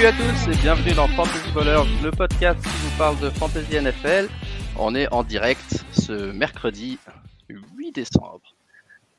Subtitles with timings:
[0.00, 3.78] Salut à tous et bienvenue dans Fantasy Ballers, le podcast qui vous parle de Fantasy
[3.78, 4.30] NFL.
[4.78, 6.98] On est en direct ce mercredi
[7.50, 8.40] 8 décembre.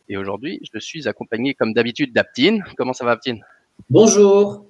[0.10, 2.64] Et aujourd'hui, je suis accompagné comme d'habitude d'Aptine.
[2.78, 3.46] Comment ça va Aptine?
[3.92, 4.66] Bonjour.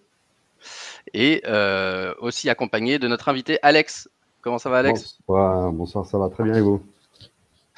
[1.14, 4.10] Et euh, aussi accompagné de notre invité Alex.
[4.42, 5.18] Comment ça va Alex?
[5.26, 6.84] Bonsoir, bonsoir, ça va très bien et vous?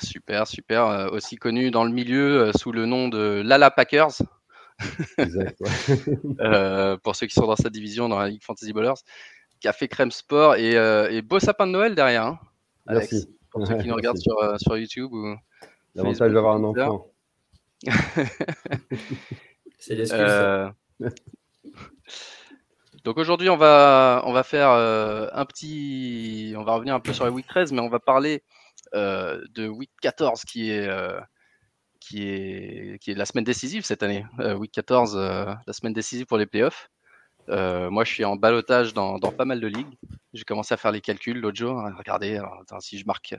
[0.02, 0.88] Super, super.
[0.88, 4.24] Euh, aussi connu dans le milieu euh, sous le nom de Lala Packers.
[5.18, 5.60] Exact,
[6.40, 9.02] euh, pour ceux qui sont dans cette division, dans la Ligue Fantasy Ballers,
[9.60, 12.26] Café Crème Sport et, et beau sapin de Noël derrière.
[12.26, 12.40] Hein,
[12.88, 13.30] Merci.
[13.50, 15.14] Pour ceux qui nous regardent sur, sur YouTube.
[15.14, 15.36] Ou
[15.96, 17.08] L'avantage d'avoir un enfant.
[19.80, 20.72] C'est l'excuse.
[23.04, 26.54] Donc aujourd'hui, on va, on va faire un petit.
[26.58, 28.44] On va revenir un peu sur la week 13, mais on va parler
[28.96, 31.20] euh, de week 14 qui est, euh,
[32.04, 34.26] qui, est, qui est la semaine décisive cette année.
[34.40, 36.90] Euh, week 14, la semaine décisive pour les playoffs.
[37.48, 39.98] moi, je suis en balotage dans, dans, pas mal de ligues.
[40.34, 41.82] J'ai commencé à faire les calculs l'autre jour.
[41.98, 42.42] Regardez,
[42.80, 43.36] si je marque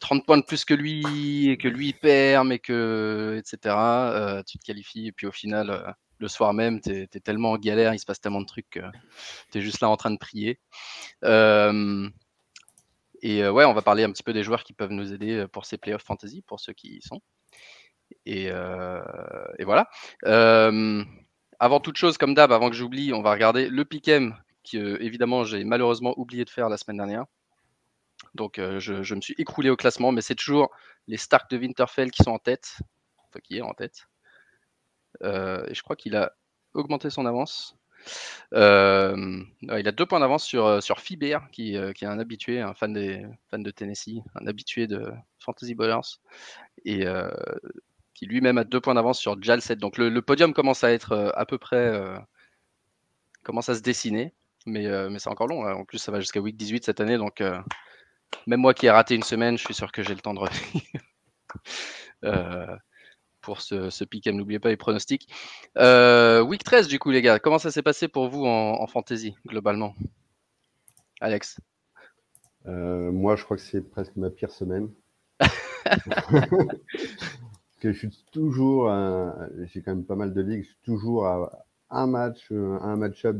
[0.00, 3.74] 30 points de plus que lui et que lui perd, mais que etc.
[4.46, 7.94] tu te qualifies et puis au final, le soir même, tu es, tellement en galère,
[7.94, 8.80] il se passe tellement de trucs que
[9.52, 10.58] tu es juste là en train de prier.
[13.22, 15.66] Et ouais, on va parler un petit peu des joueurs qui peuvent nous aider pour
[15.66, 17.20] ces playoffs fantasy, pour ceux qui y sont.
[18.24, 18.50] Et,
[19.64, 19.88] voilà.
[21.58, 24.36] avant toute chose, comme d'hab, avant que j'oublie, on va regarder le pick'em
[24.70, 27.24] que évidemment j'ai malheureusement oublié de faire la semaine dernière.
[28.34, 30.70] Donc je, me suis écroulé au classement, mais c'est toujours
[31.06, 32.78] les Stark de Winterfell qui sont en tête.
[33.28, 34.08] Enfin, qui est en tête.
[35.22, 36.32] et je crois qu'il a
[36.74, 37.76] augmenté son avance.
[38.54, 42.18] Euh, il a deux points d'avance sur, euh, sur Fiber, qui, euh, qui, est un
[42.18, 46.18] habitué, un fan, des, de Tennessee, un habitué de Fantasy Ballers,
[46.84, 47.04] et
[48.16, 49.76] qui lui-même a deux points d'avance sur Jalset.
[49.76, 51.92] Donc le, podium commence à être à peu près.
[53.44, 54.32] commence à se dessiner,
[54.66, 55.64] mais, mais c'est encore long.
[55.64, 55.74] Hein.
[55.74, 57.42] En plus, ça va jusqu'à week 18 cette année, donc
[58.46, 60.40] même moi qui ai raté une semaine, je suis sûr que j'ai le temps de
[60.40, 60.82] revenir
[63.46, 65.28] pour ce, ce pick N'oubliez pas les pronostics.
[65.78, 69.36] Euh, week 13, du coup, les gars, comment ça s'est passé pour vous en, fantasy,
[69.46, 69.94] globalement?
[71.20, 71.60] Alex?
[72.66, 74.90] Euh, Moi, je crois que c'est presque ma pire semaine.
[77.80, 78.90] que je suis toujours,
[79.72, 83.36] j'ai quand même pas mal de ligues, je suis toujours à un match, un match-up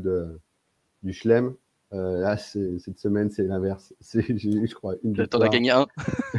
[1.03, 1.55] du Schlem.
[1.93, 3.93] Euh, là, cette semaine, c'est l'inverse.
[4.01, 5.87] Je crois une T'en as gagné un.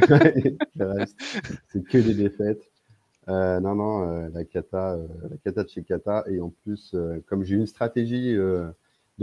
[1.67, 2.69] c'est que des défaites.
[3.29, 6.23] Euh, non, non, euh, la cata, euh, la cata de chez Kata.
[6.27, 6.95] Et en plus,
[7.27, 8.73] comme j'ai une stratégie de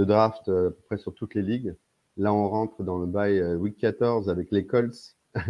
[0.05, 1.75] draft à peu près sur toutes les ligues,
[2.17, 5.17] là, on rentre dans le bail week 14 avec les Colts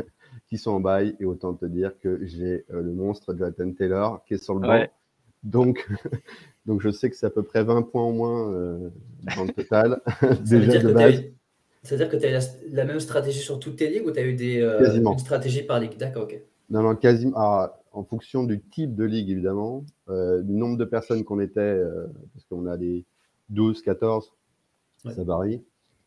[0.48, 1.16] qui sont en bail.
[1.20, 4.86] Et autant te dire que j'ai le monstre Jonathan Taylor qui est sur le banc.
[5.42, 5.88] Donc,
[6.66, 8.50] donc, je sais que c'est à peu près 20 points au moins
[9.36, 10.00] dans le total.
[10.40, 11.22] déjà de base.
[11.82, 12.40] C'est-à-dire que tu as
[12.72, 15.78] la, même stratégie sur toutes tes ligues ou tu as eu des, une stratégie par
[15.78, 15.96] ligue?
[15.96, 16.40] D'accord, ok.
[16.68, 17.36] Non, non, quasiment.
[17.36, 21.60] Ah, en fonction du type de ligue, évidemment, euh, du nombre de personnes qu'on était,
[21.60, 23.04] euh, parce qu'on a des
[23.48, 24.32] 12, 14,
[24.98, 25.62] ça varie.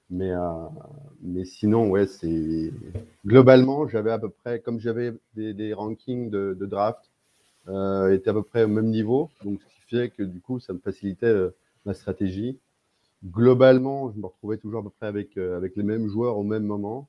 [0.09, 0.67] Mais, euh,
[1.21, 2.71] mais sinon, ouais, c'est.
[3.25, 7.09] Globalement, j'avais à peu près, comme j'avais des, rankings de, draft,
[7.67, 9.29] était à peu près au même niveau.
[9.43, 11.35] Donc, ce qui fait que du coup, ça me facilitait
[11.85, 12.59] ma stratégie.
[13.25, 16.63] Globalement, je me retrouvais toujours à peu près avec, avec les mêmes joueurs au même
[16.63, 17.07] moment.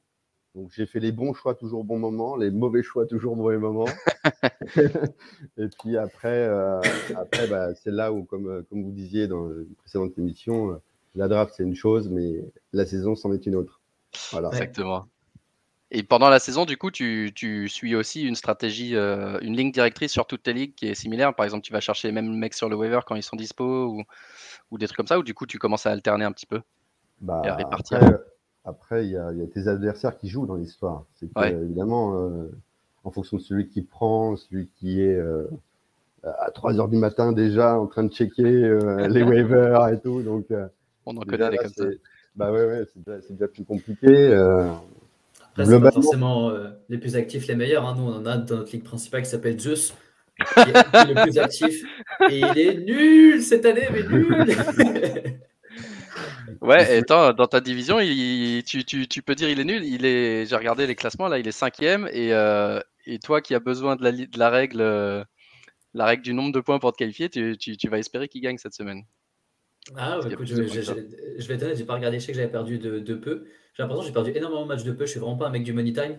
[0.54, 3.36] Donc j'ai fait les bons choix toujours au bon moment, les mauvais choix toujours au
[3.36, 3.86] mauvais moment.
[5.56, 6.80] et puis après, euh,
[7.14, 10.82] après bah, c'est là où, comme, euh, comme vous disiez dans une précédente émission, euh,
[11.14, 13.80] la draft c'est une chose, mais la saison c'en est une autre.
[14.32, 14.48] Voilà.
[14.48, 15.06] Exactement.
[15.92, 20.12] Et pendant la saison, du coup, tu, tu suis aussi une stratégie, une ligne directrice
[20.12, 21.34] sur toutes tes ligues qui est similaire.
[21.34, 23.86] Par exemple, tu vas chercher les mêmes mecs sur le waiver quand ils sont dispo
[23.86, 24.04] ou,
[24.70, 26.60] ou des trucs comme ça, ou du coup, tu commences à alterner un petit peu
[27.20, 27.98] bah, et à répartir.
[28.64, 31.04] Après, il y, a, tes adversaires qui jouent dans l'histoire.
[31.14, 32.50] C'est évidemment, euh,
[33.04, 35.48] en fonction de celui qui prend, celui qui est euh,
[36.22, 40.22] à 3 heures du matin déjà en train de checker euh, les waivers et tout.
[40.22, 40.46] Donc,
[41.06, 41.84] on en connaît des comme ça.
[42.36, 44.32] Bah ouais, ouais c'est déjà, plus compliqué.
[44.34, 46.52] Après, c'est pas forcément
[46.88, 47.86] les plus actifs les meilleurs.
[47.86, 47.94] Hein.
[47.96, 49.94] Nous, on en a dans notre ligue principale qui s'appelle Zeus,
[50.38, 51.82] qui est le plus actif.
[52.30, 54.46] Et il est nul cette année, mais nul
[56.60, 59.84] Ouais, et dans ta division, tu, peux dire il est nul.
[59.84, 63.54] Il est, j'ai regardé les classements là, il est cinquième et, euh, et toi qui
[63.54, 65.24] as besoin de la, de la règle, euh,
[65.94, 67.56] la règle du nombre de points pour te qualifier, tu,
[67.88, 69.04] vas espérer qu'il gagne cette semaine.
[69.96, 72.50] Ah, bah, écoute, je, je, vais être honnête, j'ai pas regardé, je sais que j'avais
[72.50, 73.44] perdu de, peu.
[73.74, 75.06] J'ai l'impression que j'ai perdu énormément de matchs de peu.
[75.06, 76.18] Je suis vraiment pas un mec du money time,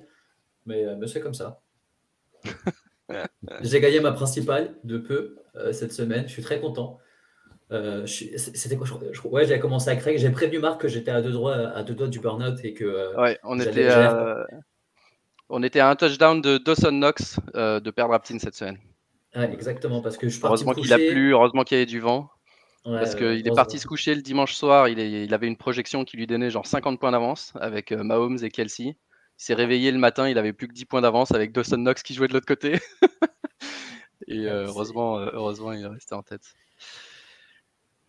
[0.65, 1.61] mais, euh, c'est comme ça.
[3.61, 5.35] j'ai gagné ma principale de peu
[5.71, 6.27] cette semaine.
[6.27, 6.99] Je suis très content.
[8.05, 10.17] c'était quoi je, Ouais, j'avais commencé à créer.
[10.17, 13.15] J'ai prévenu Marc que j'étais à deux doigts, à deux doigts du burn-out et que.
[13.19, 14.45] ouais, on était, à,
[15.49, 18.79] on était à un touchdown de Dawson Knox de perdre Aptin cette semaine.
[19.35, 21.99] Ouais, exactement, parce que je suis Heureusement qu'il a plu, heureusement qu'il y avait du
[22.01, 22.29] vent.
[22.83, 24.87] Parce qu'il est parti se coucher le dimanche soir.
[24.87, 28.49] Il, il, avait une projection qui lui donnait genre 50 points d'avance avec Mahomes et
[28.49, 28.83] Kelsey.
[29.41, 32.03] Il s'est réveillé le matin, il avait plus que 10 points d'avance avec Dawson Knox
[32.03, 32.79] qui jouait de l'autre côté.
[34.27, 36.53] Et euh, heureusement, euh, heureusement, il est resté en tête.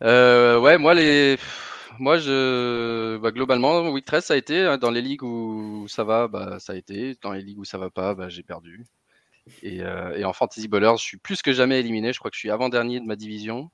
[0.03, 1.37] Euh, ouais, moi, les...
[1.99, 3.17] moi je...
[3.19, 4.61] Bah, globalement, week 13, ça a été.
[4.61, 7.17] Hein, dans les ligues où ça va, bah, ça a été.
[7.23, 8.85] Dans les ligues où ça va pas, bah, j'ai perdu.
[9.63, 12.13] Et, et, en Fantasy Bowlers, je suis plus que jamais éliminé.
[12.13, 13.71] Je crois que je suis avant-dernier de ma division.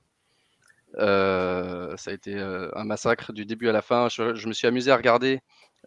[0.96, 4.08] Ça a été un massacre du début à la fin.
[4.08, 5.40] je me suis amusé à regarder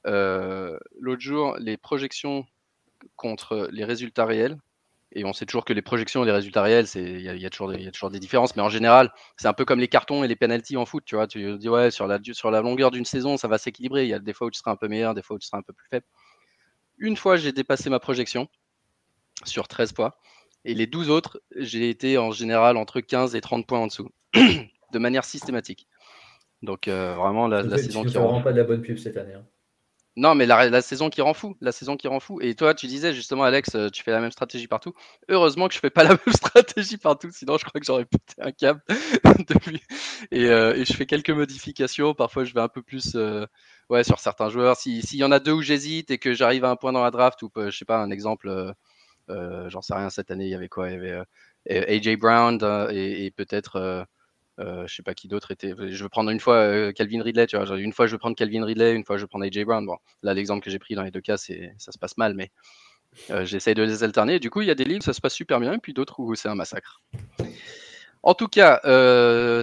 [0.07, 2.45] euh, l'autre jour, les projections
[3.15, 4.57] contre les résultats réels.
[5.13, 7.69] Et on sait toujours que les projections et les résultats réels, il y, a toujours
[7.69, 8.55] des différences.
[8.55, 11.03] Mais en général, c'est un peu comme les cartons et les penalties en foot.
[11.05, 14.05] Tu vois, tu dis ouais, sur la, longueur d'une saison, ça va s'équilibrer.
[14.05, 15.47] Il y a des fois où tu seras un peu meilleur, des fois où tu
[15.47, 16.05] seras un peu plus faible.
[16.97, 18.47] Une fois, j'ai dépassé ma projection
[19.43, 20.17] sur 13 fois.
[20.63, 24.09] Et les 12 autres, j'ai été en général entre 15 et 30 points en dessous,
[24.91, 25.87] de manière systématique.
[26.61, 29.33] Donc euh, vraiment, la, la saison qui rend pas de la bonne pub cette année.
[29.33, 29.45] Hein.
[30.17, 32.41] Non, mais la, saison qui rend fou, la saison qui rend fou.
[32.41, 34.93] Et toi, tu disais justement, Alex, euh, tu fais la même stratégie partout.
[35.29, 38.33] Heureusement que je fais pas la même stratégie partout, sinon je crois que j'aurais pété
[38.39, 38.81] un câble
[39.47, 39.81] depuis.
[40.33, 42.13] Euh, et, je fais quelques modifications.
[42.13, 43.45] Parfois, je vais un peu plus, euh,
[43.89, 44.75] ouais, sur certains joueurs.
[44.75, 47.11] S'il y en a deux où j'hésite et que j'arrive à un point dans la
[47.11, 48.73] draft, ou je sais pas, un exemple,
[49.29, 50.09] j'en sais rien.
[50.09, 50.89] Cette année, il y avait quoi?
[50.89, 51.25] Il y avait
[51.69, 52.59] AJ Brown
[52.91, 54.05] et peut-être
[54.59, 55.73] euh, je sais pas qui d'autre était.
[55.77, 57.77] Je veux prendre une fois euh, Calvin Ridley, tu vois.
[57.77, 59.85] Une fois je veux prendre Calvin Ridley, une fois je veux prendre AJ Brown.
[59.85, 62.33] Bon, là l'exemple que j'ai pris dans les deux cas, c'est ça se passe mal,
[62.33, 62.51] mais
[63.29, 64.39] euh, j'essaye de les alterner.
[64.39, 65.93] du coup, il y a des ligues où ça se passe super bien, et puis
[65.93, 67.01] d'autres où c'est un massacre.
[68.23, 68.79] En tout cas,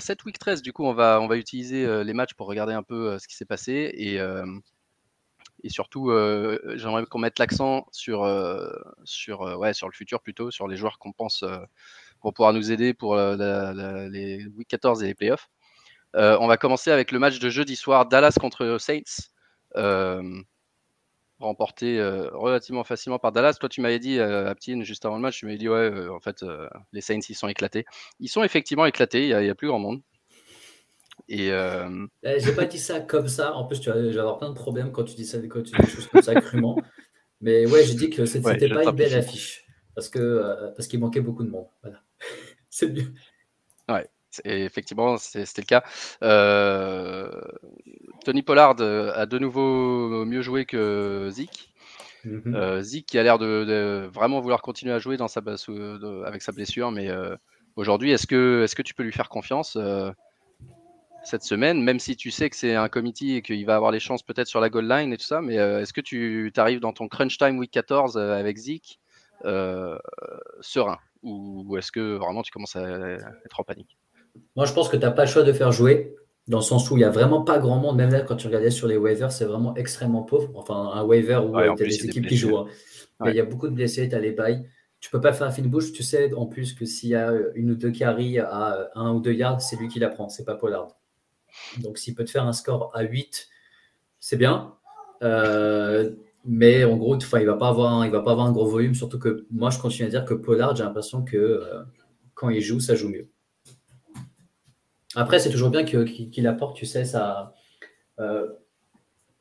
[0.01, 2.83] cette week 13, du coup, on va, on va utiliser les matchs pour regarder un
[2.83, 4.19] peu ce qui s'est passé et,
[5.63, 6.11] et surtout,
[6.75, 8.27] j'aimerais qu'on mette l'accent sur,
[9.05, 11.45] sur, ouais, sur le futur plutôt, sur les joueurs qu'on pense
[12.21, 15.49] pour pouvoir nous aider pour euh, les week 14 et les playoffs.
[16.17, 19.31] Euh, on va commencer avec le match de jeudi soir, Dallas contre Saints
[19.77, 20.23] euh,
[21.39, 23.59] remporté relativement facilement par Dallas.
[23.61, 26.45] Toi, tu m'avais dit, Aptine, juste avant le match, tu m'avais dit, ouais, en fait,
[26.93, 27.85] les Saints, ils sont éclatés.
[28.19, 30.03] Ils sont effectivement éclatés, il n'y a, plus grand monde.
[31.29, 32.07] Et euh...
[32.23, 33.55] Eh, j'ai pas dit ça comme ça.
[33.55, 35.83] En plus, tu vas, avoir plein de problèmes quand tu dis ça, quand tu dis
[35.83, 36.77] des choses comme ça crûment.
[37.41, 41.01] Mais ouais, j'ai dit que c'était n'était pas une belle affiche parce que parce qu'il
[41.01, 41.67] manquait beaucoup de monde.
[41.83, 42.01] Voilà.
[42.71, 43.13] c'est mieux.
[43.89, 44.09] Ouais,
[44.45, 45.85] effectivement, c'était le cas.
[46.23, 47.31] Euh,
[48.25, 51.73] Tony Pollard euh, a de nouveau mieux joué que Zik.
[52.25, 52.55] Mm-hmm.
[52.55, 55.41] Euh, Zik qui a l'air de, vraiment vouloir continuer à jouer dans sa,
[56.27, 57.09] avec sa blessure, mais
[57.77, 59.79] aujourd'hui, est-ce que, est que tu peux lui faire confiance
[61.25, 64.01] cette semaine, même si tu sais que c'est un committee et qu'il va avoir les
[64.01, 66.93] chances peut-être sur la goal line et tout ça, mais est-ce que tu arrives dans
[66.93, 69.01] ton crunch time week 14 avec Zik
[70.61, 70.99] serein?
[71.23, 73.99] Ou, est-ce que vraiment tu commences à être en panique?
[74.57, 76.15] Moi, je pense que tu n'as pas le choix de faire jouer,
[76.47, 78.47] dans le sens où il n'y a vraiment pas grand monde, même là, quand tu
[78.47, 80.51] regardais sur les waivers, c'est vraiment extrêmement pauvre.
[80.55, 82.57] Enfin, un waiver où tu as des équipes qui jouent.
[82.57, 82.67] Hein.
[83.27, 84.67] Il y a beaucoup de blessés, tu as les bails.
[85.01, 87.33] Tu peux pas faire un fine bouche, tu sais en plus que s'il y a
[87.55, 90.45] une ou deux carries à un ou deux yards, c'est lui qui la prend, c'est
[90.45, 90.97] pas Pollard.
[91.79, 93.49] Donc s'il peut te faire un score à 8,
[94.19, 94.75] c'est bien.
[95.23, 96.11] Euh,
[96.51, 98.95] mais en gros, il va pas avoir, un, il va pas avoir un gros volume.
[98.95, 101.83] Surtout que moi, je continue à dire que Pollard, j'ai l'impression que euh,
[102.33, 103.29] quand il joue, ça joue mieux.
[105.15, 107.55] Après, c'est toujours bien qu'il apporte, tu sais, ça,
[108.19, 108.49] euh,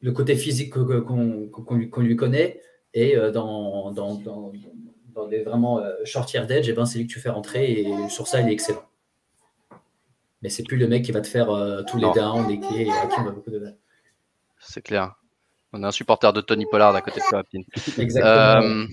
[0.02, 2.60] le côté physique qu'on lui, connaît.
[2.94, 4.52] Et euh, dans, dans, dans,
[5.30, 7.72] des vraiment short d'edge, eh ben, c'est lui que tu fais rentrer.
[7.72, 8.84] Et sur ça, il est excellent.
[10.42, 11.48] Mais c'est plus le mec qui va te faire
[11.88, 13.62] tous les downs, les clés, et à qui on va beaucoup de
[14.60, 15.16] C'est clair.
[15.74, 17.43] On a un supporter de Tony Pollard à côté de toi,
[17.97, 18.25] Exactement.
[18.25, 18.88] Euh,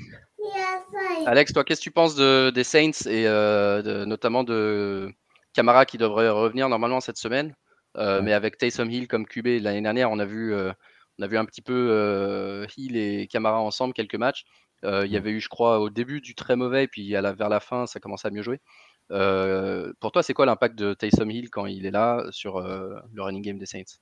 [1.27, 5.13] Alex, toi, qu'est-ce que tu penses de, des Saints et euh, notamment de
[5.53, 7.55] Camara qui devrait revenir normalement cette semaine,
[7.97, 11.39] euh, mais avec Taysom Hill comme QB l'année dernière, on a vu, on a vu
[11.39, 14.45] un petit peu Hill et Camara ensemble quelques matchs.
[14.83, 17.49] il y avait eu, je crois, au début du très mauvais, puis à la, vers
[17.49, 18.61] la fin, ça commençait à mieux jouer.
[19.09, 23.43] pour toi, c'est quoi l'impact de Taysom Hill quand il est là sur le running
[23.43, 23.99] game des Saints?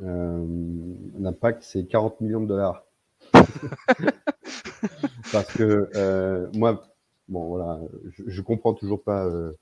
[0.00, 2.84] L'impact, c'est 40 millions de dollars.
[5.32, 6.84] Parce que euh, moi,
[7.28, 7.80] bon voilà,
[8.26, 9.52] je, comprends toujours pas euh,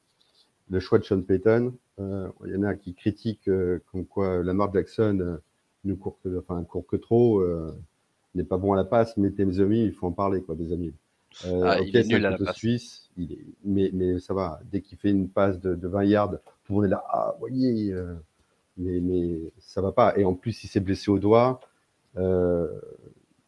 [0.71, 1.75] le choix de Sean Payton.
[2.01, 3.51] Euh, il y en a qui critiquent
[3.91, 5.39] comme quoi Lamar Jackson
[5.85, 7.43] nous court que, enfin, court que trop,
[8.35, 10.73] n'est pas bon à la passe, mais tes amis, il faut en parler, quoi, des
[10.73, 10.93] amis.
[11.45, 13.45] ah, il est nul à la Suisse, il est...
[13.65, 14.61] mais, mais ça va.
[14.71, 16.31] Dès qu'il fait une passe de, 20 yards,
[16.65, 17.03] tout le monde est là.
[17.09, 17.93] Ah, voyez,
[18.83, 20.17] mais, mais ça va pas.
[20.19, 21.61] Et en plus, il s'est blessé au doigt.
[22.17, 22.23] il,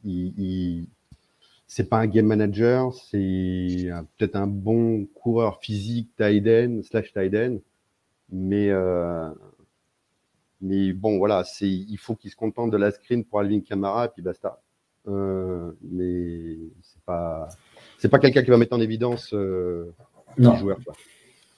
[0.05, 0.89] il
[1.75, 7.61] c'est pas un game manager, c'est peut-être un bon coureur physique Tiden slash Tiden,
[8.31, 9.29] mais euh,
[10.61, 14.05] mais bon voilà, c'est il faut qu'il se contente de la screen pour Alvin Kamara
[14.05, 14.61] et puis basta.
[15.09, 17.49] Euh, mais c'est pas
[17.99, 19.93] c'est pas quelqu'un qui va mettre en évidence euh,
[20.39, 20.79] les joueurs.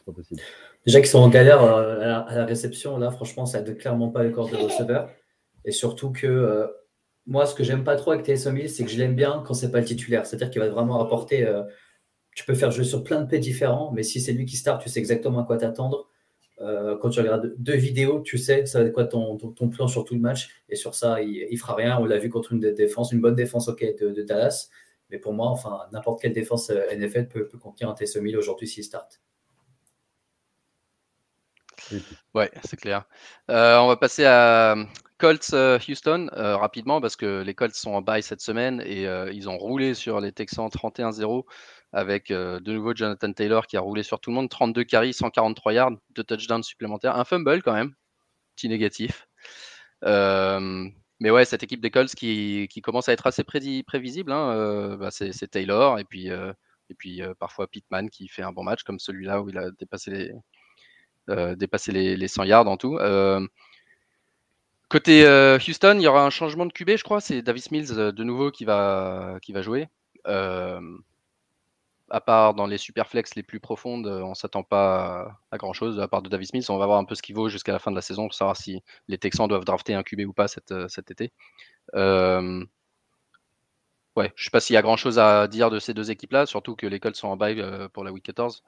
[0.07, 0.41] Pas possible.
[0.87, 4.31] Déjà qu'ils sont en galère à la, réception, là franchement ça aide clairement pas le
[4.31, 5.11] corps de receveur
[5.65, 6.69] et surtout que
[7.27, 9.73] moi, ce que j'aime pas trop avec TSO c'est que je l'aime bien quand c'est
[9.73, 10.27] pas le titulaire.
[10.27, 11.45] C'est-à-dire qu'il va vraiment apporter.
[11.45, 11.65] Euh,
[12.35, 14.81] tu peux faire jouer sur plein de paix différents, mais si c'est lui qui start,
[14.83, 16.09] tu sais exactement à quoi t'attendre.
[16.61, 19.89] Euh, quand tu regardes deux vidéos, tu sais ça va être quoi ton, ton, plan
[19.89, 20.51] sur tout le match.
[20.69, 21.99] Et sur ça, il, il fera rien.
[21.99, 24.69] On l'a vu contre une défense, une bonne défense ok de, Dallas.
[25.11, 28.85] Mais pour moi, enfin, n'importe quelle défense euh, NFL peut, contenir un TSO aujourd'hui s'il
[28.85, 29.21] start.
[32.35, 33.05] Ouais, c'est clair.
[33.49, 34.77] on va passer à,
[35.19, 39.07] Colts euh, Houston euh, rapidement parce que les Colts sont en bail cette semaine et
[39.07, 41.45] euh, ils ont roulé sur les Texans 31-0
[41.93, 45.73] avec de nouveau Jonathan Taylor qui a roulé sur tout le monde 32 carries 143
[45.73, 47.95] yards deux touchdowns supplémentaires un fumble quand même
[48.55, 49.27] petit négatif
[50.03, 55.49] mais ouais cette équipe des Colts qui, commence à être assez prévisible hein, bah, c'est
[55.51, 59.49] Taylor et puis et puis parfois Pittman qui fait un bon match comme celui-là où
[59.49, 60.33] il a dépassé les
[61.29, 62.99] dépassé les, les 100 yards en tout
[64.89, 67.21] Côté euh, Houston, il y aura un changement de QB, je crois.
[67.21, 69.89] C'est Davis Mills euh, de nouveau qui va, qui va jouer.
[70.29, 70.81] Euh,
[72.09, 75.99] à part dans les super flex les plus profondes, on s'attend pas à, grand chose
[75.99, 76.65] à part de Davis Mills.
[76.69, 78.35] On va voir un peu ce qu'il vaut jusqu'à la fin de la saison pour
[78.35, 80.71] savoir si les Texans doivent drafter un QB ou pas cet
[81.11, 81.33] été.
[84.17, 86.47] ouais, je sais pas s'il y a grand chose à dire de ces deux équipes-là,
[86.47, 88.63] surtout que les Colts sont en bail pour la week 14.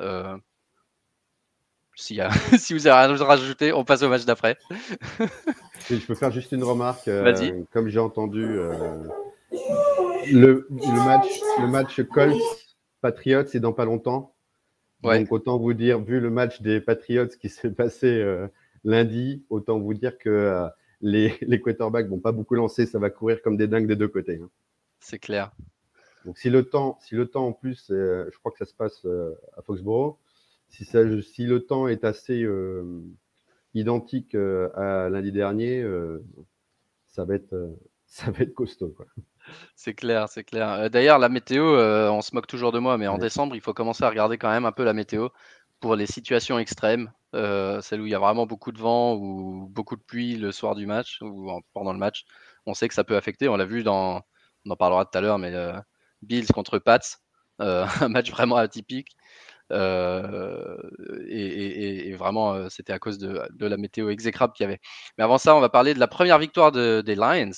[1.98, 2.20] Si,
[2.58, 4.56] si vous avez rien à rajouter, on passe au match d'après.
[5.90, 7.08] je peux faire juste une remarque.
[7.08, 9.02] Euh, comme j'ai entendu, euh,
[10.30, 11.26] le, match,
[11.60, 12.40] le match Colts
[13.00, 14.32] Patriots, c'est dans pas longtemps.
[15.02, 18.46] Donc autant vous dire, vu le match des Patriots qui s'est passé euh,
[18.84, 20.68] lundi, autant vous dire que
[21.00, 24.08] les, les quarterbacks vont pas beaucoup lancer, ça va courir comme des dingues des deux
[24.08, 24.38] côtés.
[24.40, 24.50] Hein.
[25.00, 25.50] C'est clair.
[26.24, 29.04] Donc si le temps, si le temps en plus, je crois que ça se passe
[29.56, 30.16] à Foxborough,
[30.68, 33.02] si, ça, si le temps est assez euh,
[33.74, 36.22] identique euh, à lundi dernier, euh,
[37.06, 38.94] ça, va être, ça va être costaud.
[39.74, 40.90] C'est clair, c'est clair.
[40.90, 44.04] D'ailleurs, la météo, on se moque toujours de moi, mais en décembre, il faut commencer
[44.04, 45.28] à regarder quand même un peu la météo
[45.80, 49.96] pour les situations extrêmes, celles où il y a vraiment beaucoup de vent ou beaucoup
[49.96, 52.26] de pluie le soir du match ou pendant le match.
[52.66, 53.48] On sait que ça peut affecter.
[53.48, 54.20] On l'a vu dans,
[54.66, 55.54] on en parlera tout à l'heure, mais
[56.20, 56.98] Bills contre Pats,
[57.58, 59.16] un match vraiment atypique.
[59.72, 60.76] Euh,
[61.28, 64.80] et, vraiment, euh, c'était à cause de, la météo exécrable qu'il y avait.
[65.16, 67.50] Mais avant ça, on va parler de la première victoire des Lions.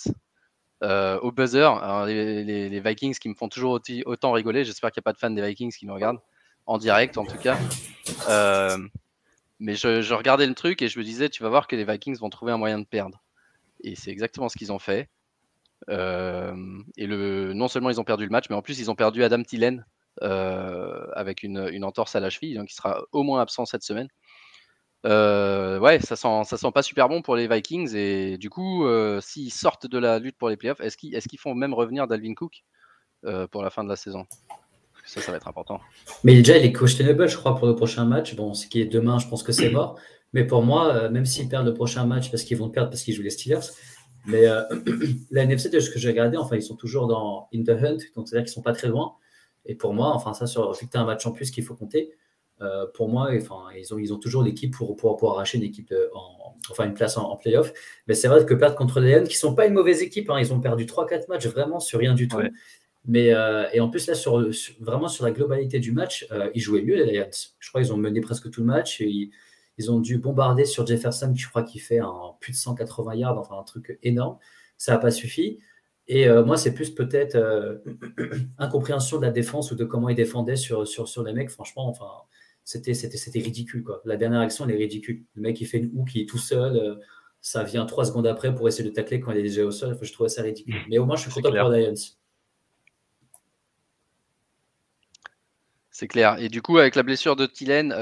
[0.83, 1.69] Euh, au buzzer,
[2.07, 4.65] les, Vikings qui me font toujours autant rigoler.
[4.65, 6.21] J'espère qu'il n'y a pas de fans des Vikings qui nous regardent
[6.67, 7.59] en direct, en tout cas.
[9.59, 12.19] mais je, regardais le truc et je me disais, tu vas voir que les Vikings
[12.19, 13.23] vont trouver un moyen de perdre.
[13.83, 15.09] Et c'est exactement ce qu'ils ont fait.
[15.89, 19.43] et non seulement ils ont perdu le match, mais en plus ils ont perdu Adam
[19.43, 19.85] Tillen,
[20.21, 24.09] avec une, entorse à la cheville, donc il sera au moins absent cette semaine.
[25.07, 27.95] Euh, ouais, ça sent, ça sent pas super bon pour les Vikings.
[27.95, 31.37] Et du coup, euh, s'ils sortent de la lutte pour les playoffs, est-ce qu'ils est
[31.39, 32.65] font même revenir Dalvin Cook
[33.51, 34.27] pour la fin de la saison?
[35.07, 35.81] Ça, ça va être important.
[36.25, 38.37] Mais déjà, il est questionable, je crois, pour le prochain match.
[38.37, 39.99] Bon, ce qui est demain, je pense que c'est mort.
[40.33, 43.15] Mais pour moi, même s'ils perdent le prochain match parce qu'ils vont perdre parce qu'ils
[43.15, 43.67] jouent les Steelers,
[44.27, 44.45] mais
[45.31, 47.99] la NFC, de ce que j'ai regardé, enfin, ils sont toujours dans in the hunt,
[48.15, 49.15] donc c'est-à-dire qu'ils sont pas très loin.
[49.67, 51.65] Et pour moi, enfin, ça, sur, vu que tu as un match en plus qu'il
[51.65, 52.13] faut compter,
[52.63, 55.95] euh, pour moi, enfin, ils, ont, ils ont toujours l'équipe pour, pour, arracher une équipe
[56.15, 57.73] en, enfin, une place en, playoff.
[58.07, 60.31] Mais c'est vrai que perdre contre les Lions, qui ne sont pas une mauvaise équipe,
[60.31, 62.39] hein, ils ont perdu 3-4 matchs vraiment sur rien du tout.
[63.07, 64.51] Mais, euh, et en plus, là, sur,
[64.81, 67.31] vraiment sur la globalité du match, euh, ils jouaient mieux, les Lions.
[67.59, 69.01] Je crois qu'ils ont mené presque tout le match.
[69.01, 69.31] Et ils,
[69.79, 73.15] ils, ont dû bombarder sur Jefferson, qui je crois qu'il fait un, plus de 180
[73.15, 74.37] yards, enfin un truc énorme.
[74.77, 75.61] Ça n'a pas suffi.
[76.13, 77.77] Et euh, moi, c'est plus peut-être euh,
[78.59, 81.51] incompréhension de la défense ou de comment il défendait sur, sur, sur les mecs.
[81.51, 82.11] Franchement, enfin,
[82.65, 83.85] c'était, c'était, c'était ridicule.
[83.85, 84.03] Quoi.
[84.05, 85.25] La dernière action, elle est ridicule.
[85.37, 86.77] Le mec, il fait une houe qui est tout seul.
[86.77, 86.97] Euh,
[87.41, 89.97] ça vient trois secondes après pour essayer de tacler quand il est déjà au sol.
[90.03, 90.75] je trouve ça ridicule.
[90.89, 91.95] Mais au moins, je suis content pour Lions.
[95.93, 96.41] C'est clair.
[96.41, 97.93] Et du coup, avec la blessure de Thielen,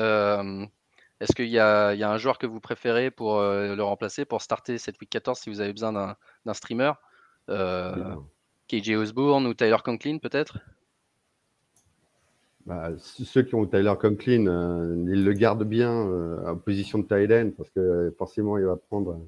[1.21, 4.41] est-ce qu'il y a, y a, un joueur que vous préférez pour le remplacer, pour
[4.41, 6.93] starter cette week 14 si vous avez besoin d'un, d'un streamer?
[7.49, 10.59] KJ Osbourne ou Tyler Conklin peut-être?
[12.67, 15.91] Bah, ceux qui ont Tyler Conklin, euh, ils le gardent bien
[16.47, 19.19] en position de tight parce que forcément, il va prendre,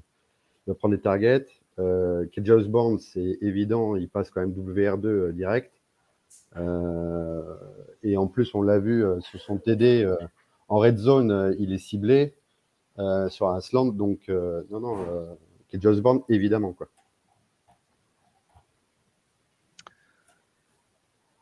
[0.67, 1.47] il va prendre des targets.
[1.79, 5.73] Euh, James Bond, c'est évident, il passe quand même WR2 direct.
[8.03, 10.07] et en plus, on l'a vu sur son TD
[10.67, 12.35] en red zone, il est ciblé
[13.29, 13.87] sur un slant.
[13.87, 14.97] Donc, non, non,
[15.73, 16.73] James Bond, évidemment.
[16.73, 16.87] Quoi.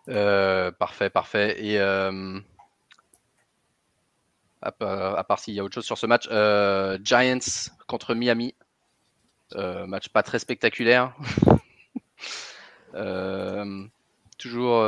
[0.09, 1.63] Euh, parfait, parfait.
[1.63, 2.39] Et euh,
[4.61, 7.39] à, part s'il y a autre chose sur ce match, euh, Giants
[7.87, 8.55] contre Miami.
[9.55, 11.15] match pas très spectaculaire.
[14.37, 14.83] toujours,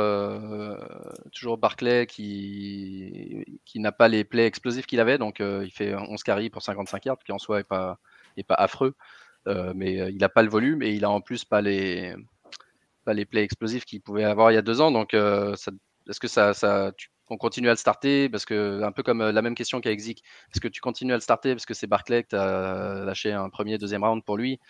[1.58, 3.44] Barclay qui,
[3.76, 5.18] n'a pas les plays explosifs qu'il avait.
[5.18, 7.98] Donc il fait 11 carries pour 55 yards, qui en soi n'est pas,
[8.36, 8.94] est pas affreux.
[9.46, 12.16] mais il n'a pas le volume et il a en plus pas les
[13.08, 14.90] les plays explosifs qu'il pouvait avoir il y a deux ans.
[14.90, 15.54] Donc, euh,
[16.08, 16.92] est-ce que ça, ça
[17.28, 18.28] on continue à le starter?
[18.28, 21.12] Parce que, un peu comme euh, la même question qu'avec Zik, est-ce que tu continues
[21.12, 24.22] à le starter parce que c'est Barclay que tu as lâché un premier, deuxième round
[24.24, 24.60] pour lui?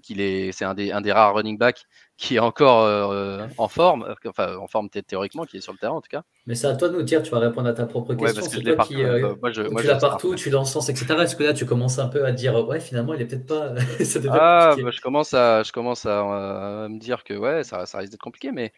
[0.00, 1.84] Qu'il est, c'est un des, un des rares running backs
[2.16, 5.94] qui est encore euh, en forme, enfin en forme théoriquement, qui est sur le terrain
[5.94, 6.22] en tout cas.
[6.46, 8.42] Mais c'est à toi de nous dire, tu vas répondre à ta propre question.
[8.42, 11.06] c'est toi qui, euh, moi, je, tu l'as partout, tu l'encenses, etc.
[11.20, 13.74] Est-ce que là, tu commences un peu à dire, ouais, finalement, il est peut-être pas.
[14.30, 18.12] ah, bah, je commence à, je commence à, me dire que ouais, ça, ça risque
[18.12, 18.72] d'être compliqué, mais.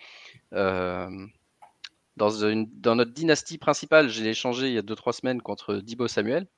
[0.54, 1.08] Euh,
[2.16, 6.08] dans, une, dans, notre dynastie principale, j'ai échangé il y a 2-3 semaines contre Dibo
[6.08, 6.48] Samuel.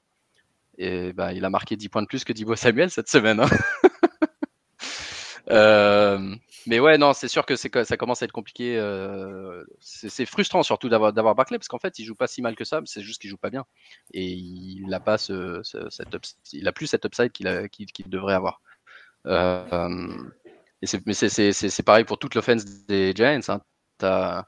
[0.78, 3.40] Et bah, il a marqué 10 points de plus que Dibo Samuel cette semaine.
[3.40, 3.48] Hein.
[5.50, 6.34] Euh,
[6.66, 8.76] mais ouais, non, c'est sûr que ça commence à être compliqué.
[8.76, 12.64] Euh, c'est frustrant surtout d'avoir Barclay parce qu'en fait, il joue pas si mal que
[12.64, 13.64] ça, c'est juste qu'il joue pas bien
[14.12, 15.62] et il n'a pas ce,
[16.52, 18.60] il a plus cet upside qu'il devrait avoir.
[19.26, 20.08] Euh,
[20.82, 23.40] et c'est pareil pour toute l'offense des Giants.
[23.48, 24.44] Hein.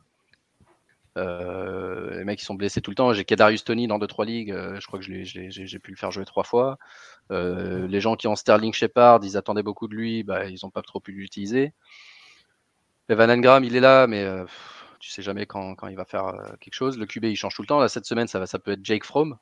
[1.19, 3.13] Euh, les mecs qui sont blessés tout le temps.
[3.13, 4.51] J'ai Kadarius Tony dans 2-3 ligues.
[4.51, 6.79] Euh, je crois que j'ai pu le faire jouer trois fois.
[7.31, 10.23] Euh, les gens qui ont Sterling Shepard, ils attendaient beaucoup de lui.
[10.23, 11.73] Bah, ils n'ont pas trop pu l'utiliser.
[13.09, 14.27] Evan Engram, il est là, mais
[15.01, 16.99] tu sais jamais quand, quand il va faire quelque chose.
[16.99, 17.81] Le QB, il change tout le temps.
[17.81, 19.37] Là, cette semaine, ça, va, ça peut être Jake Fromm.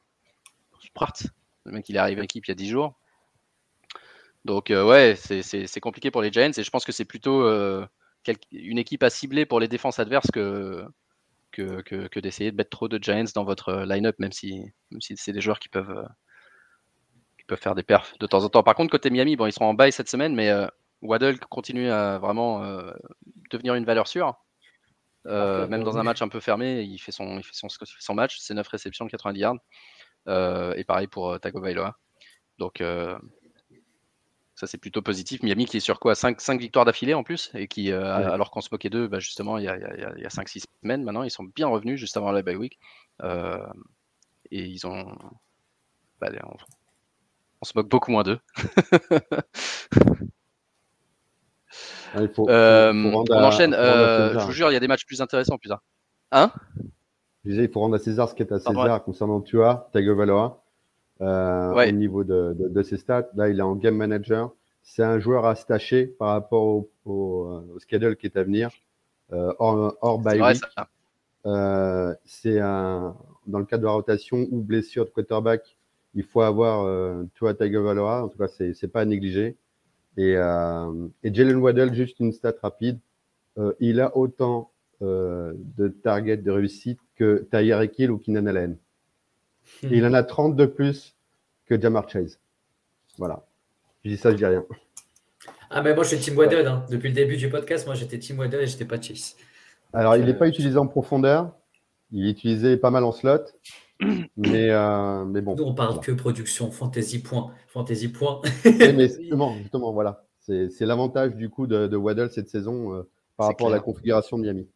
[1.65, 2.95] Le mec, il est arrivé à l'équipe il y a 10 jours.
[4.45, 6.51] Donc, ouais, c'est compliqué pour les Giants.
[6.57, 7.47] Et je pense que c'est plutôt
[8.51, 10.85] une équipe à cibler pour les défenses adverses que,
[11.51, 15.01] que, que, d'essayer de mettre trop de Giants dans votre euh, line-up, même si, même
[15.01, 16.07] si c'est des joueurs qui peuvent, euh,
[17.39, 18.63] qui peuvent faire des perfs de temps en temps.
[18.63, 20.67] Par contre, côté Miami, bon, ils seront en bail cette semaine, mais euh,
[21.03, 22.63] Waddle continue à vraiment
[23.51, 24.35] devenir une valeur sûre.
[25.25, 28.39] même dans un match un peu fermé, il fait son, il fait son, son match,
[28.39, 29.57] c'est 9 réceptions, 90 yards.
[30.77, 31.97] et pareil pour Tagovailoa.
[32.59, 32.83] Donc,
[34.61, 35.43] ça, c'est plutôt positif.
[35.43, 36.15] Miami qui est sur quoi?
[36.15, 39.57] 5, victoires d'affilée en plus, et qui, euh, alors qu'on se moquait d'eux, bah, justement,
[39.57, 42.57] il y a, a 5-6 semaines maintenant, ils sont bien revenus juste avant la bye
[42.57, 42.79] week.
[43.23, 43.67] Euh,
[44.51, 45.17] et ils ont.
[46.21, 46.29] Bah,
[47.63, 48.39] on, se moque beaucoup moins d'eux.
[52.17, 53.73] Euh, on enchaîne.
[53.73, 55.81] je vous jure, il y a des matchs plus intéressants plus tard.
[56.33, 56.51] Hein?
[57.45, 60.60] Je disais, il faut rendre à César ce qui est à César concernant Tua, Tagovailoa.
[61.21, 63.29] Euh, au niveau de, ses stats.
[63.35, 64.53] Là, il est en game manager.
[64.83, 68.71] C'est un joueur à se par rapport au, au, schedule qui est à venir,
[69.33, 70.63] euh, hors, hors bye week.
[71.47, 75.77] Euh, c'est un dans le cadre de la rotation ou blessure de quarterback,
[76.15, 78.25] il faut avoir euh, Tua Tagovailoa.
[78.25, 79.57] En tout cas, c'est c'est pas à négliger.
[80.17, 82.99] Et, euh, et Jalen Waddell, juste une stat rapide,
[83.59, 84.71] euh, il a autant
[85.03, 88.77] euh, de targets de réussite que Tyreek Hill ou Keenan Allen
[89.83, 91.15] il en a 30 de plus
[91.67, 92.39] que Jamar Chase.
[93.19, 93.45] Voilà.
[94.05, 94.65] Je dis ça, je dis rien.
[95.71, 96.67] Ah, mais moi, je suis Team Waddle.
[96.67, 96.85] Hein.
[96.91, 99.37] Depuis le début du podcast, moi, j'étais Team Waddle et j'étais pas Chase.
[99.93, 101.53] Alors, il n'est pas utilisé en profondeur.
[102.13, 103.45] Il est utilisé pas mal en slot.
[104.37, 105.55] Mais, euh, mais bon.
[105.57, 107.53] Nous, on parle que production, fantasy point.
[107.69, 108.41] Fantasy point.
[108.65, 110.25] mais justement, justement, voilà.
[110.39, 113.03] C'est l'avantage du coup de, de, Waddle cette saison euh,
[113.37, 114.69] par rapport à la configuration de Miami.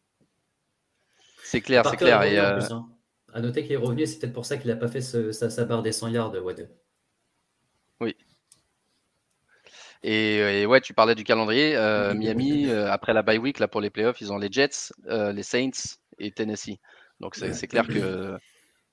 [1.43, 2.21] C'est clair, c'est clair.
[2.23, 2.87] Et, euh, hein.
[3.35, 5.83] À noter qu'il est revenu, c'est peut-être pour ça qu'il n'a pas fait sa, barre
[5.83, 6.69] des 100 yards, Waddle.
[7.99, 8.15] Oui.
[10.03, 11.75] Et, ouais, tu parlais du calendrier.
[11.75, 14.93] Euh, Miami, euh, après la bye week, là, pour les playoffs, ils ont les Jets,
[15.07, 16.77] euh, les Saints et Tennessee.
[17.19, 18.37] Donc c'est clair que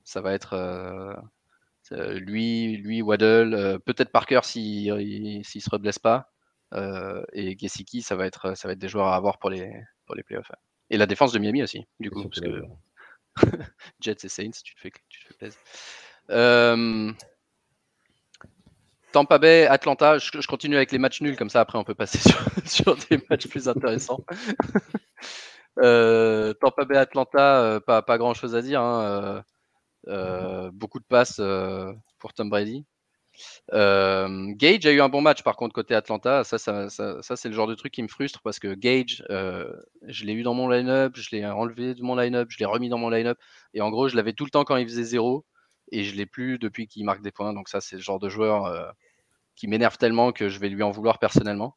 [0.02, 1.22] ça va être
[1.92, 6.32] lui, lui, Waddle, peut-être Parker s'il ne se reblesse pas.
[7.32, 9.72] et Gesicki, ça va, être, ça va être des joueurs à avoir pour les,
[10.04, 10.50] pour les playoffs.
[10.90, 12.24] Et la défense de Miami aussi, du coup.
[12.24, 12.64] Parce que
[14.00, 15.58] Jets et Saints, tu te fais, tu te fais plaisir.
[16.30, 17.12] Euh,
[19.12, 22.18] Tampa Bay, Atlanta, je, continue avec les matchs nuls, comme ça après on peut passer
[22.66, 24.24] sur, des matchs plus intéressants.
[25.78, 28.82] Euh, Tampa Bay Atlanta, pas, pas grand chose à dire.
[28.82, 29.42] Hein,
[30.74, 31.40] beaucoup de passes
[32.18, 32.84] pour Tom Brady.
[33.72, 36.44] Euh, Gage a eu un bon match par contre côté Atlanta.
[36.44, 39.72] Ça, ça, ça, c'est le genre de truc qui me frustre parce que Gage, euh,
[40.06, 42.88] je l'ai eu dans mon line-up, je l'ai enlevé de mon line-up, je l'ai remis
[42.88, 43.38] dans mon line-up.
[43.74, 45.44] Et en gros, je l'avais tout le temps quand il faisait zéro
[45.90, 47.52] et je l'ai plus depuis qu'il marque des points.
[47.52, 48.90] Donc ça, c'est le genre de joueur euh,
[49.56, 51.76] qui m'énerve tellement que je vais lui en vouloir personnellement.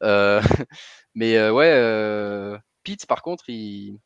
[1.14, 3.98] mais ouais, Pitts par contre, il,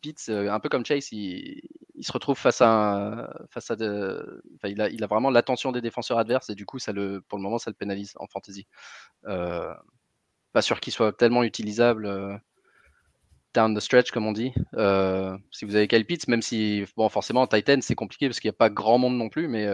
[0.00, 1.60] Pitts, un peu comme Chase, il,
[2.00, 6.54] se retrouve face à, face à de, il, a, vraiment l'attention des défenseurs adverses et
[6.54, 8.66] du coup, ça le, pour le moment, ça le pénalise en fantasy.
[9.26, 9.72] Euh,
[10.52, 12.36] pas sûr qu'il soit tellement utilisable euh,
[13.54, 14.52] down the stretch, comme on dit.
[14.74, 18.48] Euh, si vous avez Kyle Pitts, même si, bon, forcément, Titan, c'est compliqué parce qu'il
[18.48, 19.66] n'y a pas grand monde non plus, mais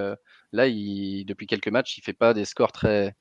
[0.52, 3.14] là, il, depuis quelques matchs, il fait pas des scores très,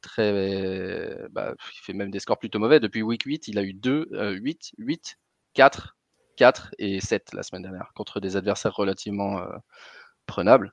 [0.00, 2.80] très, bah, il fait même des scores plutôt mauvais.
[2.80, 4.08] Depuis week 8, il a eu 2,
[4.40, 5.18] 8, 8,
[5.54, 5.96] 4
[6.42, 9.56] 4 et 7 la semaine dernière contre des adversaires relativement euh,
[10.26, 10.72] prenables.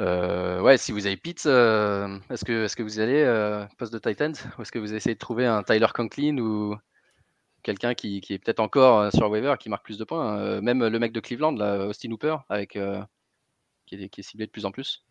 [0.00, 3.22] Euh, ouais, si vous avez Pitts, euh, est-ce que, est que vous allez
[3.78, 6.76] poste de Titans ou est-ce que vous essayez de trouver un Tyler Conklin ou
[7.62, 11.12] quelqu'un qui, est peut-être encore sur waiver qui marque plus de points Même le mec
[11.12, 12.76] de Cleveland, là, Austin Hooper, avec,
[13.86, 15.04] qui est, ciblé de plus en plus?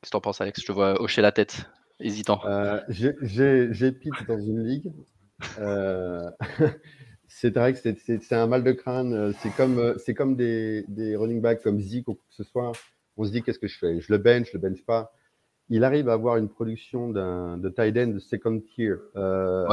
[0.00, 0.60] Qu'est-ce que t'en penses, Alex?
[0.60, 2.40] Je te vois hocher la tête, hésitant.
[2.88, 4.92] J'ai Pitts dans une ligue.
[7.30, 9.14] c'est vrai que c'est un mal de crâne.
[9.14, 12.34] Euh, c'est comme, euh, c'est comme des, des, running backs comme Zeke ou quoi que
[12.34, 12.72] ce soit.
[13.16, 14.00] On se dit qu'est-ce que je fais?
[14.00, 15.12] Je le bench, je le bench pas.
[15.68, 18.94] Il arrive à avoir une production de tight end de second tier.
[19.14, 19.64] Euh,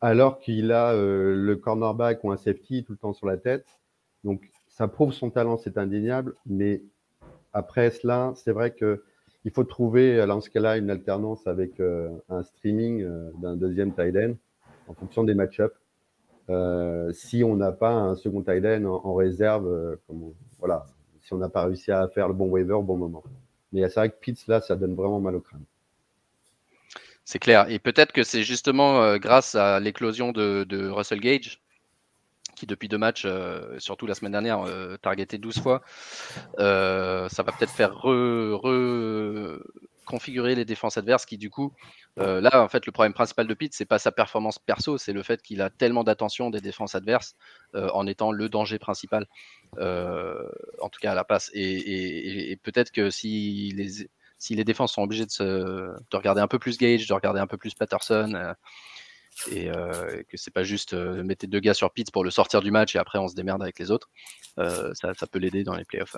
[0.00, 3.66] alors qu'il a le cornerback ou un safety tout le temps sur la tête.
[4.24, 6.34] Donc ça prouve son talent, c'est indéniable.
[6.46, 6.82] Mais
[7.52, 9.04] après cela, c'est vrai que
[9.44, 13.06] il faut trouver, dans ce cas-là, une alternance avec un streaming
[13.40, 14.34] d'un deuxième tight end
[14.88, 15.78] en fonction des match-ups.
[16.50, 19.96] Euh, si on n'a pas un second tight en, réserve, euh,
[20.58, 20.86] voilà,
[21.22, 23.22] si on n'a pas réussi à faire le bon waiver au bon moment.
[23.72, 25.64] Mais c'est vrai que Pitts, là, ça donne vraiment mal au crâne.
[27.24, 27.68] C'est clair.
[27.68, 31.60] Et peut-être que c'est justement euh, grâce à l'éclosion de, Russell Gage,
[32.56, 33.26] qui depuis deux matchs,
[33.78, 34.64] surtout la semaine dernière,
[35.00, 35.82] targeté 12 fois,
[36.56, 39.60] ça va peut-être faire re,
[40.08, 41.74] configurer les défenses adverses qui du coup
[42.18, 45.12] euh, là en fait le problème principal de Pitt c'est pas sa performance perso c'est
[45.12, 47.36] le fait qu'il a tellement d'attention des défenses adverses
[47.74, 49.26] euh, en étant le danger principal
[49.76, 50.48] euh,
[50.80, 51.50] en tout cas à la passe.
[51.52, 53.74] Et, peut-être que si
[54.50, 57.74] les défenses sont obligées de, regarder un peu plus Gage de regarder un peu plus
[57.74, 58.54] Patterson
[59.52, 62.96] et que c'est pas juste mettre deux gars sur Pitts pour le sortir du match
[62.96, 64.08] et après on se démerde avec les autres
[64.56, 66.16] ça peut l'aider dans les playoffs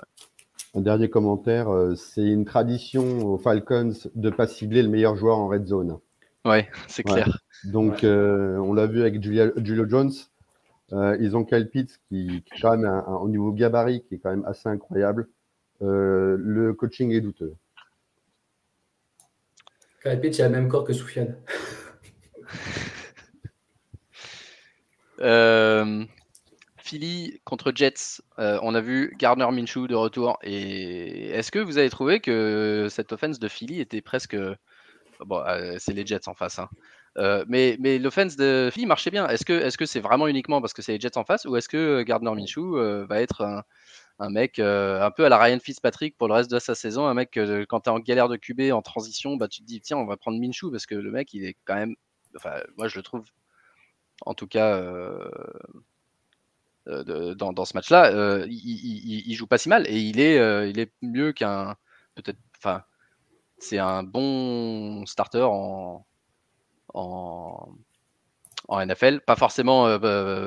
[0.73, 5.15] un dernier commentaire, euh, c'est une tradition aux Falcons de ne pas cibler le meilleur
[5.15, 5.99] joueur en red zone.
[6.45, 7.39] Ouais, c'est clair.
[7.65, 10.11] Donc, euh, on l'a vu avec Julio Jones.
[10.93, 14.31] Euh, ils ont Kyle Pitts qui, est quand même au niveau gabarit qui est quand
[14.31, 15.27] même assez incroyable.
[15.79, 17.53] le coaching est douteux.
[20.03, 21.35] Kyle Pitts, il a le même corps que Soufiane.
[26.91, 30.37] Philly contre Jets, euh, on a vu Gardner Minshew de retour.
[30.43, 34.35] Et est-ce que vous avez trouvé que cette offense de Philly était presque.
[35.21, 36.59] Bon, euh, c'est les Jets en face.
[36.59, 36.67] Hein.
[37.17, 39.25] Euh, mais mais l'offense de Philly marchait bien.
[39.29, 41.55] Est-ce que est-ce que c'est vraiment uniquement parce que c'est les Jets en face ou
[41.55, 42.75] est-ce que Gardner Minshew
[43.07, 43.63] va être
[44.19, 47.13] un, mec un peu à la Ryan Fitzpatrick pour le reste de sa saison, un
[47.13, 49.95] mec quand tu es en galère de QB en transition, bah tu te dis tiens
[49.97, 51.95] on va prendre Minshew parce que le mec il est quand même,
[52.35, 53.23] enfin moi je le trouve
[54.25, 55.29] en tout cas euh,
[56.87, 60.91] dans, ce match-là, euh, il, joue pas si mal et il est, euh, il est
[61.01, 61.75] mieux qu'un
[62.15, 62.39] peut-être.
[62.57, 62.83] Enfin,
[63.57, 66.05] c'est un bon starter en,
[68.69, 69.21] NFL.
[69.21, 69.99] Pas forcément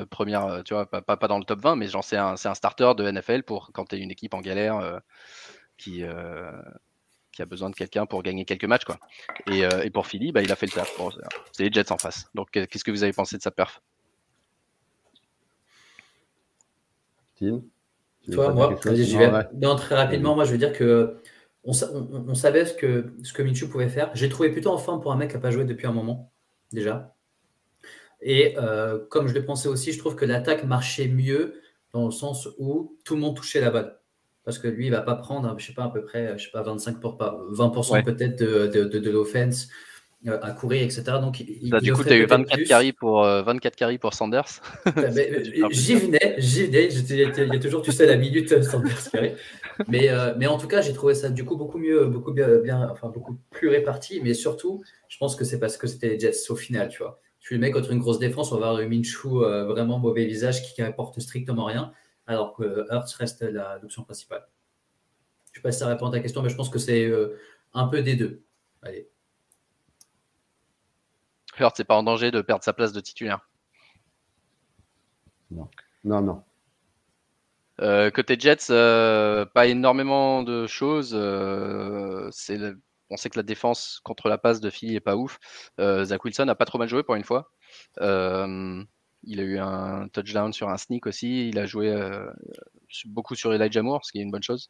[0.09, 3.09] première, tu vois, pas, dans le top 20, mais genre c'est un, un, starter de
[3.09, 5.01] NFL pour quand tu es une équipe en galère
[5.77, 8.85] qui, a besoin de quelqu'un pour gagner quelques matchs.
[8.85, 8.97] Quoi.
[9.51, 10.91] Et, et pour Philly, bah, il a fait le taf.
[11.53, 12.29] c'est les Jets en face.
[12.33, 13.81] Donc qu'est-ce que vous avez pensé de sa perf?
[18.31, 19.31] Toi, moi, j'y vais.
[19.61, 21.17] Non, très rapidement, moi, je veux dire que
[21.65, 21.73] on,
[22.35, 24.11] savait ce que, ce que Michu pouvait faire.
[24.13, 26.31] J'ai trouvé plutôt en forme pour un mec qui n'a pas joué depuis un moment,
[26.71, 27.15] déjà.
[28.21, 32.11] Et euh, comme je l'ai pensé aussi, je trouve que l'attaque marchait mieux dans le
[32.11, 33.99] sens où tout le monde touchait la balle.
[34.43, 36.45] Parce que lui, il ne va pas prendre, je sais pas, à peu près, je
[36.45, 39.67] sais pas, 25 pour, 20% peut-être de, de, de, de l'offense.
[40.27, 41.03] Euh, à courir, etc.
[41.21, 44.59] Donc, il, du coup, tu as eu 24 carries pour, 24 carries pour Sanders.
[45.69, 46.89] j'y venais, j'y venais.
[46.89, 49.11] Il y a toujours, tu sais, la minute euh, Sanders.
[49.87, 52.89] Mais, euh, mais en tout cas, j'ai trouvé ça du coup beaucoup mieux, beaucoup bien,
[52.89, 54.19] enfin, beaucoup plus réparti.
[54.23, 57.19] Mais surtout, je pense que c'est parce que c'était les Jets au final, tu vois.
[57.39, 60.63] Je lui mets contre une grosse défense, on va avoir le Minshew vraiment mauvais visage
[60.63, 61.91] qui n'apporte strictement rien,
[62.25, 63.45] alors que Hurts reste
[63.79, 64.47] l'option principale.
[65.53, 67.11] Je ne sais pas si ça répond à ta question, mais je pense que c'est
[67.73, 68.41] un peu des deux.
[68.81, 69.07] Allez.
[71.59, 73.47] Hurts n'est pas en danger de perdre sa place de titulaire.
[75.51, 75.69] Non,
[76.03, 76.43] non, non.
[77.81, 81.11] Euh, côté Jets, euh, pas énormément de choses.
[81.13, 82.29] Euh,
[83.09, 85.39] on sait que la défense contre la passe de Philly est pas ouf.
[85.79, 87.51] Zach Wilson n'a pas trop mal joué pour une fois.
[87.99, 91.49] il a eu un touchdown sur un sneak aussi.
[91.49, 91.93] Il a joué
[93.05, 94.69] beaucoup sur Elijah Moore, ce qui est une bonne chose.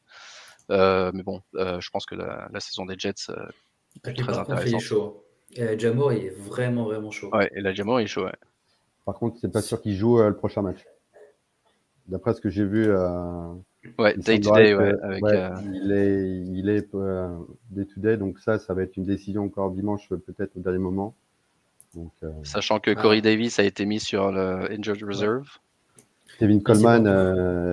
[0.70, 3.32] mais bon, je pense que la, saison des Jets
[4.04, 4.68] est très intéressante.
[4.68, 5.25] il est chaud.
[5.56, 7.30] Elijah Moore, il est vraiment, vraiment chaud.
[7.34, 8.26] Ouais, Elijah Moore, il est chaud.
[9.06, 10.86] Par contre, c'est pas sûr qu'il joue le prochain match.
[12.08, 12.86] D'après ce que j'ai vu.
[12.88, 13.54] Euh,
[13.98, 17.36] ouais, day to day, ouais, euh, Il est, il est euh,
[17.72, 20.78] day to day, donc ça, ça va être une décision encore dimanche, peut-être au dernier
[20.80, 21.16] moment.
[21.96, 22.12] Donc,
[22.44, 25.48] Sachant que Corey Davis a été mis sur le Injured Reserve.
[26.40, 27.08] Kevin Coleman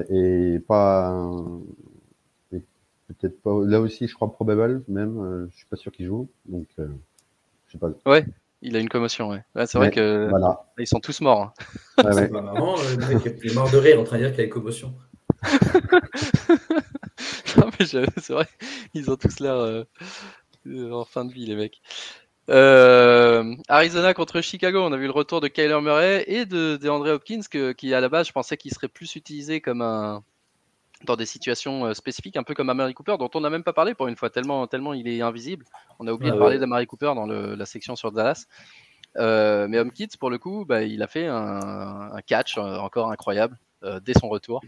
[0.09, 1.29] est pas.
[2.51, 3.65] peut-être pas.
[3.65, 5.49] Là aussi, je crois probable, même.
[5.51, 6.29] je suis pas sûr qu'il joue.
[6.47, 6.69] Donc,
[7.73, 8.11] je sais pas.
[8.11, 8.27] Ouais,
[8.61, 9.43] il a une commotion, ouais.
[9.67, 10.31] c'est vrai que
[10.79, 11.41] ils sont tous morts.
[11.41, 11.53] Hein.
[12.13, 14.45] c'est pas marrant, le mec est mort de rire en train de dire qu'il a
[14.45, 14.95] une commotion.
[17.57, 18.47] non, mais c'est vrai,
[18.95, 19.85] ils ont tous l'air euh,
[20.67, 21.81] en fin de vie, les mecs.
[22.51, 26.89] Euh, Arizona contre Chicago, on a vu le retour de Kyler Murray et de, de
[26.89, 27.41] André Hopkins,
[27.77, 30.23] qui à la base, je pensais qu'il serait plus utilisé comme un,
[31.05, 33.73] dans des situations euh, spécifiques, un peu comme Amari Cooper, dont on n'a même pas
[33.73, 35.65] parlé pour une fois, tellement, tellement il est invisible.
[35.99, 38.47] On a oublié ah de parler d'Amari Cooper dans la section sur Dallas.
[39.19, 43.59] Euh, mais HomeKids, pour le coup, bah, il a fait un, catch euh, encore incroyable
[44.05, 44.63] dès son retour.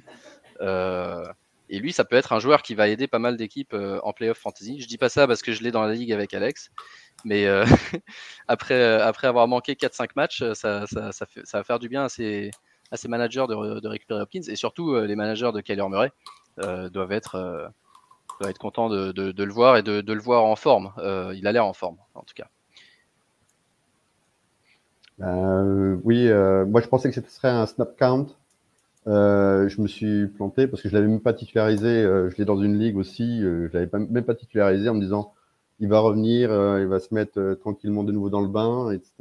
[0.61, 4.38] et lui, ça peut être un joueur qui va aider pas mal d'équipes en playoff
[4.38, 4.81] fantasy.
[4.81, 6.70] Je dis pas ça parce que je l'ai dans la ligue avec Alex,
[7.25, 7.47] mais
[8.49, 12.05] après, après avoir manqué 4-5 matchs, ça, ça, ça, fait, ça, va faire du bien
[12.05, 12.51] à ses,
[12.90, 16.12] à ces managers de, récupérer Hopkins et surtout euh, les managers de Kyler Murray
[16.61, 17.66] euh, doivent être euh,
[18.40, 20.92] doivent être contents de, le voir et de, le voir en forme.
[21.35, 22.49] il a l'air en forme, en tout cas.
[26.05, 26.29] oui,
[26.66, 28.27] moi je pensais que ce serait un snap count.
[29.07, 32.03] je me suis planté parce que je l'avais même pas titularisé.
[32.03, 33.40] je l'ai dans une ligue aussi.
[33.40, 35.33] je l'avais même pas titularisé en me disant
[35.79, 39.12] il va revenir, il va se mettre tranquillement de nouveau dans le bain, etc.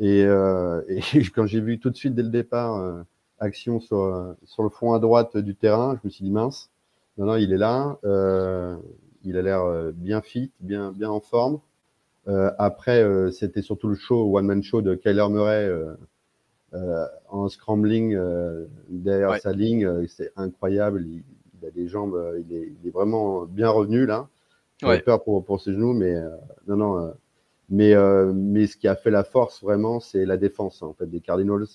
[0.00, 3.02] Et, euh, et quand j'ai vu tout de suite dès le départ euh,
[3.38, 6.70] action sur, sur le fond à droite du terrain, je me suis dit mince,
[7.18, 8.76] non, non, il est là, euh,
[9.24, 11.60] il a l'air euh, bien fit, bien, bien en forme.
[12.28, 15.70] Euh, après, euh, c'était surtout le show, one-man show de Kyler Murray
[17.28, 18.16] en scrambling
[18.88, 20.06] derrière sa ligne.
[20.06, 21.22] c'est incroyable, il,
[21.60, 24.28] il, a des jambes, il est, il est vraiment bien revenu là.
[24.78, 25.02] J'avais ouais.
[25.02, 26.14] peur pour, pour ses genoux, mais
[26.66, 27.14] non, non
[27.70, 31.06] mais, euh, mais ce qui a fait la force vraiment, c'est la défense en fait
[31.06, 31.66] des Cardinals.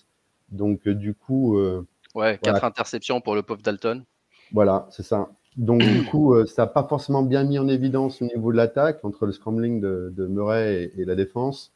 [0.50, 4.04] Donc euh, du coup, euh, ouais, quatre interceptions pour le pauvre Dalton.
[4.52, 5.30] Voilà, c'est ça.
[5.56, 9.04] Donc du coup, ça n'a pas forcément bien mis en évidence au niveau de l'attaque
[9.04, 11.72] entre le scrambling de, de Murray et, la défense.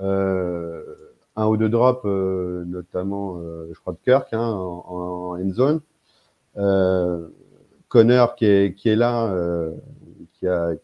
[0.00, 3.38] un ou deux drops, notamment,
[3.72, 5.80] je crois de Kirk hein, en, en, end zone.
[7.88, 9.32] Connor qui est, qui est là,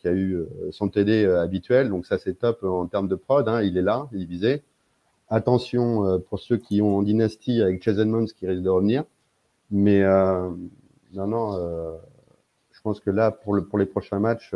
[0.00, 1.88] qui a, eu euh, son TD euh, habituel.
[1.88, 3.46] Donc ça, c'est top en termes de prod.
[3.48, 4.62] Hein, il est là, il est visé.
[5.28, 9.04] Attention euh, pour ceux qui ont en dynastie avec Chase Edmonds qui risque de revenir.
[9.70, 10.02] Mais
[11.12, 12.00] non, non,
[12.72, 14.52] je pense que là, pour, le, pour les prochains matchs,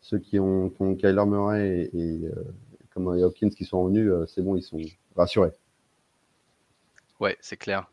[0.00, 4.62] ceux qui ont, qui Kyler Murray et, et, Hopkins qui sont revenus, c'est bon, ils
[4.62, 4.78] sont
[5.16, 5.50] rassurés.
[7.18, 7.90] Ouais, c'est clair.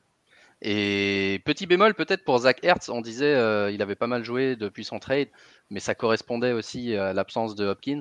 [0.61, 4.55] Et petit bémol peut-être pour Zach Hertz, on disait euh, il avait pas mal joué
[4.55, 5.29] depuis son trade,
[5.71, 7.99] mais ça correspondait aussi à l'absence de Hopkins.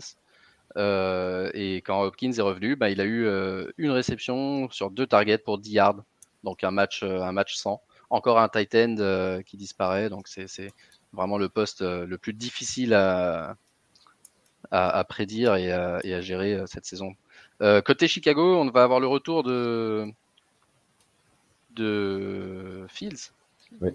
[0.77, 5.07] Euh, et quand Hopkins est revenu, bah, il a eu euh, une réception sur deux
[5.07, 6.05] targets pour 10 yards,
[6.45, 7.81] donc un match, un match sans.
[8.11, 10.73] Encore un tight end qui disparaît, donc c'est
[11.13, 13.57] vraiment le poste le plus difficile à,
[14.73, 17.15] à, prédire et à gérer cette saison.
[17.61, 20.13] côté Chicago, on va avoir le retour de
[21.75, 23.33] de Fields.
[23.81, 23.91] Oui.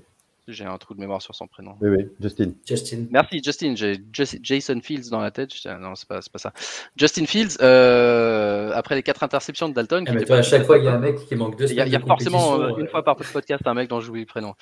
[0.47, 1.75] J'ai un trou de mémoire sur son prénom.
[1.81, 2.51] Oui, oui, Justin.
[2.67, 3.05] Justin.
[3.09, 3.73] Merci, Justin.
[3.75, 5.49] J'ai Jason Fields dans la tête.
[5.65, 6.53] Non, c'est pas, pas ça.
[6.95, 10.05] Justin Fields, euh, après les quatre interceptions de Dalton.
[10.07, 11.87] Ah, à chaque fois, il y a un mec qui manque deux Il y a,
[11.87, 14.53] y a forcément, euh, une fois par podcast, un mec dont j'oublie le prénom.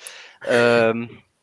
[0.48, 1.04] Euh,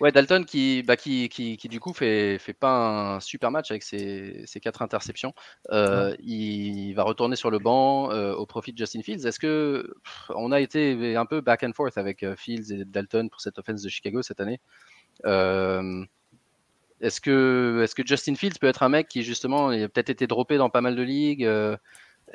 [0.00, 3.70] Ouais, Dalton qui, bah, qui, qui, qui, du coup fait, fait pas un super match
[3.70, 5.34] avec ses, ses quatre interceptions.
[5.72, 9.26] Euh, il va retourner sur le banc euh, au profit de Justin Fields.
[9.26, 9.92] Est-ce que
[10.30, 13.58] on a été un peu back and forth avec euh, Fields et Dalton pour cette
[13.58, 14.58] offense de Chicago cette année?
[15.26, 16.02] Euh,
[17.02, 20.26] Est-ce que, est que Justin Fields peut être un mec qui justement a peut-être été
[20.26, 21.46] droppé dans pas mal de ligues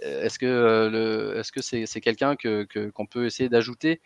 [0.01, 4.01] est-ce que le, est-ce que c'est, c'est quelqu'un que, qu'on peut essayer d'ajouter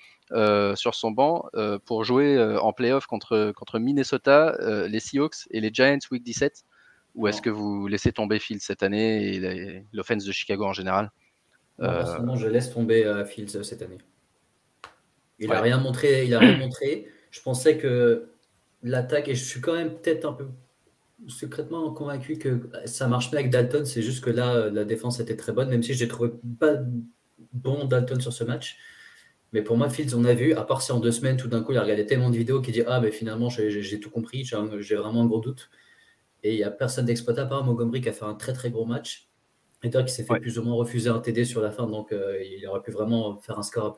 [0.75, 1.49] sur son banc
[1.85, 4.55] pour jouer en playoff contre, contre Minnesota,
[4.87, 6.63] les Seahawks et les Giants Week 17
[7.15, 11.11] Ou est-ce que vous laissez tomber Fields cette année et l'offense de Chicago en général?
[11.79, 13.99] Non, je laisse tomber Fields cette année.
[15.39, 16.25] Il n'a rien montré.
[16.25, 17.07] Il a rien montré.
[17.31, 18.29] Je pensais que
[18.83, 20.47] l'attaque, et je suis quand même peut-être un peu
[21.27, 23.85] secrètement convaincu que ça marche bien avec Dalton.
[23.85, 26.75] C'est juste que là, la défense était très bonne, même si je n'ai trouvé pas
[27.53, 28.77] bon Dalton sur ce match.
[29.51, 31.63] Mais pour moi, Fields, on a vu, à part si en deux semaines, tout d'un
[31.63, 34.43] coup, il a regardé tellement de vidéos qu'il dit Ah, mais finalement, j'ai tout compris,
[34.43, 35.69] j'ai vraiment un gros doute.
[36.43, 38.69] Et il n'y a personne d'exploité à part Montgomery qui a fait un très très
[38.71, 39.29] gros match.
[39.81, 42.43] Et qui s'est fait plus ou moins refuser un TD sur la fin, donc euh,
[42.43, 43.95] il aurait pu vraiment faire un score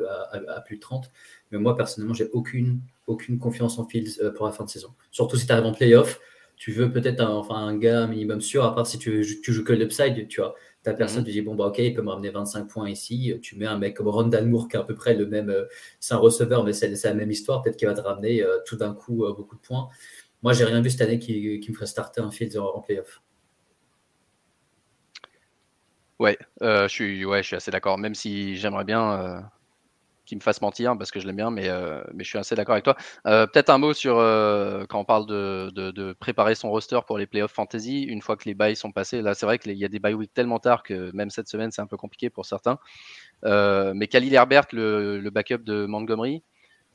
[0.48, 1.10] à, plus de 30.
[1.50, 4.94] Mais moi, personnellement, j'ai aucune, aucune confiance en Fields euh, pour la fin de saison.
[5.10, 6.20] Surtout si tu arrives en playoff,
[6.62, 9.64] tu veux peut-être un, enfin, un gars minimum sûr, à part si tu, tu joues
[9.64, 10.54] que l'upside, tu vois.
[10.84, 13.34] Ta personne, mm tu dis, bon, bah, ok, il peut me ramener 25 points ici.
[13.42, 15.50] Tu mets un mec comme Rondal Moore qui est à peu près le même.
[15.50, 15.66] Euh,
[16.00, 17.64] c'est un receveur, mais c'est la même histoire.
[17.64, 19.90] Peut-être qu'il va te ramener tout d'un coup beaucoup de points.
[20.44, 22.82] Moi, j'ai rien vu cette année qui, qui me ferait starter un Fields en, en
[22.82, 23.24] playoff.
[26.20, 27.98] Ouais, euh, je suis, ouais, je suis assez d'accord.
[27.98, 29.50] Même si j'aimerais bien
[30.32, 32.38] euh, qu'il me fasse mentir parce que je l'aime bien, mais, euh, mais je suis
[32.38, 32.96] assez d'accord avec toi.
[33.24, 34.16] Peut-être un mot sur
[34.90, 38.46] quand on parle de, de, préparer son roster pour les playoffs fantasy une fois que
[38.46, 39.22] les bails sont passés.
[39.22, 41.72] Là, c'est vrai qu'il y a des bye week tellement tard que même cette semaine,
[41.72, 42.80] c'est un peu compliqué pour certains.
[43.44, 46.44] mais Khalil Herbert, le, le, backup de Montgomery,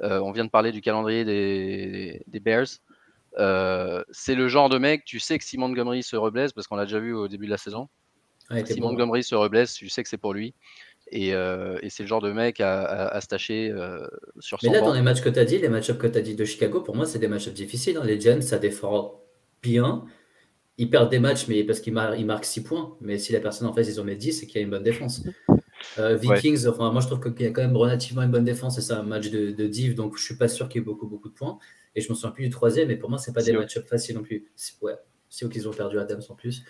[0.01, 2.81] on vient de parler du calendrier des, des Bears.
[4.11, 6.85] c'est le genre de mec, tu sais que si Montgomery se reblaise, parce qu'on l'a
[6.85, 7.89] déjà vu au début de la saison,
[8.65, 10.55] si Montgomery se reblesse, tu sais que c'est pour lui.
[11.13, 14.07] Et, euh, et c'est le genre de mec à, à, se tâcher euh,
[14.41, 16.19] sur son Mais là, dans les matchs que tu as dit, les matchs que tu
[16.19, 17.97] as dit de Chicago, pour moi, c'est des matchs difficiles.
[17.97, 18.05] Hein.
[18.05, 19.23] Les Giants, ça défend
[19.63, 20.05] bien.
[20.79, 22.97] Ils perdent des matchs mais parce qu'ils marquent 6 points.
[23.01, 24.71] Mais si la personne en face, ils en met 10, c'est qu'il y a une
[24.71, 25.23] bonne défense.
[25.99, 28.77] Euh, Vikings, enfin, moi, je trouve qu'il y a quand même relativement une bonne défense
[28.79, 30.85] et c'est un match de, de, div, donc je suis pas sûr qu'il y ait
[30.85, 31.59] beaucoup, beaucoup de points.
[31.95, 34.17] Et je me souviens plus du troisième, mais pour moi, c'est pas des matchs faciles
[34.17, 34.47] non plus.
[34.83, 34.95] Ouais,
[35.31, 36.65] c'est qu'ils ont perdu Adams en plus.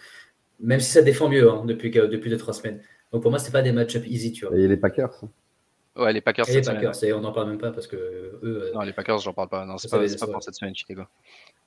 [0.60, 2.80] Même si ça défend mieux hein, depuis, depuis 2-3 semaines.
[3.12, 4.56] Donc pour moi, c'est pas des match-up easy, tu vois.
[4.56, 5.28] Et les Packers hein.
[5.96, 6.48] Ouais, les Packers.
[6.50, 8.38] Et les Packers, et on n'en parle même pas parce que eux.
[8.44, 9.64] Euh, non, les Packers, j'en parle pas.
[9.64, 11.02] Non, c'est pas, pas pour cette semaine, Chicago.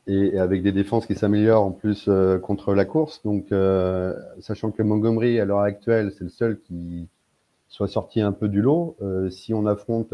[0.06, 3.24] Et, avec des défenses qui s'améliorent en plus euh, contre la course.
[3.24, 7.08] Donc, euh, sachant que Montgomery, à l'heure actuelle, c'est le seul qui
[7.70, 8.98] soit sorti un peu du lot.
[9.30, 10.14] si on affronte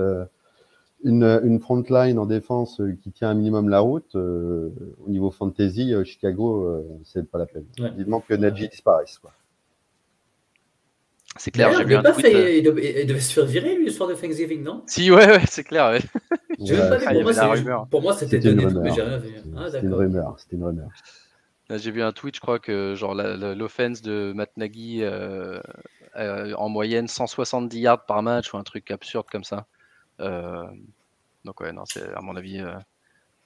[1.04, 4.70] une, une front line en défense qui tient un minimum la route, euh,
[5.06, 7.66] au niveau fantasy, euh, Chicago, c'est pas la peine.
[7.80, 7.92] Ouais.
[7.98, 9.20] Il manque que Najee disparaisse.
[9.20, 9.32] Quoi.
[11.38, 12.22] C'est clair, j'ai vu un tweet.
[12.22, 14.84] Fait, il, devait, se faire virer, lui, soir de Thanksgiving, non?
[14.88, 15.90] Si, ouais, ouais c'est clair.
[15.90, 16.00] Ouais.
[16.60, 17.86] Ouais.
[17.92, 19.22] pour, moi, c'était une rumeur.
[19.58, 20.36] Ah, c'était une rumeur.
[20.38, 20.90] C'était une rumeur.
[21.70, 25.60] J'ai vu un tweet, je crois que genre l'offense de Matt Nagy euh,
[26.16, 29.66] euh, en moyenne 170 yards par match ou un truc absurde comme ça.
[30.22, 30.66] Euh,
[31.44, 32.76] donc ouais, non, c'est à mon avis, euh,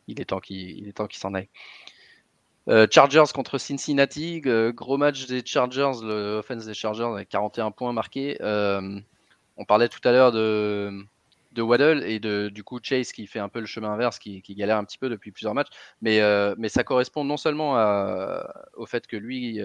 [0.08, 1.50] il est temps qu'il est temps qu'il s'en aille.
[2.70, 8.38] Euh, Chargers contre Cincinnati, gros match des Chargers, l'offense des Chargers avec 41 points marqués.
[8.42, 11.04] on parlait tout à l'heure de,
[11.54, 14.42] de Waddle et de, du coup Chase qui fait un peu le chemin inverse, qui,
[14.50, 15.70] galère un petit peu depuis plusieurs matchs.
[16.02, 16.22] Mais,
[16.58, 17.74] mais ça correspond non seulement
[18.76, 19.62] au fait que lui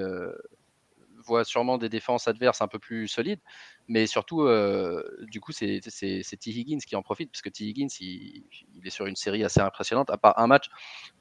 [1.24, 3.40] voit sûrement des défenses adverses un peu plus solides,
[3.88, 6.50] mais surtout, euh, du coup, c'est T.
[6.50, 7.64] Higgins qui en profite, parce que T.
[7.64, 8.44] Higgins, il,
[8.84, 10.66] est sur une série assez impressionnante, à part un match,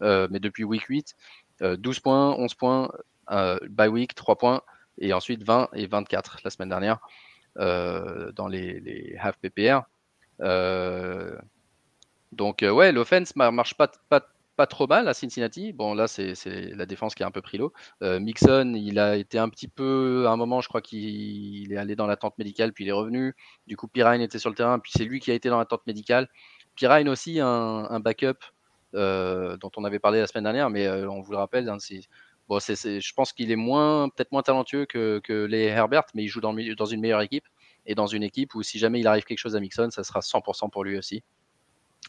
[0.01, 1.15] euh, mais depuis week 8,
[1.77, 2.91] 12 euh, points, 11 points,
[3.69, 4.61] by week, 3 points,
[4.99, 6.99] et ensuite 20 et 24 la semaine dernière
[7.55, 9.81] dans les, half PPR.
[12.31, 14.21] donc, ouais, l'offense marche pas, pas
[14.55, 15.73] pas trop mal à Cincinnati.
[15.73, 17.73] Bon, là, c'est la défense qui a un peu pris l'eau.
[18.01, 21.77] Euh, Mixon, il a été un petit peu, à un moment, je crois qu'il est
[21.77, 23.35] allé dans la tente médicale, puis il est revenu.
[23.67, 25.65] Du coup, Pirine était sur le terrain, puis c'est lui qui a été dans la
[25.65, 26.29] tente médicale.
[26.75, 28.33] Pirine aussi, un, backup euh,
[28.93, 31.77] dont on avait parlé la semaine dernière, mais euh, on vous le rappelle, hein,
[32.47, 36.41] bon, je pense qu'il est moins, peut-être moins talentueux que, les Herbert, mais il joue
[36.41, 37.45] dans, une meilleure équipe
[37.85, 40.19] et dans une équipe où si jamais il arrive quelque chose à Mixon, ça sera
[40.21, 41.23] 100% pour lui aussi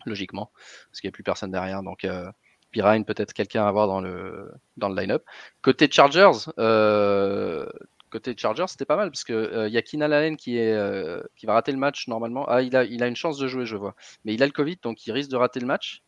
[0.06, 0.50] logiquement,
[0.90, 1.82] parce qu'il n'y a plus personne derrière.
[1.82, 2.30] Donc, euh,
[2.72, 5.24] Pirine, peut-être quelqu'un à avoir dans le, dans le line-up.
[5.62, 7.66] Côté Chargers, euh,
[8.14, 11.22] côté Chargers, c'était pas mal, parce qu'il euh, y a Keenan Allen qui, est, euh,
[11.36, 12.44] qui va rater le match normalement.
[12.48, 13.94] Ah, il a, il a une chance de jouer, je vois.
[14.24, 16.02] Mais il a le Covid, donc il risque de rater le match.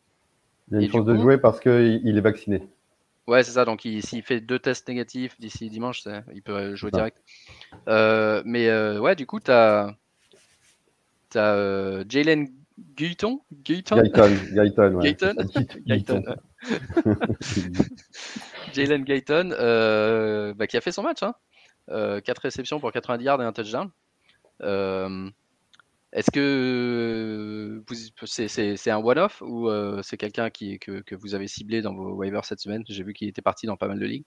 [0.71, 2.67] Il a une chance de jouer parce qu'il est vacciné.
[3.27, 3.65] Ouais, c'est ça.
[3.65, 6.03] Donc, s'il fait deux tests négatifs d'ici dimanche,
[6.33, 7.17] il peut jouer direct.
[7.87, 9.95] Euh, mais ouais, du coup, tu as,
[11.35, 12.47] as Jalen
[12.95, 13.41] Guyton?
[13.63, 14.01] Guyton?
[14.01, 15.35] Guyton, Guyton,
[15.85, 16.23] Guyton?
[18.73, 21.23] Jalen Guyton, euh, bah, qui a fait son match.
[21.23, 21.33] Hein.
[21.89, 23.89] 4 réceptions pour 90 yards et un touchdown.
[26.13, 27.83] Est-ce que
[28.25, 29.69] c'est un one-off ou
[30.03, 32.83] c'est quelqu'un que, que, vous avez ciblé dans vos waivers cette semaine?
[32.87, 34.25] J'ai vu qu'il était parti dans pas mal de ligues.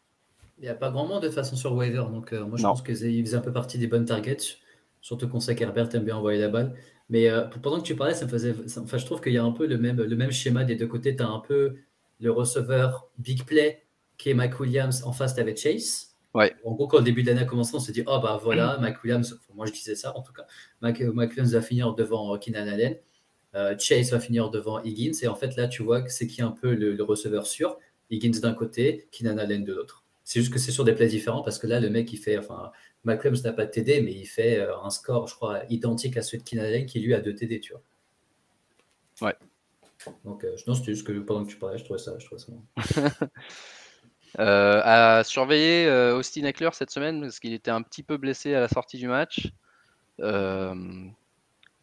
[0.58, 2.94] Il n'y a pas grand monde de façon sur waiver, donc moi je pense qu'il
[2.94, 4.58] faisait un peu partie des bonnes targets.
[5.00, 6.74] Surtout qu'on sait qu'Herbert aime bien envoyer la balle.
[7.08, 8.54] Mais euh, pendant que tu parlais, ça me faisait.
[8.78, 10.86] enfin, je trouve qu'il y a un peu le même, le même schéma des deux
[10.86, 11.16] côtés.
[11.16, 11.76] Tu as un peu
[12.20, 13.82] le receveur big play
[14.18, 15.02] qui est Mike Williams.
[15.04, 16.14] En face, tu avais Chase.
[16.34, 16.54] Ouais.
[16.64, 18.78] En gros, quand le début de l'année a commencé, on s'est dit Oh, bah voilà.
[18.80, 19.40] Mike Williams.
[19.54, 20.46] moi, je disais ça en tout cas.
[20.82, 22.96] Williams va finir devant Keenan Allen.
[23.54, 25.18] Euh, Chase va finir devant Higgins.
[25.22, 27.78] Et en fait, là, tu vois que c'est qui un peu le, le receveur sûr.
[28.10, 30.04] Higgins d'un côté, Keenan Allen de l'autre.
[30.24, 32.38] C'est juste que c'est sur des plays différents parce que là, le mec, il fait.
[32.38, 32.70] Enfin,
[33.04, 36.22] McClellan n'a pas de TD, mais il fait euh, un score, je crois, identique à
[36.22, 37.82] celui de Keenan qui lui a deux TD, tu vois.
[39.22, 39.36] Ouais.
[40.24, 42.40] Donc, euh, non, c'était juste que pendant que tu parlais, je trouvais ça, je trouvais
[42.40, 42.52] ça
[44.38, 48.54] euh, à surveiller euh, Austin Eckler cette semaine parce qu'il était un petit peu blessé
[48.54, 49.48] à la sortie du match.
[50.20, 51.12] Il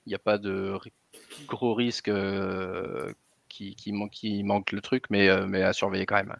[0.07, 0.77] n'y a pas de
[1.47, 2.11] gros risque
[3.49, 6.35] qui, qui, qui, manque le truc, mais, mais à surveiller quand même.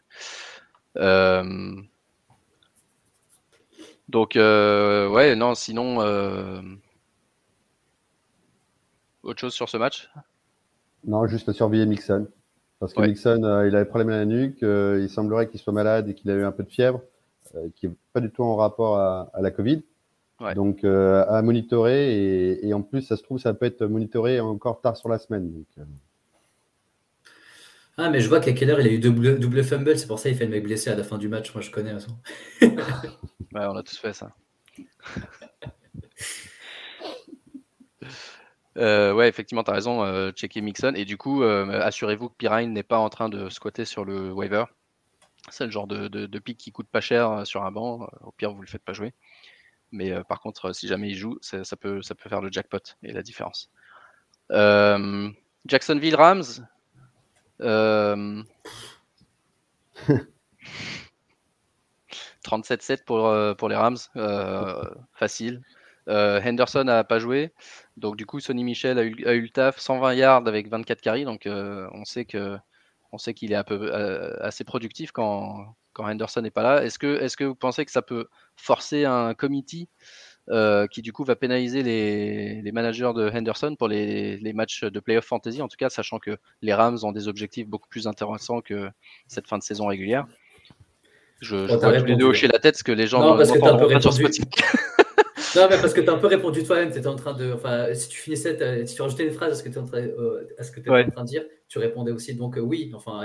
[4.09, 6.61] Donc, euh, ouais, non, sinon, euh,
[9.23, 10.09] autre chose sur ce match?
[11.05, 12.27] Non, juste surveiller Mixon.
[12.79, 16.09] Parce que Mixon, euh, il avait problème à la nuque, il semblerait qu'il soit malade
[16.09, 17.01] et qu'il a eu un peu de fièvre,
[17.75, 19.83] qui n'est pas du tout en rapport à, la Covid.
[20.55, 24.95] Donc, à monitorer, et, en plus, ça se trouve, ça peut être monitoré encore tard
[24.95, 25.63] sur la semaine.
[27.99, 30.19] Ah, mais je vois qu'à quelle heure il a eu double, double fumble, c'est pour
[30.19, 31.51] ça qu'il fait le mec blessé à la fin du match.
[31.55, 31.93] Moi, je connais.
[32.61, 32.75] ouais,
[33.53, 34.31] on a tous fait ça.
[38.77, 40.03] Euh, ouais, effectivement, tu as raison.
[40.03, 40.93] Euh, checker Mixon.
[40.95, 44.31] Et du coup, euh, assurez-vous que Pirine n'est pas en train de squatter sur le
[44.31, 44.65] waiver.
[45.49, 48.07] C'est le genre de, de, pick qui coûte pas cher sur un banc.
[48.21, 49.15] Au pire, vous le faites pas jouer.
[49.91, 53.13] Mais par contre, si jamais il joue, ça, peut, ça peut faire le jackpot et
[53.13, 53.69] la différence.
[54.49, 56.43] Jacksonville Rams,
[57.59, 58.43] 37-7 euh,
[63.05, 64.83] pour, euh, pour les Rams, euh,
[65.13, 65.61] facile.
[66.09, 67.51] Henderson n'a pas joué,
[67.97, 71.01] donc du coup Sonny Michel a eu, a eu, le taf, 120 yards avec 24
[71.01, 72.57] carries, donc on sait que
[73.11, 73.91] on sait qu'il est un peu
[74.39, 76.83] assez productif quand, quand Henderson n'est pas là.
[76.85, 79.89] Est-ce que, est que vous pensez que ça peut forcer un committee
[80.49, 85.25] euh, qui du coup va pénaliser les, managers de Henderson pour les, matchs de playoff
[85.25, 88.89] fantasy, en tout cas, sachant que les Rams ont des objectifs beaucoup plus intéressants que
[89.27, 90.27] cette fin de saison régulière?
[91.41, 93.51] Je, je vois tous les deux hocher la tête parce que les gens non, parce
[93.51, 94.23] que un peu répondu...
[95.55, 96.91] non, mais parce que tu as un peu répondu toi-même.
[96.91, 97.53] Tu étais en train de.
[97.53, 99.85] Enfin, si tu finissais, si tu rajoutais une phrase à ce que tu es en
[99.85, 102.33] train, euh, à ce que en train de dire, tu répondais aussi.
[102.33, 103.21] Donc, euh, oui, enfin,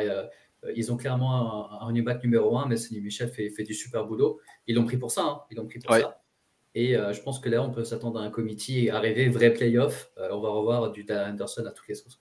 [0.76, 4.06] ils ont clairement un, running back numéro 1, mais Sonny Michel fait, fait, du super
[4.06, 4.40] boulot.
[4.66, 5.22] Ils l'ont pris pour ça.
[5.22, 5.40] Hein.
[5.50, 6.22] Ils l'ont pris pour ça.
[6.74, 10.10] Et euh, je pense que là, on peut s'attendre à un committee arriver vrai playoff.
[10.18, 12.18] Euh, on va revoir du Anderson à toutes les sources.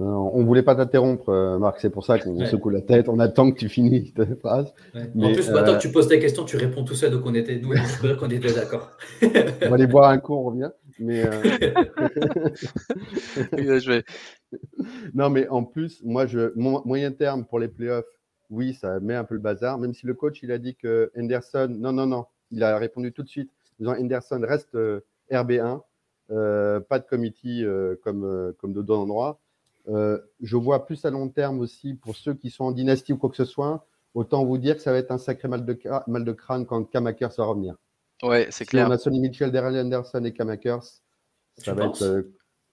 [0.00, 3.10] Euh, on ne voulait pas t'interrompre, Marc, c'est pour ça qu'on secoue la tête.
[3.10, 4.72] On attend que tu finisses ta phrase.
[4.94, 7.60] en plus, maintenant que tu poses ta question, tu réponds tout seul, donc on était,
[7.60, 7.74] nous,
[8.18, 8.90] qu'on était d'accord.
[9.22, 10.70] on va aller boire un coup, on revient.
[11.02, 11.24] Mais
[13.52, 14.04] vais...
[15.14, 18.06] Non, mais en plus, moi, je, moyen terme pour les playoffs,
[18.50, 21.10] oui, ça met un peu le bazar, même si le coach, il a dit que
[21.16, 25.00] Anderson, non, non, non, il a répondu tout de suite, disant Henderson reste euh,
[25.30, 25.80] RB1,
[26.30, 29.40] euh, pas de committee euh, comme, comme de don endroit.
[29.86, 33.30] je vois plus à long terme aussi pour ceux qui sont en dynastie ou quoi
[33.30, 33.86] que ce soit.
[34.14, 36.84] Autant vous dire que ça va être un sacré mal de, mal de crâne quand
[36.84, 37.76] Kamakers va revenir.
[38.22, 38.88] Ouais, c'est clair.
[38.88, 40.84] on a Sonny Mitchell, Daryl Anderson et Kamakers,
[41.58, 42.26] ça va être.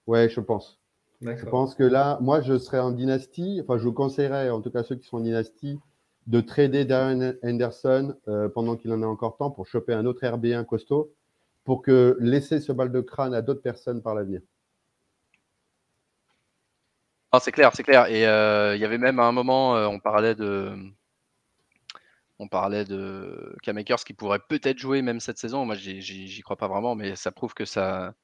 [0.06, 0.80] ouais, je pense.
[1.22, 3.60] Je pense que là, moi, je serais en dynastie.
[3.62, 5.78] Enfin, je vous conseillerais, en tout cas ceux qui sont en dynastie,
[6.26, 10.24] de trader Darren Henderson euh, pendant qu'il en a encore temps pour choper un autre
[10.24, 11.12] RB1 costaud
[11.64, 14.40] pour que laisser ce balle de crâne à d'autres personnes par l'avenir.
[17.32, 18.06] Ah, c'est clair, c'est clair.
[18.06, 20.72] Et euh, il y avait même à un moment, euh, on parlait de,
[22.40, 25.66] on parlait de K-Makers qui pourrait peut-être jouer même cette saison.
[25.66, 28.14] Moi, j'y crois pas vraiment, mais ça prouve que ça,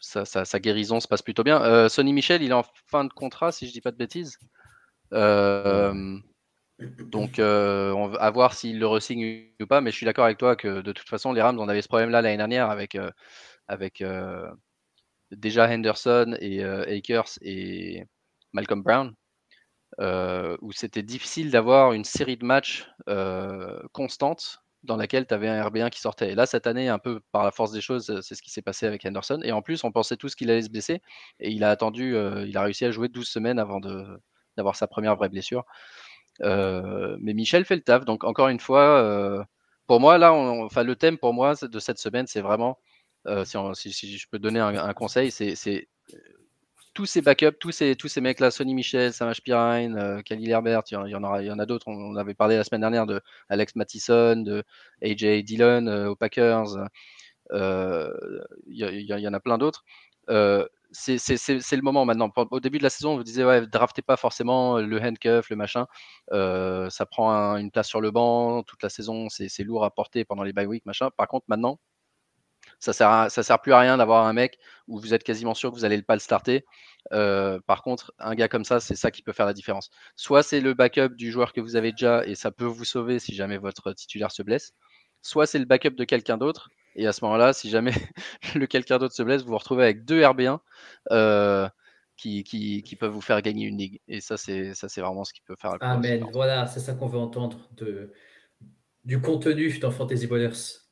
[0.00, 1.88] sa, guérison se passe plutôt bien.
[1.88, 4.38] Sonny Michel, il est en fin de contrat, si je dis pas de bêtises.
[5.12, 6.18] Euh,
[6.78, 10.38] donc, euh, on va voir s'il le resigne ou pas, mais je suis d'accord avec
[10.38, 13.10] toi que de toute façon, les Rams, on avait ce problème-là l'année dernière avec, euh,
[13.66, 14.04] avec
[15.30, 18.04] déjà Henderson et Akers et
[18.52, 19.14] Malcolm Brown,
[19.98, 22.88] où c'était difficile d'avoir une série de matchs
[23.92, 26.32] constante dans laquelle tu avais un RB1 qui sortait.
[26.32, 28.62] Et là, cette année, un peu par la force des choses, c'est ce qui s'est
[28.62, 29.40] passé avec Henderson.
[29.42, 31.02] Et en plus, on pensait tous qu'il allait se blesser.
[31.40, 32.16] Et il a attendu,
[32.46, 33.80] il a réussi à jouer 12 semaines avant
[34.56, 35.64] d'avoir sa première vraie blessure.
[36.40, 38.04] mais Michel fait le taf.
[38.04, 39.46] Donc, encore une fois,
[39.86, 42.78] pour moi, là, enfin, le thème pour moi de cette semaine, c'est vraiment,
[43.44, 45.88] si, je peux donner un, conseil, c'est
[46.96, 50.82] tous ces backups, tous ces, tous ces mecs-là, Sonny Michel, Samaj Pirine, euh, Khalil Herbert,
[50.90, 51.86] il y, en aura, il y en a d'autres.
[51.88, 53.20] On, avait parlé la semaine dernière de
[53.50, 54.64] Alex Mattison, de
[55.02, 56.68] AJ Dillon euh, aux Packers.
[57.52, 58.10] Euh,
[58.66, 59.84] il, y, en a plein d'autres.
[60.90, 62.32] c'est le moment maintenant.
[62.50, 65.56] Au début de la saison, on vous disait, ouais, draftez pas forcément le handcuff, le
[65.56, 65.86] machin.
[66.30, 69.28] ça prend une place sur le banc toute la saison.
[69.28, 71.10] C'est lourd à porter pendant les bye week, machin.
[71.18, 71.78] Par contre, maintenant,
[72.78, 74.58] ça sert, ça sert plus à rien d'avoir un mec
[74.88, 76.64] où vous êtes quasiment sûr que vous allez pas le starter.
[77.12, 79.90] Euh, par contre, un gars comme ça, c'est ça qui peut faire la différence.
[80.16, 83.18] Soit c'est le backup du joueur que vous avez déjà et ça peut vous sauver
[83.18, 84.72] si jamais votre titulaire se blesse.
[85.22, 87.92] Soit c'est le backup de quelqu'un d'autre et à ce moment-là, si jamais
[88.54, 90.58] le quelqu'un d'autre se blesse, vous vous retrouvez avec deux RB1
[91.12, 91.68] euh,
[92.16, 94.00] qui, qui, peuvent vous faire gagner une ligue.
[94.08, 95.76] Et ça, c'est ça, c'est vraiment ce qui peut faire.
[95.80, 96.26] La Amen.
[96.32, 98.12] Voilà, c'est ça qu'on veut entendre de
[99.04, 100.85] du contenu dans Fantasy Ballers.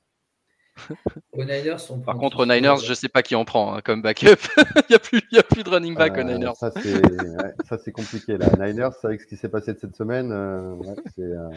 [2.05, 4.37] Par contre, aux Niners, je ne sais pas qui en prend hein, comme backup.
[4.57, 6.55] il n'y a, plus, a plus de running back aux euh, Niners.
[6.57, 6.71] Ça,
[7.79, 8.37] c'est compliqué.
[8.37, 8.49] Là.
[8.59, 10.75] Niners, avec ce qui s'est passé cette semaine, euh,
[11.19, 11.51] euh,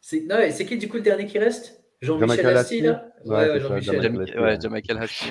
[0.00, 0.50] c'est.
[0.52, 1.82] c'est qui du coup le dernier qui reste?
[2.00, 3.06] Jean-Michel Asti, là?
[3.26, 5.24] Ouais, Jean-Michel Asti.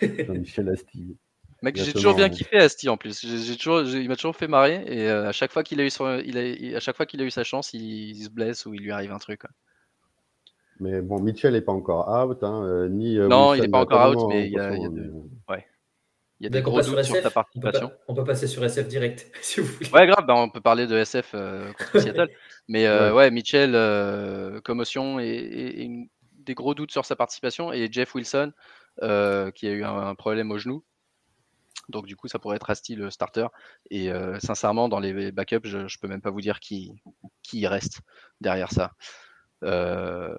[0.02, 1.16] Jean-Michel Asti.
[1.62, 3.24] Mec, j'ai toujours bien kiffé Asti en plus.
[3.26, 6.18] J'ai toujours, il m'a toujours fait marrer et à chaque fois qu'il a eu son,
[6.18, 8.82] il a, à chaque fois qu'il a eu sa chance, il, se blesse ou il
[8.82, 9.42] lui arrive un truc.
[10.80, 13.18] Mais bon, Mitchell n'est pas encore out, hein, euh, ni.
[13.18, 15.12] Euh, non, il n'est pas encore out, mais il y a, il y a, de...
[15.48, 15.66] ouais.
[16.40, 17.92] il y a des gros doutes sur, ta participation.
[18.08, 19.90] On peut, passer sur SF direct, si vous voulez.
[19.90, 22.28] Ouais, grave, bah, on peut parler de SF euh, contre Seattle.
[22.68, 23.10] Mais ouais.
[23.12, 23.30] ouais.
[23.30, 26.08] Mitchell, commotion et, et,
[26.38, 27.72] des gros doutes sur sa participation.
[27.72, 28.52] Et Jeff Wilson,
[29.00, 30.82] qui a eu un, problème au genou.
[31.90, 33.46] Donc du coup, ça pourrait être Asti le starter.
[33.90, 34.10] Et
[34.40, 36.92] sincèrement, dans les backups, je ne peux même pas vous dire qui,
[37.42, 38.00] qui reste
[38.40, 38.90] derrière ça.
[39.64, 40.34] Euh,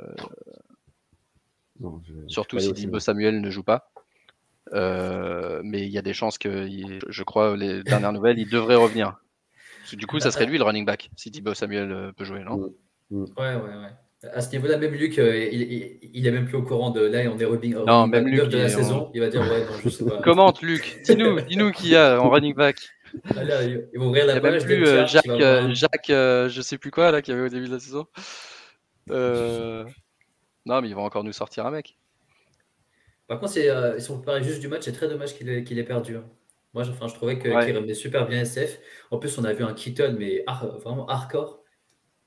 [2.28, 3.92] surtout si Dibo Samuel ne joue pas.
[4.74, 6.68] Euh, mais il y a des chances que,
[7.08, 9.18] je crois, les dernières nouvelles, il devrait revenir.
[9.94, 12.74] du coup, ça serait lui le running back si Dibo Samuel euh, peut jouer, non?
[13.10, 13.26] Mm, mm.
[13.38, 14.30] Ouais, ouais, ouais.
[14.34, 17.38] À ce niveau-là, même Luc, il, il, est même plus au courant de là, on
[17.38, 19.12] est rubbing, non, même Luc, de la saison.
[19.14, 20.18] Il va dire ouais, non, je sais pas.
[20.24, 21.02] Commente, Luc.
[21.04, 22.78] Dis-nous, dis-nous qui y a en running back.
[23.36, 26.90] Ah, ils vont ouvrir la il y a même plus Jacques, Jacques je sais plus
[26.90, 28.08] quoi là, qui avait au début de la saison.
[29.10, 29.86] Euh,
[30.66, 31.98] non, mais ils vont encore nous sortir un mec.
[33.28, 36.18] Par contre, euh, si on parle juste du match, c'est très dommage qu'il ait, perdu.
[36.18, 36.26] Hein.
[36.74, 38.80] Moi, je, enfin, je trouvais qu'il revenait super bien SF.
[39.12, 40.44] En plus, on a vu un Keaton, mais
[40.84, 41.64] vraiment hardcore.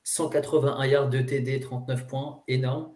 [0.03, 2.91] 181 yards de TD, 39 points, énorme.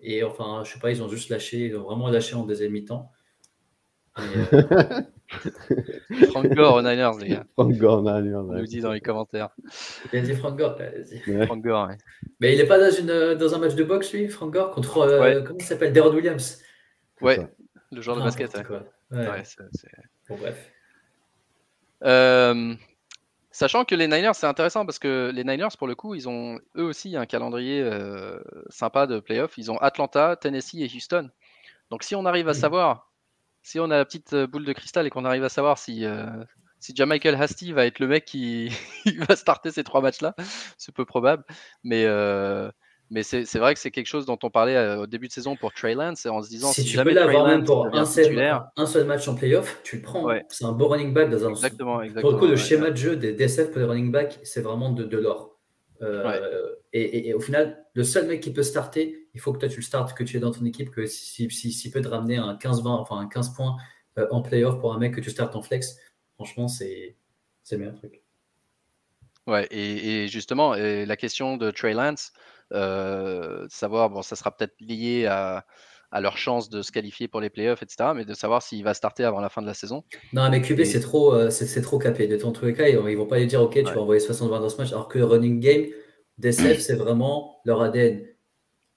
[0.00, 2.72] Et enfin, je sais pas, ils ont juste lâché, ils ont vraiment lâché en deuxième
[2.72, 3.10] mi-temps.
[4.18, 4.22] Euh,
[6.30, 7.46] Frank Gore aux Niners, les gars.
[7.54, 8.36] Frank Gore Niners.
[8.36, 9.50] On nous dit dans les commentaires.
[10.12, 10.78] Il a dit Frank Gore.
[11.46, 11.90] Frank Gore,
[12.40, 14.98] Mais il n'est pas dans, une, dans un match de boxe, lui, Frank Gore, contre.
[14.98, 16.62] Euh, comment il s'appelle Deron Williams.
[17.20, 17.38] Ouais,
[17.92, 18.54] le joueur de ah, basket.
[19.10, 19.42] Ouais.
[20.28, 20.72] Bon, bref.
[22.04, 22.74] Euh,
[23.50, 26.58] sachant que les Niners, c'est intéressant parce que les Niners, pour le coup, ils ont
[26.76, 29.56] eux aussi un calendrier euh, sympa de playoff.
[29.58, 31.30] Ils ont Atlanta, Tennessee et Houston.
[31.90, 33.05] Donc si on arrive à savoir
[33.66, 36.04] si on a la petite euh, boule de cristal et qu'on arrive à savoir si,
[36.04, 36.24] euh,
[36.78, 38.70] si Michael Hasty va être le mec qui
[39.28, 40.36] va starter ces trois matchs-là,
[40.78, 41.42] c'est peu probable.
[41.82, 42.70] Mais, euh,
[43.10, 45.56] mais c'est vrai que c'est quelque chose dont on parlait euh, au début de saison
[45.56, 48.38] pour Trey Lance, en se disant si, tu jamais peux l'avoir même pour un seul,
[48.76, 50.28] un seul, match en playoff, tu le prends.
[50.48, 51.50] C'est un beau running back dans un.
[51.50, 52.30] Exactement, exactement.
[52.30, 54.90] Pour le coup, le schéma de jeu des DSF pour les running backs, c'est vraiment
[54.90, 55.56] de, de l'or.
[56.02, 59.76] Euh, et, au final, le seul mec qui peut starter, il faut que toi tu
[59.76, 62.36] le startes, que tu es dans ton équipe, que s'il si, si, peut te ramener
[62.36, 63.76] un 15-20, enfin un 15 points
[64.18, 65.96] euh, en playoff pour un mec que tu startes en flex,
[66.34, 67.16] franchement, c'est
[67.70, 68.22] le meilleur truc.
[69.46, 72.32] Ouais, et, justement, la question de Trey Lance,
[72.72, 75.64] euh, savoir, bon, ça sera peut-être lié à,
[76.10, 78.10] à leur chance de se qualifier pour les playoffs, etc.
[78.14, 80.04] Mais de savoir s'il va starter avant la fin de la saison.
[80.32, 82.26] Non, mais QB, c'est trop, euh, c'est trop capé.
[82.26, 84.50] De tous les cas, ils, ne vont pas lui dire, OK, tu vas envoyer 60
[84.50, 84.92] dans ce match.
[84.92, 85.86] Alors que running game,
[86.38, 88.24] DSF, c'est vraiment leur ADN.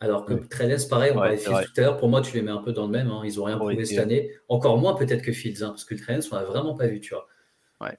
[0.02, 0.78] Alors que ouais.
[0.90, 1.98] pareil, on parlait de Fields tout à l'heure.
[1.98, 3.10] Pour moi, tu les mets un peu dans le même.
[3.10, 3.22] Hein.
[3.26, 4.32] Ils n'ont rien prouvé cette année.
[4.48, 7.14] Encore moins peut-être que Fields, hein, parce que Trellens, on n'a vraiment pas vu, tu
[7.14, 7.28] vois.
[7.82, 7.98] Ouais.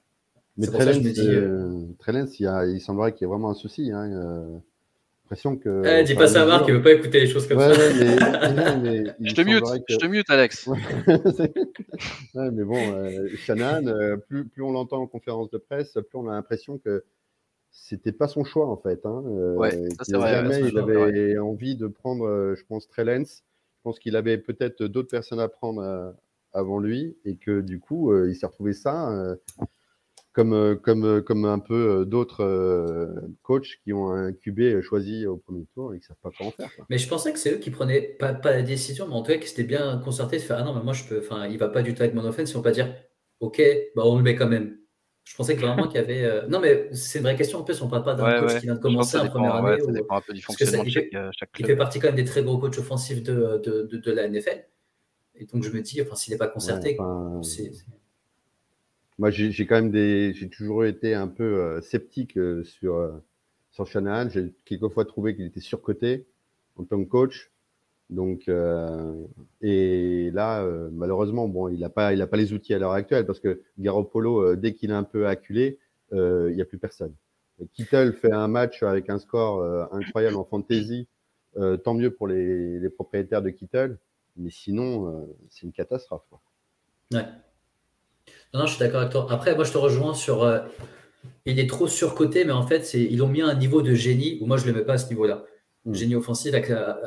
[0.57, 3.91] Mais Trellens, euh, il, il, semblerait qu'il y ait vraiment un souci.
[3.91, 4.57] Hein, euh,
[5.61, 5.83] que.
[5.85, 7.73] Eh, dis pas ça à Marc, il veut pas écouter les choses comme ça.
[7.73, 10.69] je te mute, je te mute, Alex.
[12.35, 16.27] mais bon, euh, Shannon, euh, plus, plus on l'entend en conférence de presse, plus on
[16.27, 17.03] a l'impression que
[17.71, 19.05] c'était pas son choix en fait.
[19.05, 23.25] Hein, euh, ouais, ça, vrai, jamais il avait envie de prendre, je pense, Trellens.
[23.25, 26.13] Je pense qu'il avait peut-être d'autres personnes à prendre
[26.53, 29.37] avant lui et que du coup, il s'est retrouvé ça
[30.33, 35.37] comme, euh, comme, euh, comme un peu d'autres coachs qui ont un QB choisi au
[35.37, 36.69] premier tour et qui ne savent pas comment faire.
[36.89, 39.31] Mais je pensais que c'est eux qui prenaient pas, pas, la décision, mais en tout
[39.31, 41.57] cas, qui s'étaient bien concertés de faire Ah non, mais moi, je peux, enfin, il
[41.57, 42.93] va pas du tout avec mon offense, si on pas dire
[43.39, 43.61] Ok,
[43.95, 44.77] bah, on le met quand même.
[45.23, 46.47] Je pensais que vraiment qu'il y avait.
[46.47, 47.59] Non, mais c'est une vraie question.
[47.59, 49.81] En plus, on ne parle pas d'un coach qui vient de commencer en première année.
[49.81, 51.59] ça dépend un peu du fonctionnement de chaque, chaque, club.
[51.59, 54.27] Il fait partie quand même des très gros coachs offensifs de, de, de, de la
[54.27, 54.65] NFL.
[55.35, 56.97] Et donc, je me dis, enfin, s'il n'est pas concerté,
[57.43, 57.71] c'est.
[59.17, 60.33] Moi, j'ai quand même des.
[60.33, 63.11] J'ai toujours été un peu euh, sceptique euh, sur, euh,
[63.69, 64.29] sur Shanahan.
[64.29, 66.25] J'ai quelquefois trouvé qu'il était surcoté
[66.75, 67.50] en tant que coach.
[68.11, 68.49] Donc,
[69.61, 73.25] et là, malheureusement, bon, il n'a pas, il a pas les outils à l'heure actuelle
[73.25, 75.79] parce que Garoppolo, dès qu'il est un peu acculé,
[76.11, 77.13] il n'y a plus personne.
[77.71, 81.07] Kittle fait un match avec un score incroyable en fantasy.
[81.83, 83.97] tant mieux pour les, propriétaires de Kittle.
[84.37, 86.23] Mais sinon, euh, c'est une catastrophe.
[87.11, 87.25] Ouais.
[88.53, 89.27] Non, je suis d'accord avec toi.
[89.29, 90.43] Après, moi, je te rejoins sur.
[90.43, 90.59] Euh,
[91.45, 94.45] il est trop surcoté, mais en fait, ils ont mis un niveau de génie où
[94.45, 95.43] moi, je ne le mets pas à ce niveau-là.
[95.85, 95.93] Hmm.
[95.93, 96.53] Génie offensif,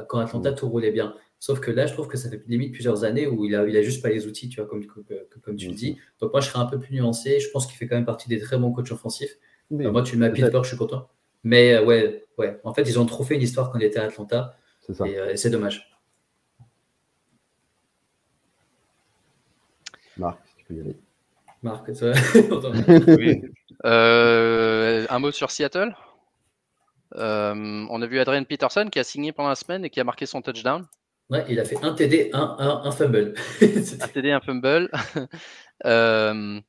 [0.08, 0.54] quand Atlanta hmm.
[0.54, 1.14] tout roulait bien.
[1.38, 3.76] Sauf que là, je trouve que ça fait limite plusieurs années où il n'a il
[3.76, 4.84] a juste pas les outils, tu vois, comme,
[5.42, 5.98] comme, tu le dis.
[6.20, 7.38] Donc, moi, je serais un peu plus nuancé.
[7.38, 9.36] Je pense qu'il fait quand même partie des très bons coachs offensifs.
[9.70, 11.08] moi, tu le mets à Pittsburgh, je suis content.
[11.42, 13.98] Mais euh, ouais, ouais, en fait, ils ont trop fait une histoire quand il était
[13.98, 14.56] à Atlanta.
[15.04, 15.94] Et, c'est dommage.
[20.16, 20.96] Marc, si tu peux y aller.
[21.62, 22.12] Marc, ça
[23.18, 23.42] oui.
[23.84, 25.94] euh, un mot sur Seattle?
[27.16, 30.04] Euh, on a vu Adrian Peterson qui a signé pendant la semaine et qui a
[30.04, 30.86] marqué son touchdown.
[31.30, 33.34] Ouais, il a fait un TD, un, un, un fumble.
[33.62, 34.90] un TD, un fumble.
[35.86, 36.60] euh,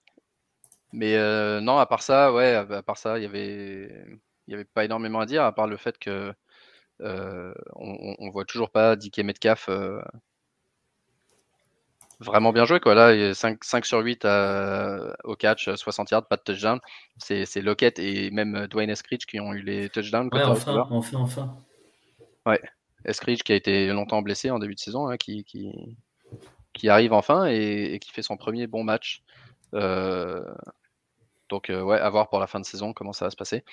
[0.93, 3.91] mais euh, non, à part ça, ouais, à part ça, il y avait,
[4.47, 6.33] il y avait pas énormément à dire, à part le fait que
[7.01, 9.69] euh, on, on, voit toujours pas DK Metcalf
[12.20, 12.80] vraiment bien joué.
[12.80, 12.95] Quoi.
[12.95, 14.26] Là, 5, 5 sur 8
[15.24, 16.80] au catch, 60 yards, pas de touchdown.
[17.18, 20.30] C'est Lockett et même Dwayne Eskridge qui ont eu les touchdowns.
[20.32, 21.57] Ouais, enfin, enfin, enfin.
[22.45, 22.61] Ouais,
[23.05, 25.97] Eskridge qui a été longtemps blessé en début de saison, hein, qui, qui,
[26.74, 29.24] qui, arrive enfin et, et, qui fait son premier bon match.
[29.74, 30.43] Euh,
[31.49, 33.63] donc, euh, ouais, à voir pour la fin de saison comment ça va se passer.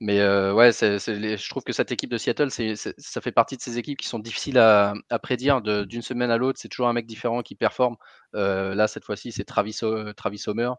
[0.00, 3.78] Mais euh, ouais, je trouve que cette équipe de Seattle, ça fait partie de ces
[3.78, 6.58] équipes qui sont difficiles à, prédire d'une semaine à l'autre.
[6.60, 7.96] C'est toujours un mec différent qui performe.
[8.34, 9.78] Euh, là, cette fois-ci, c'est Travis,
[10.16, 10.72] Travis Homer.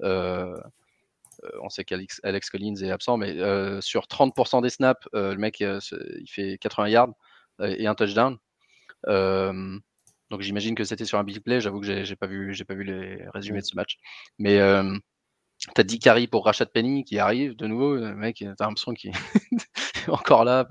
[0.00, 3.34] on sait qu'Alex Alex Collins est absent, mais
[3.80, 7.14] sur 30% des snaps, le mec, il fait 80 yards
[7.62, 8.36] et un touchdown.
[9.04, 11.60] donc j'imagine que c'était sur un big play.
[11.60, 13.96] J'avoue que j'ai pas vu, j'ai pas vu les résumés de ce match.
[14.38, 14.60] Mais
[15.74, 17.96] T'as dit Carrie pour Rachat Penny qui arrive de nouveau.
[17.96, 19.14] Le mec, t'as l'impression qu'il est
[20.08, 20.66] encore là.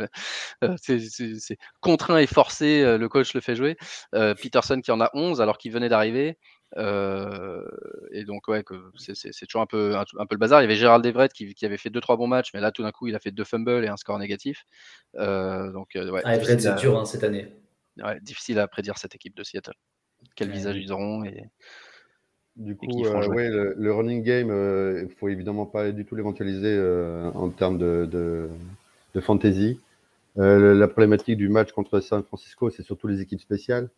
[0.64, 2.82] Euh, c'est contraint et forcé.
[2.82, 3.78] Euh, le coach le fait jouer.
[4.14, 6.38] Euh, Peterson qui en a 11 alors qu'il venait d'arriver.
[6.78, 8.64] et donc, ouais,
[8.98, 10.62] c'est toujours un peu, un, peu le bazar.
[10.62, 12.84] Il y avait Gérald Everett qui, qui avait fait 2-3 bons matchs, mais là, tout
[12.84, 14.66] d'un coup, il a fait deux fumbles et un score négatif.
[15.16, 17.48] donc, ouais, ah, Everett, c'est dur hein, cette année.
[18.04, 19.76] Ouais, difficile à prédire cette équipe de Seattle.
[20.36, 21.50] Quel visage ils auront et
[22.56, 26.16] du coup, euh, ouais, le, running game, euh, il ne faut évidemment pas du tout
[26.16, 28.08] l'éventualiser euh, en termes de,
[29.14, 29.80] de, fantasy.
[30.36, 33.90] la problématique du match contre San Francisco, c'est surtout les équipes spéciales.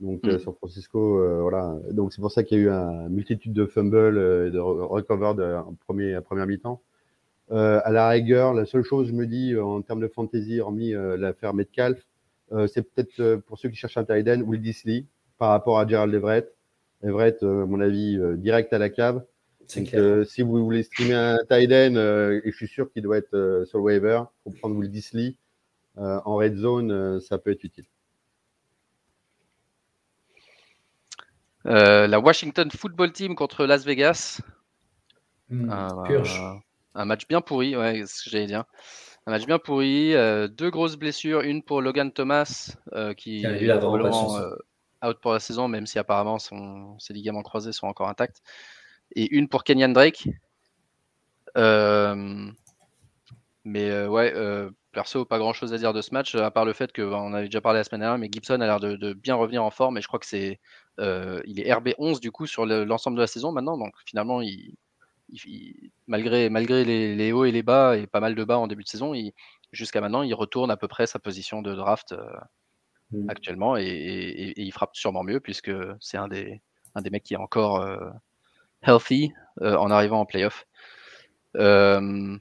[0.00, 0.38] Donc, mm.
[0.38, 1.76] San Francisco, voilà.
[1.90, 5.26] Donc, c'est pour ça qu'il y a eu une multitude de fumbles et de recover
[5.26, 6.80] en, premier, à première mi-temps.
[7.50, 11.52] à la rigueur, la seule chose, je me dis, en termes de fantasy, hormis l'affaire
[11.52, 11.98] Metcalf,
[12.68, 15.04] c'est peut-être pour ceux qui cherchent un tight end, Will Disley
[15.38, 16.54] par rapport à Gerald Everett.
[17.02, 19.24] Everett, euh, à mon avis, euh, direct à la cave.
[19.94, 23.64] Euh, si vous voulez streamer un tight end, et je suis sûr qu'il doit être
[23.66, 25.36] sur le waiver, pour prendre Will Disley
[25.96, 27.84] en red zone, ça peut être utile.
[31.64, 34.40] la Washington Football Team contre Las Vegas.
[35.50, 38.64] Hmm, un match bien pourri, ouais, ce que j'allais dire.
[39.26, 40.14] Un match bien pourri.
[40.48, 42.74] deux grosses blessures, une pour Logan Thomas,
[43.18, 44.40] qui, est probablement
[45.04, 48.42] out pour la saison, même si apparemment son, ses ligaments croisés sont encore intacts.
[49.14, 50.28] Et une pour Kenyan Drake.
[51.56, 52.50] Euh,
[53.64, 56.64] mais euh, ouais, euh, perso, pas grand chose à dire de ce match, à part
[56.64, 59.12] le fait qu'on bah, avait déjà parlé la semaine dernière, mais Gibson a l'air de,
[59.14, 59.98] bien revenir en forme.
[59.98, 60.60] Et je crois que c'est.
[60.98, 63.78] il est RB11 du coup sur l'ensemble de la saison maintenant.
[63.78, 64.40] Donc finalement,
[66.06, 68.88] malgré, malgré les, hauts et les bas, et pas mal de bas en début de
[68.88, 69.14] saison,
[69.72, 72.14] jusqu'à maintenant, il retourne à peu près sa position de draft
[73.10, 73.30] Mmh.
[73.30, 76.60] actuellement et, il frappe sûrement mieux puisque c'est un des,
[76.94, 78.10] un des mecs qui est encore euh,
[78.82, 79.32] healthy
[79.62, 80.66] euh, en arrivant en playoff.
[81.56, 82.36] Euh,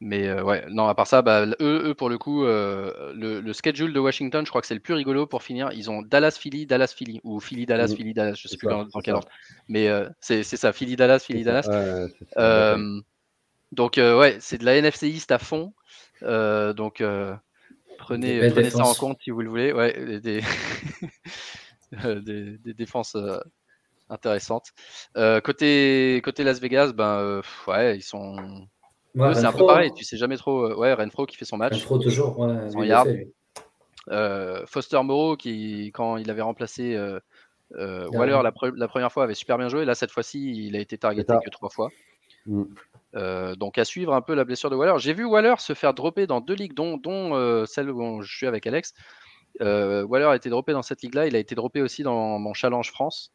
[0.00, 4.00] Mais ouais, non, à part ça, bah, eux, eux, pour le coup, le, schedule de
[4.00, 5.70] Washington, je crois que c'est le plus rigolo pour finir.
[5.72, 7.96] Ils ont Dallas, Philly, Dallas, Philly, ou Philly, Dallas, mmh.
[7.96, 9.28] Philly, Dallas, je sais plus dans, quel ordre.
[9.68, 9.88] Mais
[10.20, 11.68] c'est ça, Philly, Dallas, Philly, Dallas.
[13.70, 15.74] donc, ouais, c'est de la NFC East à fond.
[16.22, 17.02] donc,
[18.02, 19.72] prenez, prenez ça en compte si vous le voulez.
[19.72, 20.42] Ouais, des,
[22.04, 23.16] des, des défenses
[24.10, 24.72] intéressantes.
[25.14, 28.66] côté, côté Las Vegas, ben, ouais, ils sont
[29.14, 30.64] c'est un peu pareil, tu sais jamais trop.
[30.64, 31.74] Euh, ouais, Renfro qui fait son match.
[31.74, 33.28] Renfro toujours, ouais,
[34.10, 37.20] euh, Foster Moreau qui, quand il avait remplacé euh,
[38.10, 39.84] Waller la, première fois, avait super bien joué.
[39.84, 41.88] Là, cette fois-ci, il a été targeté que trois fois.
[42.46, 42.64] Mm.
[43.14, 44.98] Donc à suivre un peu la blessure de Waller.
[44.98, 48.46] J'ai vu Waller se faire dropper dans deux ligues, dont, dont celle où je suis
[48.46, 48.94] avec Alex.
[49.60, 51.26] Waller a été droppé dans cette ligue-là.
[51.26, 53.32] Il a été droppé aussi dans mon challenge France.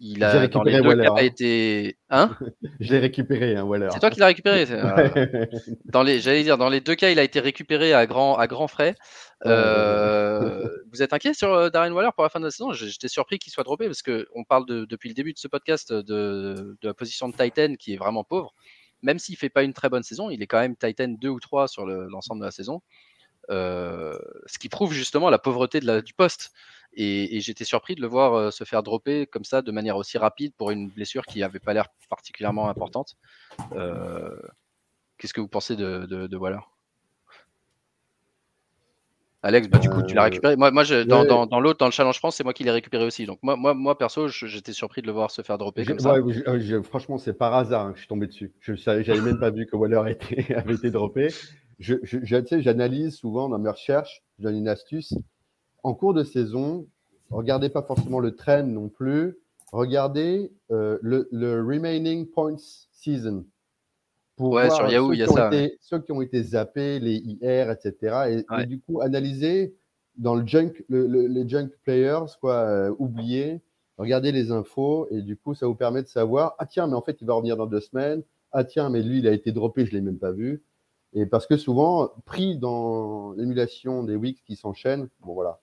[0.00, 1.16] Il a dans les deux cas hein.
[1.16, 1.96] été.
[2.10, 2.36] Hein?
[2.80, 4.66] Je l'ai récupéré, hein, C'est toi qui l'as récupéré.
[5.84, 8.46] dans les, j'allais dire, dans les deux cas, il a été récupéré à grand, à
[8.46, 8.94] grand frais.
[9.46, 12.72] Euh, vous êtes inquiet sur euh, Darren Waller pour la fin de la saison?
[12.72, 15.92] J'étais surpris qu'il soit droppé parce qu'on parle de, depuis le début de ce podcast
[15.92, 18.52] de, de, la position de Titan qui est vraiment pauvre.
[19.02, 21.40] Même s'il fait pas une très bonne saison, il est quand même Titan 2 ou
[21.40, 22.80] 3 sur l'ensemble de la saison.
[23.50, 24.16] Euh,
[24.46, 26.52] ce qui prouve justement la pauvreté de la, du poste.
[26.96, 30.16] Et, j'étais surpris de le voir euh, se faire dropper comme ça de manière aussi
[30.16, 33.16] rapide pour une blessure qui n'avait pas l'air particulièrement importante.
[33.72, 34.30] Euh,
[35.18, 36.60] qu'est-ce que vous pensez de, de, Waller?
[39.42, 40.54] Alex, bah, du coup, tu l'as récupéré.
[40.54, 43.26] Moi, moi dans, dans, l'autre, dans le Challenge France, c'est moi qui l'ai récupéré aussi.
[43.26, 46.14] Donc, moi, moi, moi perso, j'étais surpris de le voir se faire dropper comme ça.
[46.84, 48.52] franchement, c'est par hasard que je suis tombé dessus.
[48.60, 50.16] Je n'avais même pas vu que Waller
[50.56, 51.28] avait été droppé
[51.84, 55.14] je, j'analyse souvent dans mes recherches, je donne une astuce.
[55.82, 56.86] En cours de saison,
[57.30, 59.36] regardez pas forcément le trend non plus,
[59.72, 62.56] regardez euh, le, remaining points
[62.92, 63.44] season.
[64.36, 65.50] Pour voir sur Yahoo, il y a ça.
[65.80, 68.44] Ceux qui ont été zappés, les IR, etc.
[68.58, 69.76] Et, du coup, analyser
[70.16, 73.60] dans le junk, les junk players, quoi, euh, oublier,
[73.96, 77.02] regardez les infos, et du coup, ça vous permet de savoir, ah tiens, mais en
[77.02, 78.22] fait, il va revenir dans deux semaines.
[78.50, 80.62] Ah tiens, mais lui, il a été droppé, je ne l'ai même pas vu.
[81.14, 85.60] Et parce que souvent, pris dans l'émulation des weeks qui s'enchaînent, bon voilà.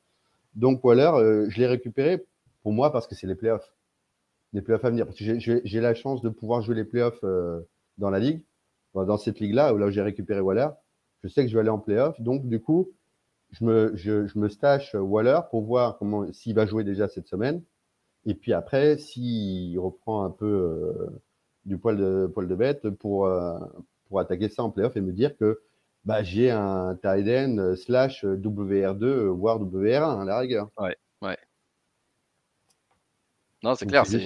[0.56, 2.26] Donc Waller, euh, je l'ai récupéré
[2.64, 3.76] pour moi parce que c'est les playoffs.
[4.54, 5.06] Les playoffs à venir.
[5.06, 7.62] Parce que j'ai la chance de pouvoir jouer les playoffs euh,
[7.98, 8.44] dans la ligue,
[8.94, 10.70] dans cette ligue-là, où là où j'ai récupéré Waller.
[11.24, 12.20] Je sais que je vais aller en playoff.
[12.22, 12.92] Donc, du coup,
[13.52, 17.28] je me, je, je me stache Waller pour voir comment s'il va jouer déjà cette
[17.28, 17.62] semaine.
[18.26, 21.22] Et puis après, s'il reprend un peu euh,
[21.66, 23.28] du poil de, poil de bête pour,
[24.12, 25.62] pour attaquer ça en playoff et me dire que
[26.04, 30.70] bah, j'ai un tight euh, slash WR2, euh, voire WR1 à la rigueur.
[30.78, 31.38] Ouais, ouais.
[33.64, 34.20] Non, c'est clair, c'est.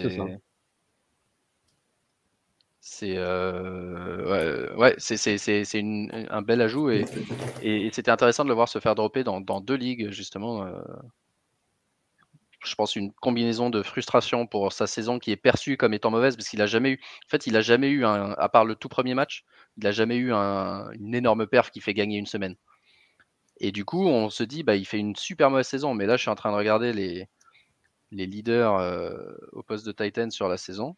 [2.88, 5.82] C'est euh, ouais, c'est
[6.30, 7.08] un bel ajout et,
[7.62, 10.64] et, c'était intéressant de le voir se faire dropper dans, dans deux ligues justement
[12.66, 16.36] je pense, une combinaison de frustration pour sa saison qui est perçue comme étant mauvaise
[16.36, 18.76] parce qu'il a jamais eu, en fait, il a jamais eu, un, à part le
[18.76, 19.46] tout premier match,
[19.78, 22.56] il n'a jamais eu une énorme perf qui fait gagner une semaine.
[23.60, 25.94] Et du coup, on se dit, bah, il fait une super mauvaise saison.
[25.94, 27.30] Mais là, je suis en train de regarder les,
[28.12, 30.96] les leaders euh, au poste de Titan sur la saison.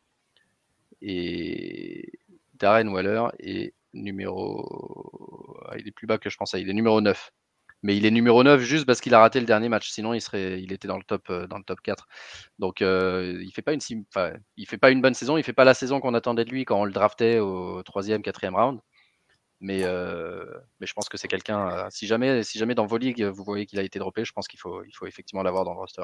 [1.01, 2.11] Et
[2.55, 5.59] Darren Waller est numéro.
[5.69, 6.61] Ah, il est plus bas que je pensais.
[6.61, 7.31] Il est numéro 9
[7.83, 9.89] mais il est numéro 9 juste parce qu'il a raté le dernier match.
[9.89, 12.07] Sinon, il serait, il était dans le top, euh, dans le top 4.
[12.59, 13.81] Donc, euh, il fait pas une,
[14.57, 15.37] il fait pas une bonne saison.
[15.37, 18.21] Il fait pas la saison qu'on attendait de lui quand on le draftait au troisième,
[18.21, 18.79] quatrième round.
[19.59, 20.45] Mais, euh,
[20.79, 21.87] mais je pense que c'est quelqu'un.
[21.89, 24.47] si jamais, si jamais dans vos ligues vous voyez qu'il a été droppé, je pense
[24.47, 26.03] qu'il faut, il faut effectivement l'avoir dans le roster.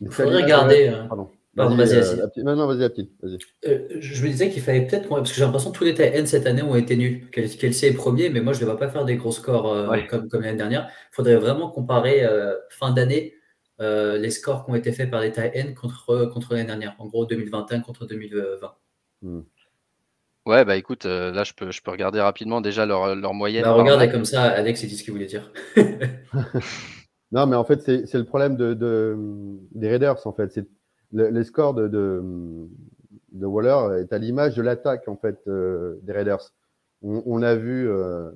[0.00, 1.04] Il faudrait regarder.
[1.08, 1.30] Pardon.
[1.56, 2.44] Pardon, vas-y, vas-y.
[2.44, 3.38] Non, vas-y, vas-y.
[3.66, 6.26] Euh, je me disais qu'il fallait peut-être, parce que j'ai l'impression que tous les N
[6.26, 7.30] cette année ont été nuls.
[7.30, 10.28] Kelsey est premier, mais moi, je ne vois pas faire des gros scores euh, comme,
[10.28, 10.90] comme l'année dernière.
[11.12, 13.34] Il faudrait vraiment comparer euh, fin d'année
[13.78, 16.94] les scores qui ont été faits par les N contre, contre l'année dernière.
[16.98, 18.74] En gros, 2021 contre 2020.
[19.22, 19.40] Hmm.
[20.44, 23.64] Ouais, bah écoute, là, je peux, je peux regarder rapidement déjà leur, leur moyenne.
[23.64, 25.50] Bah, regardez comme ça, Alex, il dit ce qu'il voulait dire.
[27.32, 29.16] non, mais en fait, c'est le problème de, de,
[29.72, 30.52] des Raiders, en fait.
[30.52, 30.66] C'est
[31.12, 32.68] le, les scores de,
[33.32, 36.52] Waller est à l'image de l'attaque en fait euh, des Raiders.
[37.02, 38.30] On, a vu euh,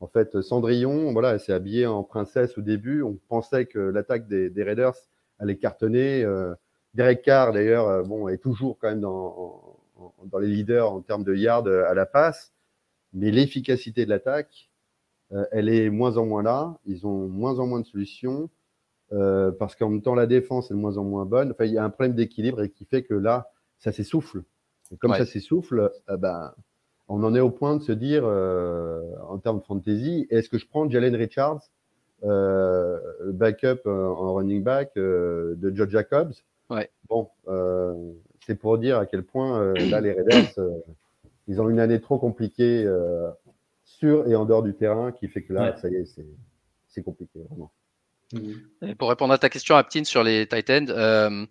[0.00, 3.02] en fait Cendrillon, voilà, elle s'est habillée en princesse au début.
[3.02, 4.94] On pensait que l'attaque des, Raiders
[5.38, 6.24] allait cartonner.
[6.24, 6.54] Euh,
[6.94, 9.78] Derek Carr d'ailleurs, bon, est toujours quand même dans,
[10.24, 12.54] dans les leaders en termes de yards à la passe,
[13.12, 14.70] mais l'efficacité de l'attaque,
[15.50, 16.78] elle est moins en moins là.
[16.86, 18.48] Ils ont moins en moins de solutions.
[19.12, 21.52] Euh, parce qu'en même temps, la défense est de moins en moins bonne.
[21.52, 24.42] Enfin, il y a un problème d'équilibre et qui fait que là, ça s'essouffle.
[24.92, 26.52] Et comme ça s'essouffle, euh, ben,
[27.08, 30.66] on en est au point de se dire, en termes de fantasy, est-ce que je
[30.66, 31.62] prends Jalen Richards,
[32.22, 36.32] backup en running back de Joe Jacobs?
[36.68, 36.90] Ouais.
[37.08, 37.28] Bon,
[38.44, 40.52] c'est pour dire à quel point là, les Raiders,
[41.46, 42.92] ils ont une année trop compliquée
[43.84, 46.20] sur et en dehors du terrain qui fait que là, ça y est,
[46.88, 47.70] c'est compliqué, vraiment.
[48.98, 51.46] Pour répondre à ta question, Aptine, sur les Titans, euh,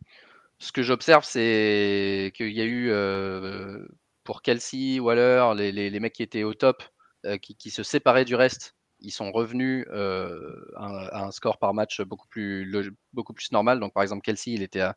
[0.59, 3.85] ce que j'observe, c'est qu'il y a eu euh,
[4.23, 6.83] pour Kelsey, Waller, les, les, mecs qui étaient au top,
[7.25, 12.01] euh, qui, qui, se séparaient du reste, ils sont revenus à, un score par match
[12.01, 13.79] beaucoup plus, beaucoup plus normal.
[13.79, 14.95] Donc, par exemple, Kelsey, il était à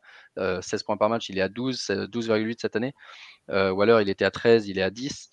[0.61, 1.77] 16 points par match, il est à 12,
[2.11, 2.93] 12,8 cette année.
[3.47, 5.29] Waller, il était à 13, il est à 10.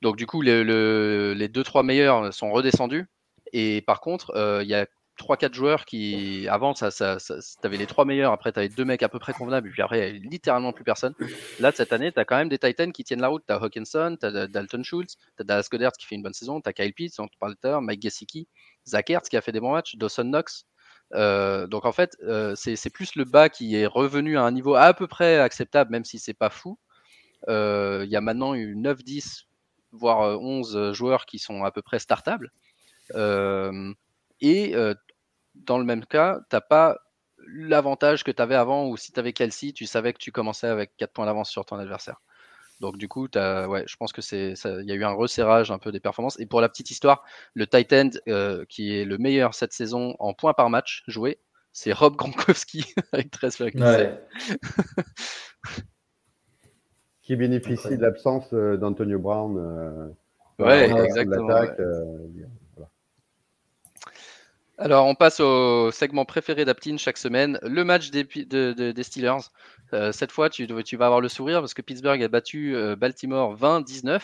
[0.00, 3.06] Donc du coup, les deux trois meilleurs sont redescendus.
[3.52, 4.32] Et par contre,
[4.62, 4.86] il y a
[5.18, 8.84] 3-4 joueurs qui, avant, ça, ça, tu avais les trois meilleurs, après, tu avais deux
[8.84, 11.14] mecs à peu près convenables, et puis après, littéralement plus personne.
[11.60, 13.44] Là, cette année, tu as quand même des Titans qui tiennent la route.
[13.46, 16.34] Tu as Hawkinson, tu as Dalton Schultz, tu as Dallas Goddard qui fait une bonne
[16.34, 18.48] saison, tu as Kyle Pitts, on te parlait tout à l'heure, Mike Gesicki,
[18.86, 20.66] Zach Ertz qui a fait des bons matchs, Dawson Knox.
[21.14, 24.74] Euh, donc en fait, euh, c'est plus le bas qui est revenu à un niveau
[24.74, 26.78] à peu près acceptable, même si c'est pas fou.
[27.48, 29.46] Il y a maintenant eu 9-10
[29.92, 32.50] voire 11 euh, joueurs qui sont à peu près startables.
[33.14, 33.92] Euh,
[34.42, 34.94] et euh,
[35.54, 36.98] dans le même cas, tu n'as pas
[37.46, 40.66] l'avantage que tu avais avant où si tu avais Kelsey, tu savais que tu commençais
[40.66, 42.20] avec 4 points d'avance sur ton adversaire.
[42.80, 45.70] Donc du coup, as, ouais, je pense que c'est, il y a eu un resserrage
[45.70, 46.38] un peu des performances.
[46.40, 47.24] Et pour la petite histoire,
[47.54, 51.38] le tight end euh, qui est le meilleur cette saison en points par match joué,
[51.72, 53.80] c'est Rob Gronkowski avec 13,7.
[53.80, 54.20] Ouais.
[57.22, 59.56] qui bénéficie de l'absence euh, d'Antonio Brown.
[59.56, 60.08] Euh,
[60.64, 61.50] ouais, exactement.
[61.50, 62.18] Euh,
[64.82, 69.38] Alors, on passe au segment préféré d'Aptine chaque semaine, le match des, des Steelers.
[70.12, 74.20] cette fois, tu, tu, vas avoir le sourire parce que Pittsburgh a battu Baltimore 20-19.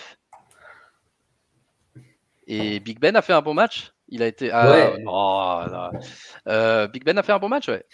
[2.49, 3.93] Et Big Ben a fait un bon match.
[4.09, 4.51] Il a été.
[4.53, 7.85] Ah, oh, Big Ben a fait un bon match, ouais.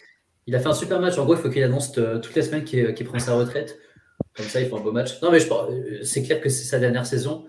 [0.46, 1.18] Il a fait un super match.
[1.18, 3.78] En gros, il faut qu'il annonce toutes les semaines qu'il prend sa retraite.
[4.34, 5.20] Comme ça, il fait un beau match.
[5.22, 5.38] Non, mais
[6.02, 7.46] c'est clair que c'est sa dernière saison.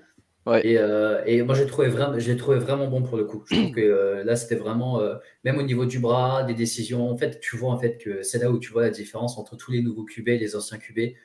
[0.64, 3.44] Et, euh, et, moi, j'ai trouvé, vraiment, trouvé vraiment bon pour le coup.
[3.50, 7.10] Je trouve que euh, là, c'était vraiment, euh, même au niveau du bras, des décisions,
[7.10, 9.56] en fait, tu vois en fait que c'est là où tu vois la différence entre
[9.58, 11.16] tous les nouveaux QB et les anciens QB.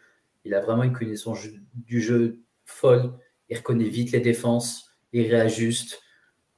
[0.47, 3.13] Il a vraiment une connaissance du jeu folle.
[3.51, 4.91] Il reconnaît vite les défenses.
[5.13, 6.01] Il réajuste.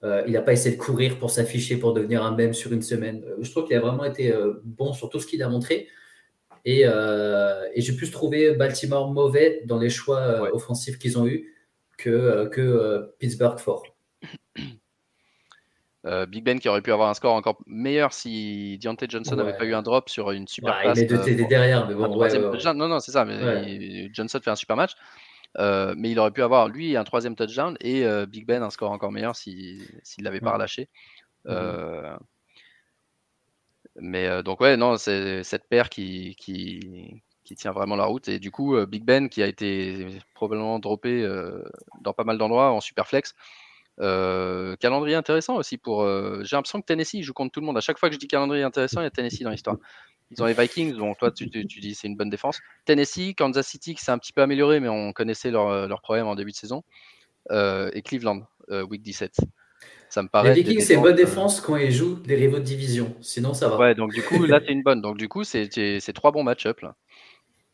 [0.04, 3.24] il n'a pas essayé de courir pour s'afficher, pour devenir un même sur une semaine.
[3.40, 4.32] je trouve qu'il a vraiment été
[4.64, 5.88] bon sur tout ce qu'il a montré.
[6.64, 6.84] Et,
[7.76, 11.52] j'ai plus trouvé Baltimore mauvais dans les choix offensifs qu'ils ont eu
[12.02, 13.84] que, euh, que Pittsburgh fort.
[16.28, 19.64] Big Ben qui aurait pu avoir un score encore meilleur si Deontay Johnson n'avait pas
[19.64, 20.98] eu un drop sur une super passe.
[20.98, 22.08] Il met deux TD derrière, mais bon.
[22.08, 23.24] non, non, c'est ça.
[23.24, 24.94] Mais Johnson fait un super match.
[25.56, 29.12] mais il aurait pu avoir lui un troisième touchdown et Big Ben un score encore
[29.12, 29.78] meilleur s'il
[30.18, 30.88] ne l'avait pas relâché.
[31.46, 32.18] Mm-hmm.
[33.96, 38.28] Mais euh, donc, ouais, non, c'est cette paire qui, qui, qui, tient vraiment la route.
[38.28, 41.62] Et du coup, euh, Big Ben, qui a été probablement droppé euh,
[42.00, 43.34] dans pas mal d'endroits en super flex.
[43.98, 46.06] calendrier intéressant aussi pour.
[46.42, 47.76] J'ai l'impression que Tennessee joue contre tout le monde.
[47.76, 49.76] À chaque fois que je dis calendrier intéressant, il y a Tennessee dans l'histoire.
[50.30, 52.60] Ils ont les Vikings, bon, toi tu, tu, dis c'est une bonne défense.
[52.86, 56.26] Tennessee, Kansas City qui s'est un petit peu amélioré, mais on connaissait leurs leur problèmes
[56.26, 56.82] en début de saison.
[57.50, 58.46] et Cleveland,
[58.88, 59.36] week 17.
[60.12, 60.54] Ça me paraît.
[60.54, 63.16] Les Vikings, c'est bonne défense quand ils jouent des rivaux de division.
[63.22, 63.78] Sinon, ça va.
[63.78, 65.00] Ouais, donc du coup, là, c'est une bonne.
[65.00, 66.80] Donc du coup, c'est trois bons match-up.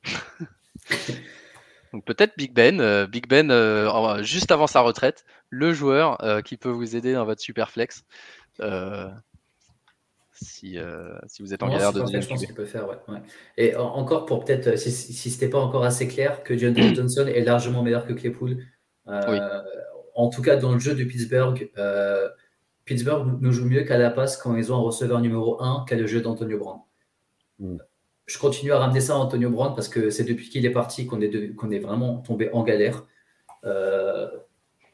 [1.93, 6.41] donc peut-être Big Ben, euh, Big Ben euh, juste avant sa retraite, le joueur euh,
[6.41, 8.05] qui peut vous aider dans votre super flex.
[10.41, 10.79] Si,
[11.27, 12.97] si, vous êtes en galère de Je pense qu'il peut faire, ouais,
[13.57, 17.43] Et encore pour peut-être, si, si c'était pas encore assez clair, que John Johnson est
[17.43, 18.59] largement meilleur que Claypool.
[19.07, 19.39] Oui
[20.19, 22.29] en tout cas, dans le jeu de Pittsburgh, euh,
[22.85, 25.95] Pittsburgh nous joue mieux qu'à la passe quand ils ont un receveur numéro 1 qu'à
[25.95, 26.81] le jeu d'Antonio Brown.
[27.61, 27.77] Hmm.
[28.29, 31.07] Je continue à ramener ça à Antonio Brown parce que c'est depuis qu'il est parti
[31.07, 33.07] qu'on est, est, vraiment tombé en galère.
[33.65, 34.29] Euh,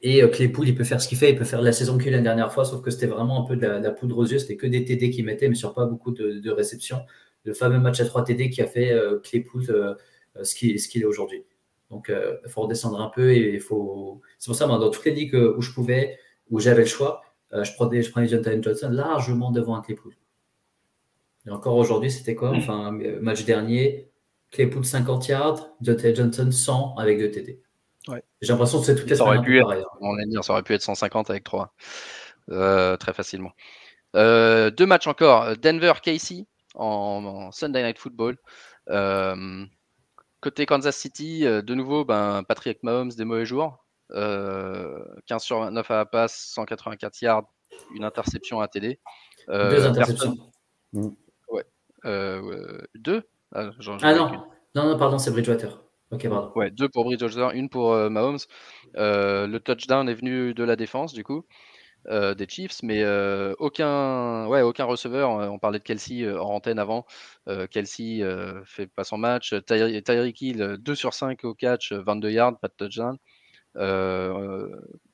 [0.03, 2.15] et euh, Claypool, il peut faire ce qu'il fait, il peut faire la saison qu'il
[2.15, 4.39] a la dernière fois, sauf que c'était vraiment un peu de la, poudre aux yeux,
[4.39, 7.01] c'était que des TD qu'il mettait, mais sur pas beaucoup de, réceptions.
[7.45, 9.65] Le fameux match à 3 TD qui a fait Claypool
[10.43, 11.45] ce qu'il est aujourd'hui.
[11.95, 14.21] Donc, euh, il faut redescendre un peu et faut.
[14.39, 16.19] C'est pour ça, moi, dans toutes les ligues où je pouvais,
[16.51, 17.23] où j'avais le choix,
[17.53, 20.13] euh, je prenais, je prenais Jonathan Johnson largement devant un Claypool.
[21.47, 22.51] Et encore aujourd'hui, c'était quoi?
[22.51, 24.11] Enfin, match dernier,
[24.51, 27.61] Claypool 50 yards, Jonathan Johnson 100 avec 2 TD.
[28.41, 29.83] J'ai l'impression que c'est tout à ça aurait pu être, hein.
[30.01, 31.75] on ça aurait pu être 150 avec 3.
[32.51, 33.53] Euh, très facilement.
[34.15, 35.57] deux matchs encore.
[35.57, 38.37] Denver, Casey en, Sunday Night Football.
[40.45, 43.79] Côté Kansas City, euh, de nouveau, ben, Patrick Mahomes, des mauvais jours.
[44.11, 47.45] 15 sur 29 à la passe, 184 yards,
[47.95, 49.01] une interception à TD.
[49.49, 50.37] deux interceptions.
[50.93, 51.09] Ouais.
[52.05, 53.23] Deux
[53.57, 53.71] ah,
[54.03, 54.31] ah non.
[54.75, 55.81] non, non, pardon, c'est Bridgewater.
[56.11, 56.51] Ok, pardon.
[56.57, 58.39] Ouais, deux pour Bridgewater, une pour Mahomes.
[58.95, 61.45] le touchdown est venu de la défense, du coup.
[62.09, 65.41] Euh, des Chiefs, mais euh, aucun, ouais, aucun receveur.
[65.41, 67.07] Euh, on parlait de Kelsey en antenne avant.
[67.71, 68.23] Kelsey
[68.67, 69.55] fait pas son match.
[69.67, 73.17] Tyreek Hill, 2 sur 5 au catch, 22 yards, pas de touchdown.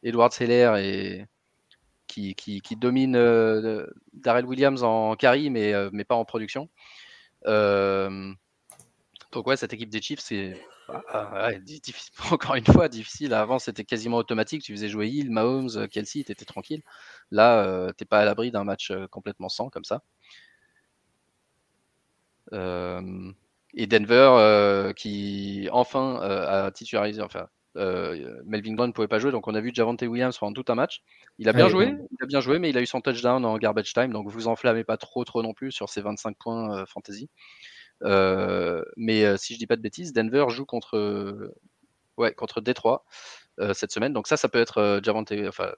[0.03, 1.26] Edward Seller et
[2.11, 3.12] qui, domine
[4.12, 6.68] Darrell Williams en carry, mais, mais pas en production.
[7.46, 8.36] donc
[9.46, 10.56] ouais, cette équipe des Chiefs, c'est
[11.08, 11.50] ah,
[12.30, 13.34] encore une fois, difficile.
[13.34, 14.62] Avant, c'était quasiment automatique.
[14.62, 16.82] Tu faisais jouer Hill, Mahomes, euh, Kelsey, tu étais tranquille.
[17.30, 20.02] Là, euh, t'es pas à l'abri d'un match euh, complètement sans comme ça.
[23.74, 27.22] et Denver qui enfin a titularisé.
[27.22, 30.70] Enfin, Melvin Brown ne pouvait pas jouer, donc on a vu Javante Williams pendant tout
[30.72, 31.02] un match.
[31.38, 33.58] Il a bien joué, il a bien joué, mais il a eu son touchdown en
[33.58, 37.28] garbage time, donc vous enflammez pas trop trop non plus sur ses 25 points fantasy.
[38.02, 41.52] Euh, mais euh, si je dis pas de bêtises, Denver joue contre,
[42.16, 43.04] ouais, contre Détroit
[43.60, 44.12] euh, cette semaine.
[44.12, 45.72] Donc ça, ça peut être Javante, enfin,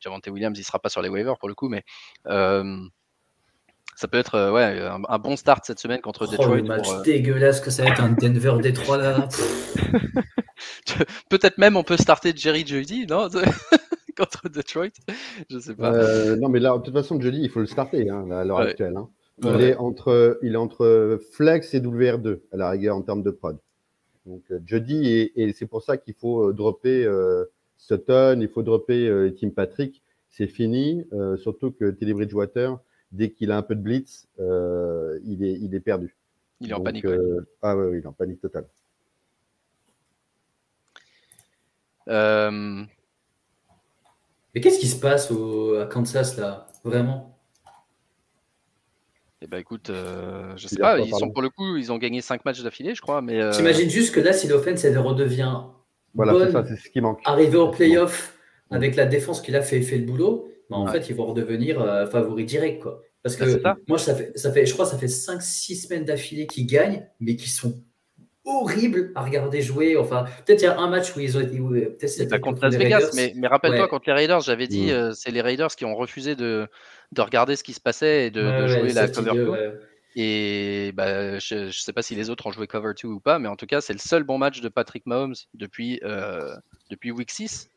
[0.00, 1.84] Javante Williams, il sera pas sur les waivers pour le coup, mais
[4.00, 6.56] ça peut être ouais, un, bon start cette semaine contre oh, Detroit.
[6.56, 9.28] Le match dégueulasse que ça va être un Denver Détroit là.
[11.28, 13.28] Peut-être même on peut starter Jerry Judy, non?
[14.16, 14.88] Contre Detroit?
[15.50, 15.92] Je sais pas.
[16.36, 18.96] non, mais là, de toute façon, Judy, il faut le starter hein, à l'heure actuelle.
[18.96, 19.10] Hein.
[19.42, 23.30] Il, est entre, il est entre Flex et WR2 à la rigueur en termes de
[23.30, 23.58] prod.
[24.24, 27.44] Donc euh, jeudi, et, c'est pour ça qu'il faut euh, dropper euh,
[27.76, 30.02] Sutton, il faut dropper Tim Patrick.
[30.28, 31.04] C'est fini,
[31.38, 32.78] surtout que Teddy Bridgewater,
[33.12, 36.16] dès qu'il a un peu de blitz, il, est, il est perdu.
[36.60, 37.06] Il est en panique.
[37.62, 38.66] Ah oui, il est en panique totale.
[44.54, 47.36] Mais qu'est-ce qui se passe au, à Kansas là Vraiment?
[49.42, 52.20] Eh ben écoute, euh, je sais pas, ils sont pour le coup, ils ont gagné
[52.20, 53.22] 5 matchs d'affilée, je crois.
[53.22, 53.52] Mais euh...
[53.52, 55.60] T'imagines juste que là, si l'offense elle redevient
[56.14, 57.20] voilà, bonne, ça, c'est ce qui manque.
[57.24, 58.36] Arriver au playoff
[58.70, 61.80] avec la défense qu'il a fait, fait le boulot, bah, en fait, ils vont redevenir
[61.80, 63.02] euh, favoris direct, quoi.
[63.22, 66.66] Parce que moi, ça fait, ça fait, je crois, ça fait 5-6 semaines d'affilée qu'ils
[66.66, 67.74] gagnent, mais qui sont
[68.46, 69.96] horribles à regarder jouer.
[69.98, 71.58] Enfin, peut-être il y a un match où ils ont été.
[71.58, 74.90] Peut-être c'était contre Las Vegas, mais, mais rappelle-toi, contre les Raiders, j'avais dit, mm.
[74.90, 76.66] euh, c'est les Raiders qui ont refusé de,
[77.12, 79.80] de regarder ce qui se passait et de, jouer la cover 2.
[80.16, 83.38] Et bah, je ne sais pas si les autres ont joué cover 2 ou pas,
[83.38, 86.54] mais en tout cas, c'est le seul bon match de Patrick Mahomes depuis, euh,
[86.90, 87.68] depuis week 6.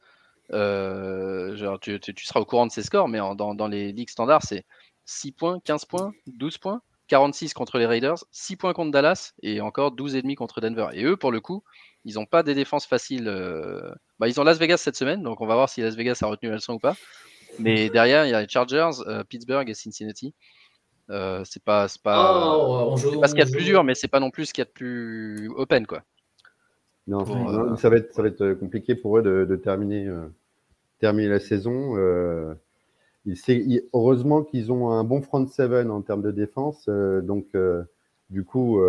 [0.54, 4.10] Euh, genre, tu, tu, seras au courant de ses scores, mais dans, dans les ligues
[4.10, 4.66] standards, c'est
[5.06, 9.62] 6 points, 15 points, 12 points, 46 contre les Raiders, 6 points contre Dallas et
[9.62, 10.88] encore 12,5 contre Denver.
[10.94, 11.64] Et eux, pour le coup,
[12.06, 13.28] ils n'ont pas des défenses faciles.
[13.28, 16.20] Euh, bah, ils ont Las Vegas cette semaine, donc on va voir si Las Vegas
[16.22, 16.96] a retenu la leçon ou pas.
[17.60, 20.34] Mais derrière, il y a les Chargers, euh, Pittsburgh et Cincinnati.
[21.10, 24.08] Euh, c'est pas, c'est pas, oh, ce qu'il y a de plus dur, mais c'est
[24.08, 26.02] pas non plus ce qu'il y a de plus open, quoi.
[27.06, 30.10] Non, euh, ça va être, ça va être compliqué pour eux de, terminer,
[31.04, 31.96] terminer la saison.
[33.26, 37.48] Il, heureusement qu'ils ont un bon front seven en termes de défense, donc
[38.30, 38.82] du coup,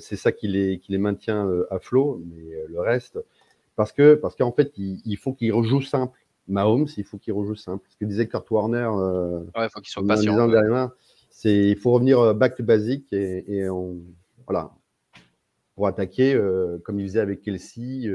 [0.00, 3.18] c'est ça qui les, qui les maintient à flot, mais le reste,
[3.74, 6.18] parce que parce qu'en fait, il, il faut qu'ils rejouent simple.
[6.48, 7.84] Mahomes, il faut qu'il rejoue simple.
[7.88, 10.32] Ce que disait Kurt Warner, euh, ouais, faut qu'il soit patient.
[11.30, 13.96] c'est il faut revenir euh, back to basic et, on,
[14.46, 14.70] voilà,
[15.74, 18.08] pour attaquer euh, comme il faisait avec Kelsey,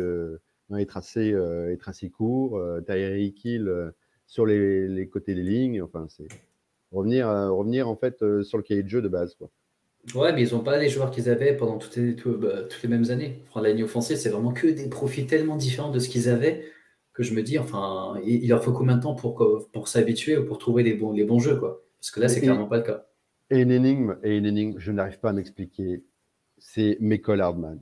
[0.71, 1.35] euh, dans les tracés,
[1.67, 3.91] les tracés courts, Tyreek Hill
[4.27, 5.81] sur les, les, côtés des lignes.
[5.81, 6.27] Enfin, c'est
[6.91, 9.49] revenir, revenir en fait sur le cahier de jeu de base, quoi.
[10.15, 12.89] Ouais, mais ils n'ont pas les joueurs qu'ils avaient pendant toutes les, bah, toutes les
[12.89, 13.39] mêmes années.
[13.47, 16.65] Enfin, la ligne offensive, c'est vraiment que des profils tellement différents de ce qu'ils avaient
[17.13, 20.45] que je me dis, enfin, il, leur faut combien de temps pour, pour s'habituer ou
[20.45, 21.83] pour trouver les bons, les bons jeux, quoi?
[21.99, 23.05] Parce que là, c'est clairement pas le cas.
[23.49, 26.03] Et une énigme, et une énigme, je n'arrive pas à m'expliquer,
[26.57, 27.79] c'est Michael Hardman.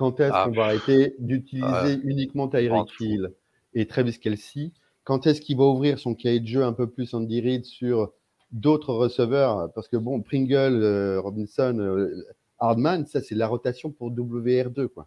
[0.00, 0.44] Quand est-ce ah.
[0.46, 3.32] qu'on va arrêter d'utiliser uniquement Tyreek Hill
[3.74, 4.72] et Travis Kelsey
[5.04, 8.10] Quand est-ce qu'il va ouvrir son cahier de jeu un peu plus Andy Reid sur
[8.50, 9.70] d'autres receveurs?
[9.74, 12.26] Parce que bon, Pringle, euh, Robinson, euh,
[12.58, 15.06] Hardman, ça c'est la rotation pour WR2, quoi.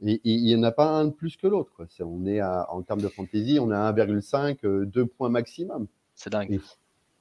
[0.00, 1.72] Il n'y en a pas un de plus que l'autre.
[1.98, 5.88] On est en termes de fantasy, on a 1,5, 2 euh, points maximum.
[6.14, 6.60] C'est dingue.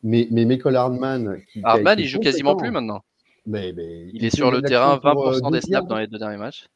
[0.04, 1.42] mais, mais Michael Hardman.
[1.64, 3.02] Hardman, il joue quasiment plus maintenant.
[3.48, 3.74] Mais,
[4.14, 6.68] il, est sur le terrain 20% euh, des snaps dans les deux derniers matchs.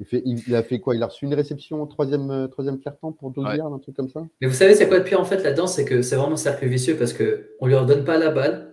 [0.00, 0.94] Il, fait, il, a fait quoi?
[0.96, 3.94] Il a reçu une réception au troisième, euh, troisième quart-temps pour 12 yards, un truc
[3.94, 4.26] comme ça?
[4.40, 5.66] Mais vous savez, c'est quoi le pire en fait là-dedans?
[5.66, 8.72] C'est que c'est vraiment un cercle vicieux parce qu'on ne lui redonne pas la balle.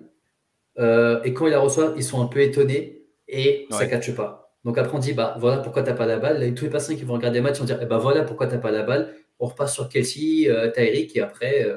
[0.77, 4.55] et quand il la reçoit, ils sont un peu étonnés et ça ne catche pas.
[4.63, 6.53] Donc après, on dit, bah voilà pourquoi tu n'as pas la balle.
[6.53, 8.53] tous les patients qui vont regarder le match vont dire, eh ben voilà pourquoi tu
[8.53, 9.13] n'as pas la balle.
[9.39, 11.67] on repasse sur Kelsey, Tyreek, et après.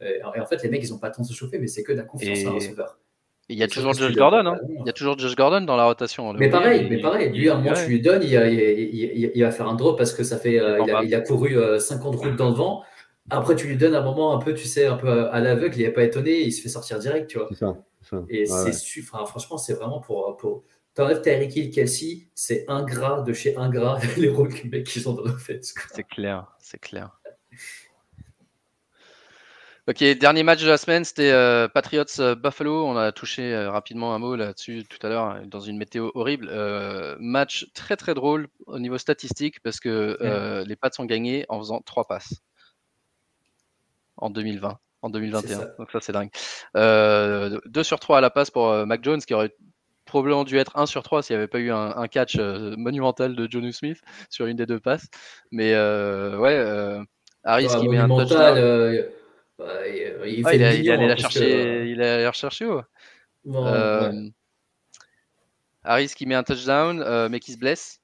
[0.00, 1.84] et en fait, les mecs, ils n'ont pas le temps de se chauffer, mais c'est
[1.84, 2.98] que de la confiance à un receveur.
[3.50, 4.58] Il y a toujours Josh Gordon, hein.
[4.78, 6.32] Il y a toujours Josh Gordon dans la rotation.
[6.34, 7.30] Mais pareil, mais pareil.
[7.30, 10.38] Lui, à un moment, tu lui donnes, il, va faire un drop parce que ça
[10.38, 10.54] fait,
[11.04, 12.84] il, a, couru 50 routes dans le vent.
[13.28, 15.82] Après, tu lui donnes un moment un peu, tu sais, un peu à l'aveugle, il
[15.82, 17.48] n'est pas étonné, il se fait sortir direct, tu vois.
[17.50, 20.36] C'est ça, Et c'est franchement, c'est vraiment pour.
[20.36, 20.62] pour...
[20.94, 25.22] T'enlèves Tyreek Hill, Kelsey, c'est ingrat de chez ingrat les rôles mecs qui sont dans
[25.22, 25.72] l'offense.
[25.92, 27.19] C'est clair, c'est clair.
[29.90, 32.86] Ok, dernier match de la semaine, c'était euh, Patriots euh, Buffalo.
[32.86, 36.48] On a touché euh, rapidement un mot là-dessus tout à l'heure dans une météo horrible.
[37.18, 41.80] match très très drôle au niveau statistique parce que les Pats ont gagné en faisant
[41.80, 42.34] trois passes
[44.16, 45.58] en 2020, en 2021.
[45.76, 46.30] Donc ça, c'est dingue.
[46.74, 49.56] 2 euh, sur 3 à la passe pour Mac Jones, qui aurait
[50.04, 53.50] probablement dû être 1 sur 3 s'il n'y avait pas eu un, catch monumental de
[53.50, 53.98] Jonu Smith
[54.30, 55.08] sur une des deux passes.
[55.50, 57.00] Mais ouais,
[57.42, 59.10] Harris qui met un touchdown.
[59.86, 60.46] Il, il,
[60.90, 62.82] allait la chercher, il allait la chercher haut.
[65.82, 68.00] Harris qui met un touchdown, mais qui se blesse.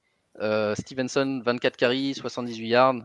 [0.75, 3.03] Stevenson, 24 carries, 78 yards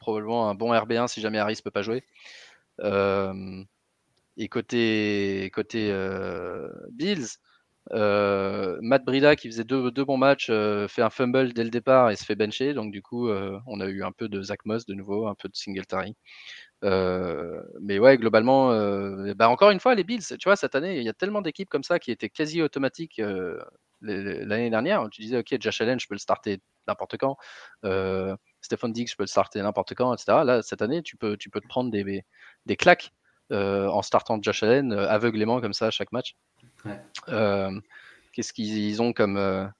[0.00, 2.02] probablement un bon RB1 si jamais Harris peut pas jouer.
[2.80, 3.62] Euh,
[4.36, 7.28] et côté, côté euh, Bills,
[7.92, 12.16] euh, Matt Brida qui faisait deux, bons matchs fait un fumble dès le départ et
[12.16, 12.74] se fait bencher.
[12.74, 15.48] Donc du coup, on a eu un peu de Zach Moss de nouveau, un peu
[15.48, 16.16] de Singletary.
[16.82, 18.70] mais ouais, globalement,
[19.34, 21.68] bah encore une fois, les Bills, tu vois, cette année, il y a tellement d'équipes
[21.68, 23.20] comme ça qui étaient quasi automatiques
[24.00, 25.08] l'année dernière.
[25.10, 27.36] Tu disais, ok, Josh Allen, je peux le starter n'importe quand.
[28.60, 30.44] Stéphane Diggs, je peux le starter n'importe quand, etc.
[30.44, 32.24] Là, cette année, tu peux, tu peux te prendre des,
[32.66, 33.12] des claques
[33.52, 36.36] euh, en startant Josh Allen euh, aveuglément comme ça à chaque match.
[37.28, 37.70] Euh,
[38.32, 39.70] qu'est-ce qu'ils ont comme,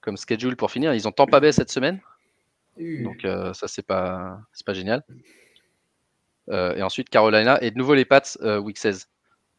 [0.00, 0.94] comme schedule pour finir?
[0.94, 2.00] Ils ont Tampa Bay cette semaine.
[2.78, 5.02] Donc ça, c'est pas, pas génial.
[6.50, 9.08] et ensuite Carolina et de nouveau les Pats week 16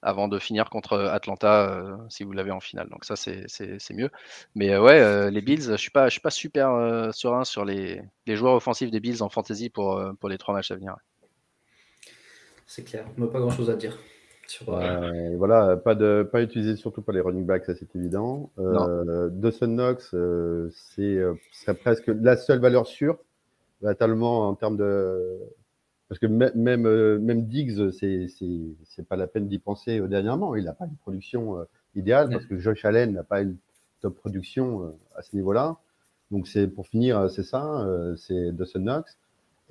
[0.02, 2.90] avant de finir contre Atlanta euh, si vous l'avez en finale.
[2.90, 3.46] Donc ça, c'est
[3.92, 4.10] mieux.
[4.56, 6.70] Mais euh, ouais, euh, les Bills, je ne suis, pas, je suis pas super
[7.14, 10.72] serein sur les, les, joueurs offensifs des Bills en fantasy pour, pour les trois matchs
[10.72, 10.96] à venir.
[12.66, 13.98] C'est clair, on n'a pas grand-chose à dire.
[15.36, 18.52] Voilà, pas, de, pas utiliser surtout pas les running backs, ça c'est évident.
[18.58, 20.16] Dawson Knox,
[20.72, 21.22] c'est
[21.52, 23.18] serait presque la seule valeur sûre,
[23.97, 25.39] tellement en termes de,
[26.10, 30.56] parce que même, euh, même Diggs, c'est pas la peine d'y penser dernièrement.
[30.56, 33.58] Il n'a pas une production euh, idéale parce que Josh Allen n'a pas une
[34.02, 35.78] top production euh, à ce niveau-là.
[36.32, 37.88] Donc, c'est pour finir, c'est ça,
[38.18, 39.18] c'est Dawson Knox.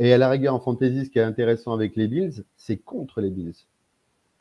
[0.01, 3.21] Et à la rigueur, en fantasy, ce qui est intéressant avec les Bills, c'est contre
[3.21, 3.55] les Bills.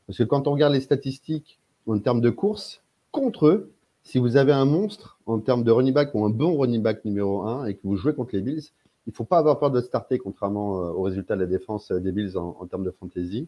[0.08, 2.82] Parce que quand on regarde les statistiques en termes de course,
[3.12, 3.72] contre eux,
[4.04, 7.04] si vous avez un monstre en termes de running back ou un bon running back
[7.04, 8.64] numéro 1 et que vous jouez contre les Bills,
[9.06, 11.92] il ne faut pas avoir peur de starter, contrairement euh, au résultat de la défense
[11.92, 13.48] euh, des Bills en, termes de fantasy.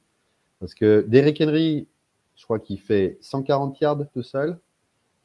[0.60, 1.88] Parce que Derrick Henry,
[2.36, 4.58] je crois qu'il fait 140 yards tout seul.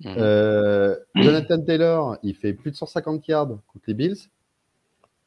[0.04, 0.14] Mhm.
[0.18, 4.18] Euh, Jonathan Taylor, il fait plus de 150 yards contre les Bills.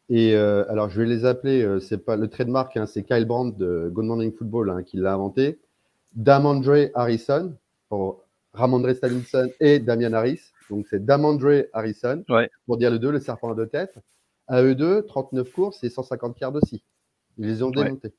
[0.10, 3.90] Et alors, je vais les appeler, c'est pas le trademark, hein, c'est Kyle Brandt de
[3.92, 5.60] Good Morning Football hein, qui l'a inventé.
[6.18, 7.56] Damandre Harrison
[7.90, 10.52] pour Ramondre Stevenson et Damian Harris.
[10.70, 12.26] Donc, c'est Damandre Harrison
[12.66, 14.00] pour dire le deux, le serpent à deux têtes.
[14.48, 16.84] À eux deux, 39 courses et 150 yards aussi.
[17.38, 18.14] Ils les ont démontés.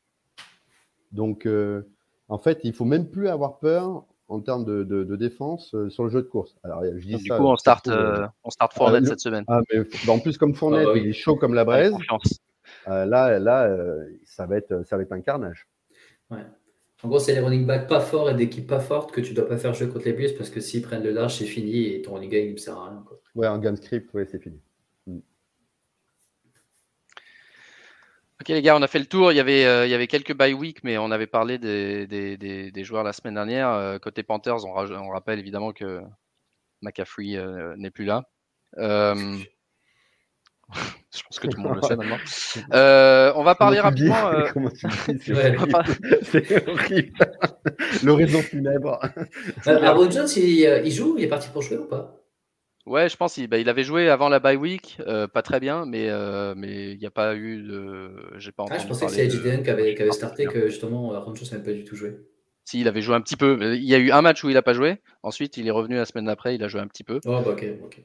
[1.11, 1.83] Donc, euh,
[2.29, 6.11] en fait, il faut même plus avoir peur en termes de, défense euh, sur le
[6.11, 6.55] jeu de course.
[6.63, 9.45] Alors, je dis du coup, on start, euh, on start Fournette cette semaine.
[9.49, 11.95] Ah, mais, bah, en plus, comme Fournette, ah, bah il est chaud comme la braise.
[12.87, 13.77] là, là
[14.25, 15.67] ça, va être, ça va être un carnage.
[16.31, 16.45] Ouais.
[17.05, 19.47] En gros, c'est les running backs pas forts et d'équipes pas fortes que tu dois
[19.47, 22.03] pas faire jouer contre les Bills parce que s'ils prennent le large, c'est fini et
[22.03, 23.05] ton running back ne sert à rien.
[23.07, 23.21] Quoi.
[23.37, 24.61] Ouais, un gun script, ouais, c'est fini.
[28.41, 29.33] Ok les gars, on a fait le tour.
[29.33, 32.07] Il y avait, euh, il y avait quelques bye week, mais on avait parlé des,
[32.07, 33.71] des, des, joueurs la semaine dernière.
[33.71, 36.01] Euh, côté Panthers, on, on, rappelle évidemment que
[36.81, 38.23] McCaffrey euh, n'est plus là.
[41.15, 42.19] je pense que tout le monde le sait maintenant.
[43.37, 44.31] on va parler rapidement.
[44.53, 45.33] Comment tu dis
[46.23, 47.13] C'est horrible.
[48.05, 49.01] L'horizon funèbre.
[49.67, 52.19] Aaron Jones, il, il joue Il est parti pour jouer ou pas?
[52.89, 55.61] Ouais, je pense qu'il bah, il avait joué avant la bye week, euh, pas très
[55.61, 58.11] bien, mais euh, mais il n'y a pas eu de.
[58.39, 61.09] J'ai pas ah, je pensais que c'était JDN qui avait, qui avait starté, que justement
[61.21, 62.17] Rancho n'avait pas du tout joué.
[62.69, 63.75] Si, il avait joué un petit peu.
[63.77, 65.01] Il y a eu un match où il n'a pas joué.
[65.23, 67.19] Ensuite, il est revenu la semaine d'après, il a joué un petit peu.
[67.25, 67.57] Oh, bah,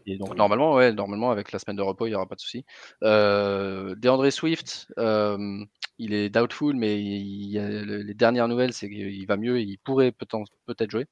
[0.05, 2.39] Et donc, normalement, ouais, normalement, avec la semaine de repos, il n'y aura pas de
[2.39, 2.63] souci.
[3.03, 5.65] Euh, DeAndre Swift, euh,
[5.97, 7.59] il est doubtful, mais il,
[8.07, 11.07] les dernières nouvelles, c'est qu'il va mieux et il pourrait peut-être peut jouer.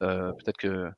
[0.00, 0.88] peut-être que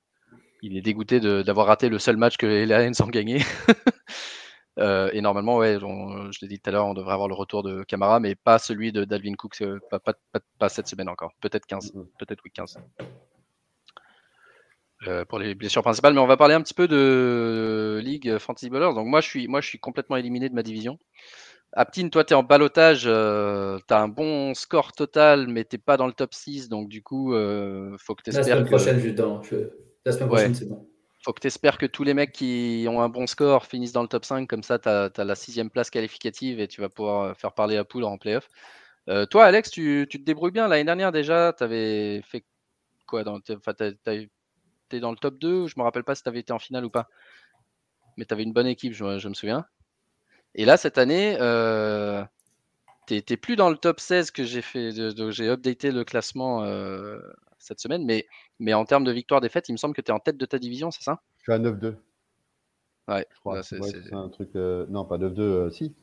[0.62, 3.40] il est dégoûté d'avoir raté le seul match que les Lions ont gagné.
[4.80, 7.82] et normalement, ouais, je l'ai dit tout à l'heure, on devrait avoir le retour de
[7.84, 10.14] Camara, mais pas celui de Dalvin Cook, pas, pas,
[10.58, 11.32] pas, cette semaine encore.
[11.40, 12.06] Peut-être 15, mm-hmm.
[12.18, 12.78] peut-être week 15.
[15.28, 18.94] pour les blessures principales, mais on va parler un petit peu de Ligue Fantasy Ballers.
[18.94, 20.98] Donc moi je suis, moi, je suis complètement éliminé de ma division.
[21.72, 25.78] Aptin, toi, tu es en balotage, euh, tu as un bon score total, mais tu
[25.78, 28.46] pas dans le top 6, donc du coup, euh, faut que tu espères.
[28.46, 29.70] La semaine prochaine, que...
[30.04, 30.88] La semaine prochaine, c'est bon.
[31.22, 34.02] Faut que tu espères que tous les mecs qui ont un bon score finissent dans
[34.02, 37.22] le top 5, comme ça, tu as, la sixième place qualificative et tu vas pouvoir
[37.22, 38.48] euh, faire parler à Poule en playoff.
[39.08, 40.66] Euh, toi, Alex, tu, te débrouilles bien.
[40.66, 42.44] L'année dernière, déjà, tu avais fait
[43.06, 46.40] quoi dans, Tu es dans le top 2, je me rappelle pas si tu avais
[46.40, 47.08] été en finale ou pas.
[48.16, 49.66] Mais tu avais une bonne équipe, je me souviens.
[50.54, 52.24] Et là, cette année, euh,
[53.06, 54.90] tu n'es plus dans le top 16 que j'ai fait.
[54.92, 56.64] J'ai updaté le classement
[57.60, 58.26] cette semaine, mais,
[58.58, 60.58] mais en termes de victoire-défaite, il me semble que tu es en tête de ta
[60.58, 61.20] division, c'est ça?
[61.38, 61.94] Je suis à 9-2.
[63.08, 63.62] Ouais, je crois.
[63.62, 63.78] c'est
[64.12, 64.50] un truc.
[64.56, 65.94] Euh, non, pas 9-2, euh, si.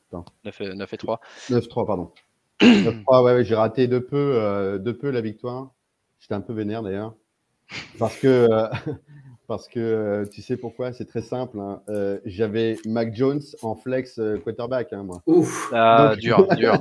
[0.43, 1.19] 9, et, 9 et 3.
[1.49, 2.11] 9-3, pardon.
[2.61, 5.73] 9-3, ouais, ouais j'ai raté de peu, de peu la victoire.
[6.19, 7.15] J'étais un peu vénère d'ailleurs.
[7.99, 8.47] Parce que
[9.48, 10.94] parce que euh, tu sais pourquoi?
[10.94, 11.60] C'est très simple.
[11.60, 11.82] Hein.
[11.90, 15.22] Euh, j'avais Mac Jones en flex euh, quarterback, hein, moi.
[15.26, 16.78] Ouf, ah, dur, dur,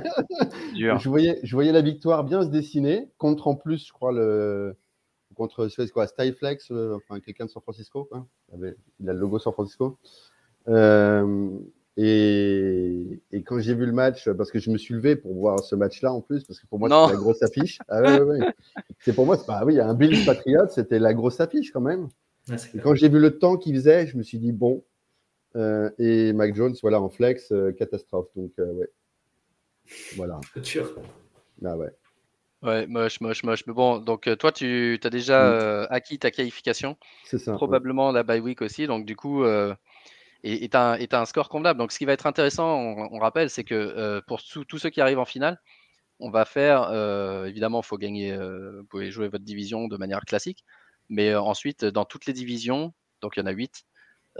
[0.75, 0.99] dur.
[0.99, 4.75] Je voyais, je voyais la victoire bien se dessiner contre en plus, je crois le
[5.35, 8.09] contre c'est quoi, Styflex, enfin quelqu'un de San Francisco.
[8.53, 9.97] Il, a le logo San Francisco.
[11.99, 15.59] Et, et, quand j'ai vu le match, parce que je me suis levé pour voir
[15.59, 17.79] ce match-là en plus, parce que pour moi c'était la grosse affiche.
[17.87, 18.53] Ah ouais, ouais, ouais.
[18.99, 22.09] C'est pour moi, bah oui, un Bill Patriot, c'était la grosse affiche quand même
[22.83, 24.83] quand j'ai vu le temps qu'il faisait, je me suis dit bon.
[25.55, 28.27] Euh, et Mac Jones, voilà, en flex, euh, catastrophe.
[28.35, 28.89] Donc, euh, ouais.
[30.15, 30.39] Voilà.
[30.61, 30.93] Sûr.
[31.65, 31.89] Ah ouais.
[32.61, 33.65] Ouais, moche, moche, moche.
[33.65, 36.97] Mais bon, donc toi, tu as déjà acquis ta qualification?
[37.23, 37.53] C'est ça.
[37.53, 38.87] Probablement la bye week aussi.
[38.87, 39.45] Donc, du coup,
[40.43, 41.79] et tu as, un score convenable.
[41.79, 45.19] Donc, ce qui va être intéressant, on, rappelle, c'est que pour tous ceux qui arrivent
[45.19, 45.61] en finale,
[46.19, 46.91] on va faire,
[47.45, 50.65] évidemment, il faut gagner, vous pouvez jouer votre division de manière classique.
[51.09, 53.85] Mais ensuite, dans toutes les divisions, donc il y en a 8,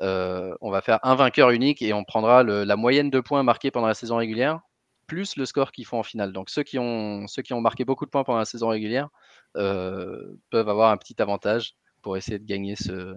[0.02, 3.88] on va faire un vainqueur unique et on prendra la moyenne de points marqués pendant
[3.88, 4.62] la saison régulière,
[5.08, 6.34] plus le score qu'ils font en finale.
[6.34, 9.10] Donc ceux qui ont, ceux qui ont marqué beaucoup de points pendant la saison régulière
[9.54, 13.16] peuvent avoir un petit avantage pour essayer de gagner ce,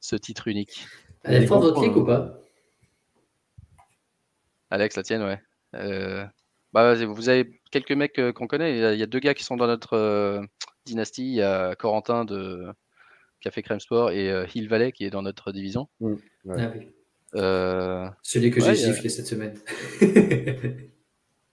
[0.00, 0.86] ce titre unique.
[1.22, 2.38] Elle est forte votre ligue ou pas?
[4.70, 5.40] Alex, la tienne, ouais.
[6.72, 8.92] bah, vous avez quelques mecs qu'on connaît.
[8.92, 10.42] Il y, a, deux gars qui sont dans notre,
[10.84, 12.66] dynastie, il y a Corentin de
[13.40, 15.88] Café Crème Sport et euh, Hill Valley qui est dans notre division.
[16.00, 16.14] Mmh,
[16.48, 16.72] ah
[17.34, 19.58] euh, Celui que j'ai giflé cette semaine.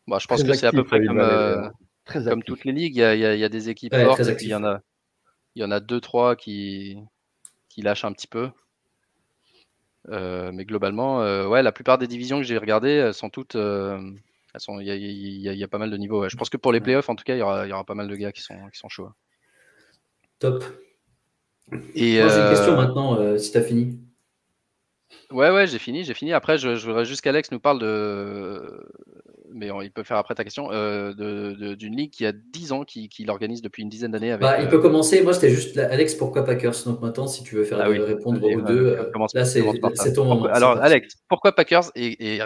[0.08, 1.70] Bon, je pense que c'est à peu près comme, euh,
[2.06, 2.96] comme toutes les ligues.
[2.96, 4.82] Il y a, il y a des équipes fortes et puis il y en a,
[5.56, 6.98] il y en a deux, trois qui,
[7.70, 8.50] qui lâchent un petit peu.
[10.08, 13.56] mais globalement, ouais, la plupart des divisions que j'ai regardées sont toutes
[14.56, 16.28] il y, a pas mal de niveaux.
[16.30, 18.16] Je pense que pour les playoffs, en tout cas, il y aura, pas mal de
[18.16, 19.10] gars qui sont, qui sont chauds.
[20.40, 20.64] Top.
[21.96, 24.00] Et j'ai une question euh, maintenant, euh, si tu as fini.
[25.32, 26.34] Ouais, ouais, j'ai fini, j'ai fini.
[26.34, 28.86] Après, je, je voudrais juste qu'Alex nous parle de,
[29.54, 33.10] mais il peut faire après ta question, euh, d'une ligue qui a 10 ans, qui,
[33.10, 34.38] qui l'organise depuis une dizaine d'années.
[34.38, 35.22] Bah, il peut euh, commencer.
[35.22, 36.84] Moi, c'était juste Alex, pourquoi Packers?
[36.86, 40.46] Donc maintenant, si tu veux faire ah répondre aux deux, euh, là, c'est ton moment.
[40.46, 41.92] Alors, Alex, pourquoi Packers?
[41.96, 42.40] Et,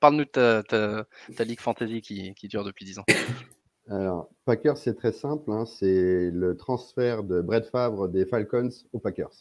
[0.00, 3.04] parle-nous de ta, ligue fantasy qui, qui, dure depuis 10 ans.
[3.90, 5.50] Alors, Packers, c'est très simple.
[5.50, 9.32] Hein, c'est le transfert de Brett Favre des Falcons aux Packers.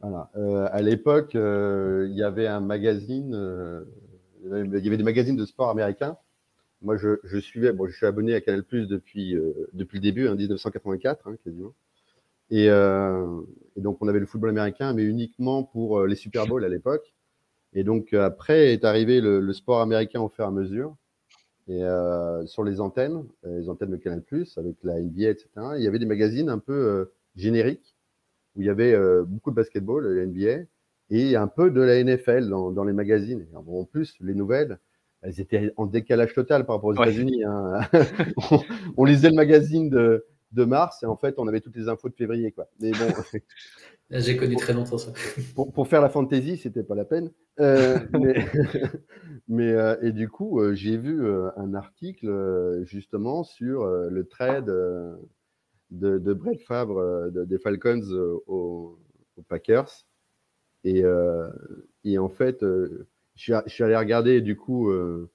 [0.00, 0.30] Voilà.
[0.72, 3.34] à l'époque, il y avait un magazine
[4.44, 6.16] il y avait des magazines de sport américains.
[6.82, 10.28] Moi, je, suivais, bon, je suis abonné à Canal Plus depuis, euh, depuis le début,
[10.28, 11.74] hein, 1984, hein, quasiment.
[12.52, 13.40] Euh,
[13.76, 16.68] et, donc, on avait le football américain, mais uniquement pour euh, les Super Bowls à
[16.68, 17.14] l'époque.
[17.74, 20.96] Et donc, après est arrivé le, sport américain au fur et à mesure.
[21.68, 21.82] Et
[22.46, 26.00] sur les antennes, les antennes de Canal Plus, avec la NBA, etc., il y avait
[26.00, 27.94] des magazines un peu génériques
[28.56, 30.64] où il y avait beaucoup de basketball, la NBA,
[31.10, 33.46] et un peu de la NFL dans, les magazines.
[33.54, 34.78] En plus, les nouvelles,
[35.22, 37.42] elles étaient en décalage total par rapport aux États-Unis.
[37.44, 37.80] Hein.
[38.96, 40.24] on, lisait le magazine de,
[40.64, 42.52] mars et en fait, on avait toutes les infos de février.
[42.52, 42.68] Quoi.
[42.80, 43.12] Mais bon.
[44.12, 45.12] J'ai connu très longtemps ça.
[45.54, 47.30] Pour, faire la fantasy, c'était pas la peine.
[47.60, 47.96] Euh,
[49.48, 51.24] mais, euh, et du coup, euh, j'ai vu
[51.56, 58.02] un article justement sur le trade de, de Brett Favre des Falcons
[58.48, 58.98] aux
[59.48, 60.06] Packers.
[60.84, 61.48] Et, euh,
[62.04, 65.30] et en fait, euh, je suis, allé regarder du coup euh,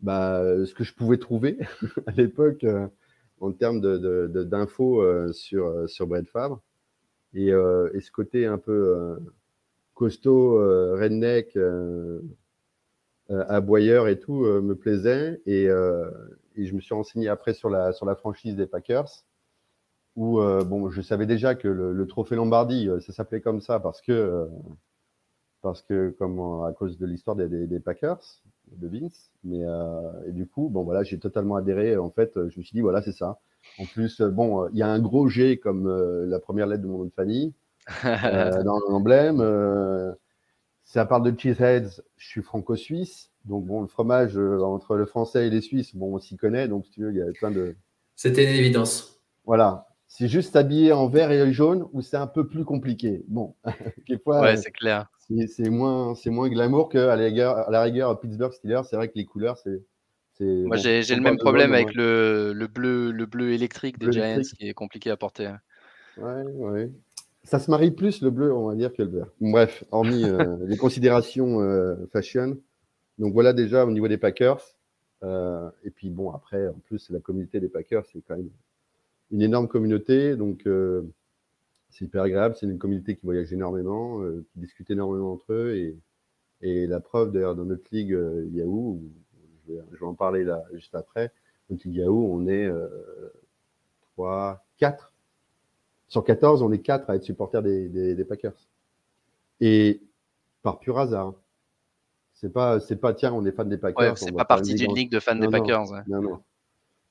[0.00, 1.58] bah, ce que je pouvais trouver
[2.06, 2.66] à l'époque
[3.40, 6.60] en termes d'infos de, sur, sur Brett Favre.
[7.34, 9.18] Et, ce côté un peu
[9.94, 10.56] costaud,
[10.96, 11.58] redneck,
[13.28, 15.40] aboyeur et tout me plaisait.
[15.46, 19.24] Et, et, je me suis renseigné après sur la, sur la franchise des Packers
[20.16, 24.46] où bon, je savais déjà que le, trophée Lombardie, ça s'appelait comme ça parce que,
[25.60, 28.20] parce que comme à cause de l'histoire des, des, Packers
[28.70, 29.30] de Vince.
[29.42, 29.62] Mais
[30.26, 31.96] et du coup, bon voilà, j'ai totalement adhéré.
[31.96, 33.40] En fait, je me suis dit voilà, c'est ça.
[33.78, 35.88] En plus, bon, il y a un gros G comme
[36.28, 37.52] la première lettre de mon nom de famille
[38.04, 39.38] dans l'emblème.
[40.84, 43.30] ça parle de cheeseheads, je suis franco-suisse.
[43.44, 46.68] Donc bon, le fromage entre le français et les Suisses, bon, on s'y connaît.
[46.68, 47.76] Donc si tu veux, il y a plein de.
[48.16, 49.20] C'était une évidence.
[49.44, 49.86] Voilà.
[50.16, 53.24] C'est juste habillé en vert et jaune ou c'est un peu plus compliqué?
[53.26, 53.56] Bon,
[54.06, 54.42] quelquefois.
[54.42, 55.10] Ouais, c'est clair.
[55.18, 58.82] C'est moins, moins glamour qu'à la rigueur, à la rigueur à Pittsburgh Steelers.
[58.88, 59.82] C'est vrai que les couleurs, c'est.
[60.40, 64.68] Moi, j'ai le même problème avec le, le, bleu, le bleu électrique des Giants qui
[64.68, 65.52] est compliqué à porter.
[66.16, 66.92] Ouais, ouais.
[67.42, 69.26] Ça se marie plus le bleu, on va dire, que le vert.
[69.40, 72.56] Bref, hormis euh, les considérations euh, fashion.
[73.18, 74.62] Donc voilà déjà au niveau des Packers.
[75.24, 78.50] Euh, et puis bon, après, en plus, la communauté des Packers, c'est quand même
[79.30, 80.36] une énorme communauté.
[80.36, 81.02] Donc euh,
[81.90, 82.56] c'est hyper agréable.
[82.58, 85.76] C'est une communauté qui voyage énormément, euh, qui discute énormément entre eux.
[85.76, 85.96] Et,
[86.62, 88.18] et la preuve, d'ailleurs, dans notre ligue
[88.52, 89.00] Yahoo,
[89.68, 91.30] je vais, en parler là juste après,
[91.68, 92.70] notre ligue Yahoo, on est
[94.14, 95.12] 3, 4.
[96.08, 98.68] Sur 14, on est 4 à être supporters des, des Packers.
[99.60, 100.00] Et
[100.64, 101.34] par pur hasard.
[102.32, 104.10] C'est pas, c'est pas, tiens, on est fan des Packers.
[104.10, 105.84] Ouais, c'est pas partie d'une ligue de fans des Packers.
[106.08, 106.42] Non, non,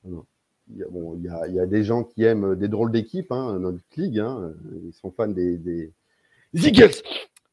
[0.04, 0.26] non.
[0.70, 2.68] Il, y a, bon, il, y a, il y, a, des gens qui aiment des
[2.68, 4.18] drôles d'équipes, hein, notre ligue.
[4.18, 4.52] Hein.
[4.84, 5.92] Ils sont fans des, des...
[6.54, 7.02] Eagles.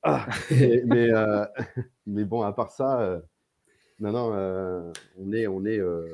[0.04, 1.46] Ah, mais, euh,
[2.08, 3.20] mais, bon, à part ça, euh,
[4.00, 6.06] non, non, euh, on est, on est euh,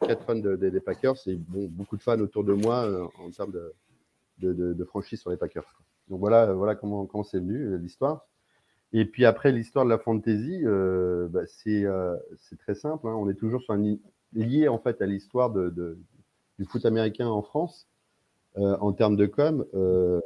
[0.00, 3.30] quatre fans de, de, des Packers et bon, beaucoup de fans autour de moi en
[3.30, 5.64] termes de, de, franchise sur les Packers.
[6.08, 8.26] Donc voilà, voilà comment, comment c'est venu l'histoire.
[8.92, 13.08] Et puis après, l'histoire de la fantasy, bah, c'est très simple.
[13.08, 13.14] Hein.
[13.14, 13.96] On est toujours sur un,
[14.32, 15.98] lié en fait à l'histoire de,
[16.58, 17.86] du foot américain en France
[18.56, 19.64] euh, en termes de com.
[19.74, 20.20] Euh,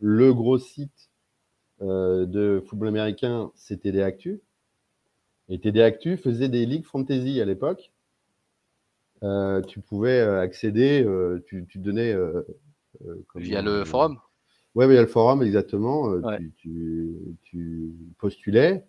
[0.00, 1.10] le gros site
[1.82, 4.40] euh, de football américain, c'est TD Actu.
[5.48, 7.92] Et TD Actu faisait des ligues fantasy à l'époque.
[9.68, 11.06] tu pouvais accéder,
[11.46, 12.16] tu, tu donnais.
[13.34, 14.18] Via le forum
[14.74, 16.10] oui, il y a le forum, exactement.
[16.10, 18.84] Euh, tu, postulais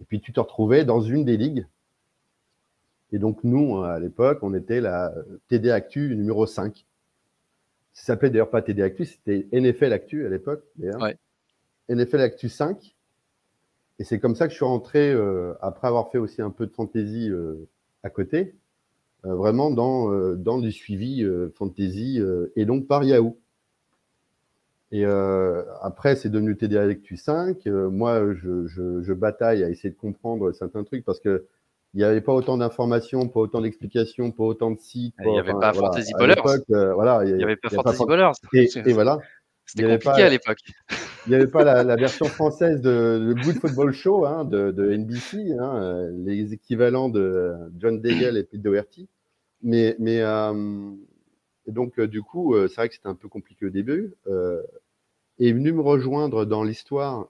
[0.00, 1.66] et puis tu te retrouvais dans une des ligues.
[3.12, 5.14] Et donc, nous, à l'époque, on était la
[5.48, 6.86] TD Actu numéro 5.
[7.92, 10.64] Ça s'appelait d'ailleurs pas TD Actu, c'était NFL Actu à l'époque,
[11.88, 12.94] NFL Actu 5.
[13.98, 16.66] Et c'est comme ça que je suis rentré, euh, après avoir fait aussi un peu
[16.66, 17.66] de fantasy euh,
[18.02, 18.54] à côté,
[19.22, 21.26] vraiment dans, dans du suivi
[21.56, 22.20] fantasy
[22.54, 23.36] et donc par Yahoo.
[24.92, 27.66] Et euh, après, c'est devenu TD Actu 5.
[27.66, 31.44] Euh, moi, je, je, je, bataille à essayer de comprendre certains trucs parce que
[31.96, 35.14] il n'y avait pas autant d'informations, pas autant d'explications, pas autant de sites.
[35.24, 36.34] Il n'y avait pas Fantasy Ballers.
[36.70, 38.32] Euh, voilà, il n'y avait, pas Fantasy Ballers.
[38.52, 39.18] Et, et, voilà.
[39.66, 40.58] C'était compliqué à l'époque.
[41.26, 44.96] Il n'y avait pas la, la, version française de, Good Football Show hein, de, de,
[44.96, 49.08] NBC, hein, euh, les équivalents de John Daigle et Pete Doherty.
[49.62, 50.92] Mais, mais euh,
[51.66, 54.14] et donc, euh, du coup, euh, c'est vrai que c'était un peu compliqué au début.
[54.26, 54.62] Euh,
[55.38, 57.28] est venu me rejoindre dans l'histoire,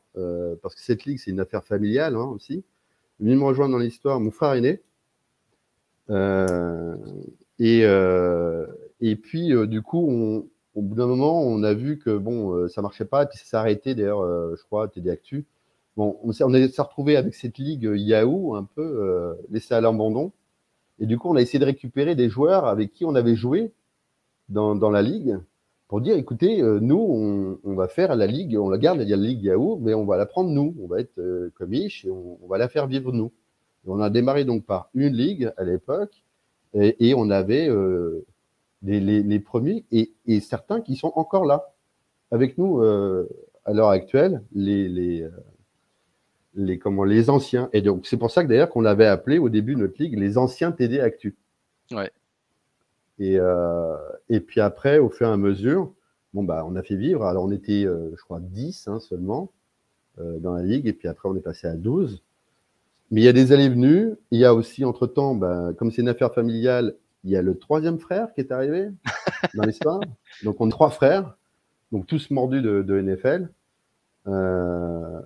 [0.63, 2.65] parce que cette ligue, c'est une affaire familiale hein, aussi.
[3.21, 4.81] Venu me rejoindre dans l'histoire mon frère aîné.
[7.59, 7.81] et,
[9.01, 13.05] et puis, du coup, au bout d'un moment, on a vu que bon, ça marchait
[13.05, 14.23] pas, et puis ça s'est arrêté d'ailleurs,
[14.57, 15.47] je crois, TD Actu.
[15.97, 20.33] Bon, on s'est retrouvé avec cette ligue Yahoo un peu laissée à l'abandon.
[20.99, 23.73] Et du coup, on a essayé de récupérer des joueurs avec qui on avait joué
[24.49, 25.39] dans, dans la ligue
[25.89, 29.09] pour dire écoutez, euh, nous, on, on, va faire la ligue, on la garde, il
[29.09, 31.53] y a la ligue Yahoo, mais on va la prendre nous, on va être euh,
[31.55, 33.33] comme Ish et on, va la faire vivre nous.
[33.87, 36.25] On a démarré donc par une ligue à l'époque
[36.75, 38.27] et, et, on avait euh,
[38.83, 41.73] les, les, les, premiers et, et, certains qui sont encore là
[42.31, 43.29] avec nous euh,
[43.65, 45.31] à l'heure actuelle, les, les, euh,
[46.55, 47.69] les, comment, les anciens.
[47.73, 50.39] Et donc, c'est pour ça que d'ailleurs qu'on avait appelé au début notre ligue les
[50.39, 51.37] anciens TD Actu.
[51.93, 52.11] Ouais.
[53.19, 53.97] Et, euh,
[54.29, 55.93] et puis après, au fur et à mesure,
[56.35, 57.25] bon, bah, on a fait vivre.
[57.25, 59.53] Alors, on était, euh, je crois, 10 hein, seulement
[60.19, 60.87] euh, dans la ligue.
[60.87, 62.23] Et puis après, on est passé à 12.
[63.11, 64.17] Mais il y a des allées-venues.
[64.31, 67.57] Il y a aussi, entre-temps, bah, comme c'est une affaire familiale, il y a le
[67.57, 68.89] troisième frère qui est arrivé
[69.55, 70.01] dans l'histoire.
[70.45, 71.37] Donc, on est trois frères,
[71.93, 73.49] donc tous mordus de, de NFL.
[74.29, 75.21] Euh,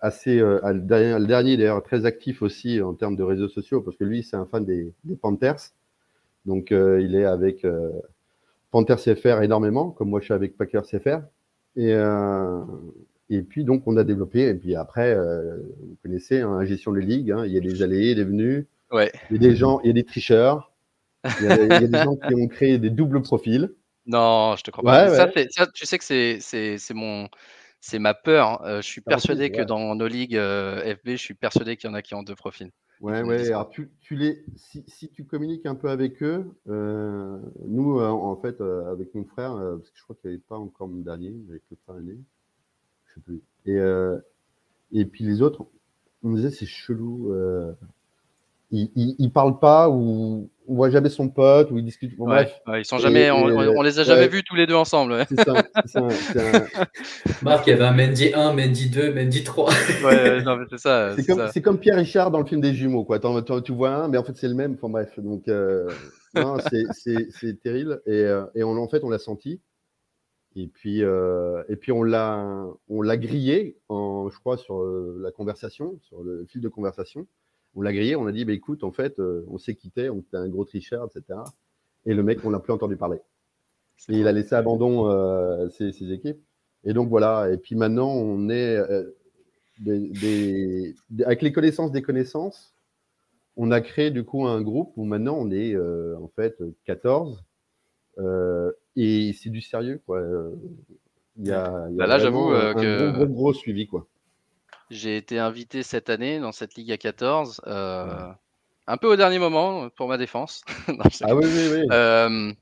[0.00, 3.80] assez, euh, le dernier, le dernier d'ailleurs très actif aussi en termes de réseaux sociaux
[3.80, 5.72] parce que lui c'est un fan des, des Panthers
[6.46, 7.90] donc, euh, il est avec euh,
[8.70, 11.20] Panthers CFR énormément, comme moi je suis avec Packers CFR.
[11.76, 12.60] Et, euh,
[13.30, 14.48] Et puis, donc, on a développé.
[14.48, 17.82] Et puis après, vous connaissez, hein, la gestion de ligues, hein, il y a des
[17.82, 18.66] allées, des venues.
[18.90, 19.10] Ouais.
[19.30, 20.72] Il y a des gens, il y a des tricheurs.
[21.40, 23.72] Il y a, il y a des gens qui ont créé des doubles profils.
[24.06, 25.08] Non, je te crois pas.
[25.08, 27.28] Ça, ça, tu sais que c'est mon
[27.80, 28.62] c'est ma peur.
[28.62, 28.80] Hein.
[28.82, 32.02] je suis persuadé que dans nos ligues FB, je suis persuadé qu'il y en a
[32.02, 32.70] qui ont deux profils.
[33.04, 33.48] Ouais, ouais.
[33.48, 38.60] Alors, tu, tu les, si, si, tu communiques un peu avec eux, nous, en fait,
[38.60, 41.62] avec mon frère, parce que je crois qu'il n'y avait pas encore mon dernier, avec
[41.70, 42.18] le frère aîné,
[43.06, 43.42] je sais plus.
[43.66, 43.78] Et,
[44.92, 45.66] et puis les autres,
[46.22, 47.32] on me disait, c'est chelou
[48.74, 52.16] il, il, parle pas ou on voit jamais son pote ou il discute.
[52.16, 52.60] bref.
[52.76, 55.24] ils sont jamais, on, les a jamais vus tous les deux ensemble.
[55.28, 55.52] C'est ça.
[57.42, 59.70] Marc, il y avait un Mendy 1, Mendy 2, Mendy 3.
[59.72, 61.14] c'est ça.
[61.16, 63.04] C'est comme, comme, Pierre Richard dans le film des jumeaux.
[63.04, 63.20] Quoi.
[63.62, 64.74] tu vois un, mais en fait, c'est le même.
[64.74, 65.18] Enfin, bref.
[65.18, 65.90] Donc, euh,
[66.92, 68.00] c'est terrible.
[68.06, 69.60] Et, euh, et on, en fait, on l'a senti.
[70.56, 75.32] Et puis, euh, et puis on l'a, on l'a grillé, en, je crois, sur la
[75.32, 77.26] conversation, sur le fil de conversation
[77.76, 80.18] on l'a grillé, on a dit, bah, écoute, en fait, euh, on s'est quitté, on
[80.18, 81.40] était un gros tricheur, etc.
[82.06, 83.18] Et le mec, on l'a plus entendu parler.
[84.08, 86.40] Et il a laissé abandon euh, ses, équipes.
[86.84, 87.50] Et donc voilà.
[87.50, 89.12] Et puis maintenant, on est euh,
[91.24, 92.74] avec les connaissances des connaissances.
[93.56, 96.56] On a créé du coup un groupe où maintenant on est en fait
[96.86, 97.44] 14
[98.96, 100.22] et c'est du sérieux quoi.
[101.36, 104.08] Il y a, bah là, j'avoue que gros, gros, gros suivi quoi.
[104.94, 107.62] J'ai été invité cette année dans cette Ligue à 14.
[107.66, 108.28] Euh,
[108.86, 110.62] un peu au dernier moment pour ma défense.
[111.22, 111.86] ah oui, oui, oui.
[111.90, 112.52] Euh,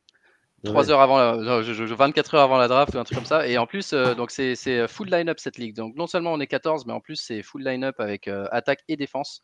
[0.65, 3.47] 3 heures avant, la, je, 24 heures avant la draft, un truc comme ça.
[3.47, 5.77] Et en plus, euh, donc c'est full line-up cette ligue.
[5.77, 8.81] Donc non seulement on est 14, mais en plus c'est full line-up avec euh, attaque
[8.89, 9.43] et défense.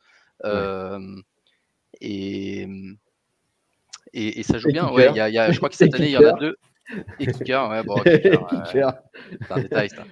[2.01, 2.67] Et,
[4.15, 4.91] et, ça joue bien.
[4.91, 6.57] Ouais, y a, y a, je crois que cette année il y en a deux.
[7.21, 8.95] Et kicker, ouais, bon, kicker,
[9.43, 10.05] c'est un détail ça.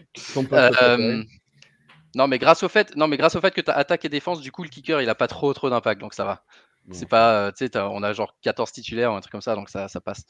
[2.17, 4.09] Non, mais grâce au fait, non, mais grâce au fait que tu as attaque et
[4.09, 6.45] défense, du coup, le kicker, il a pas trop trop d'impact, donc ça va.
[6.91, 9.55] C'est pas, euh, tu sais, on a genre 14 titulaires ou un truc comme ça,
[9.55, 10.25] donc ça, ça passe.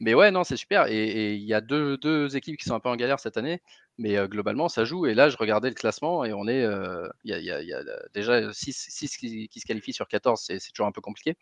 [0.00, 0.86] mais ouais, non, c'est super.
[0.88, 3.62] Et il y a deux, deux, équipes qui sont un peu en galère cette année,
[3.98, 5.06] mais euh, globalement, ça joue.
[5.06, 7.82] Et là, je regardais le classement et on est, euh, il y, a, y, a,
[8.12, 11.36] déjà 6, qui, qui, se qualifient sur 14, c'est toujours un peu compliqué.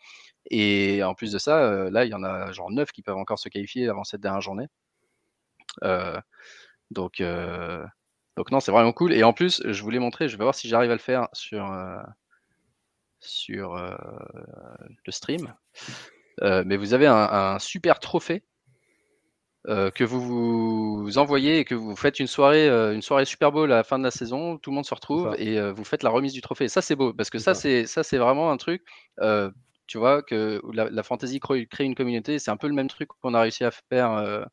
[0.51, 3.39] Et en plus de ça, là, il y en a genre 9 qui peuvent encore
[3.39, 4.67] se qualifier avant cette dernière journée.
[6.91, 7.23] donc,
[8.37, 9.13] donc non, c'est vraiment cool.
[9.13, 11.71] Et en plus, je voulais montrer, je vais voir si j'arrive à le faire sur,
[11.71, 12.01] euh,
[13.21, 13.95] sur euh,
[15.05, 15.55] le stream.
[16.43, 18.45] Euh, mais vous avez un, super trophée
[19.67, 23.77] que vous vous envoyez et que vous faites une soirée, une soirée Super Bowl à
[23.77, 26.33] la fin de la saison, tout le monde se retrouve et vous faites la remise
[26.33, 26.69] du trophée.
[26.69, 28.83] ça c'est beau parce que ça c'est ça c'est vraiment un truc,
[29.87, 32.39] tu vois que la, la fantasy crée, une communauté.
[32.39, 34.47] C'est un peu le même truc qu'on a réussi à faire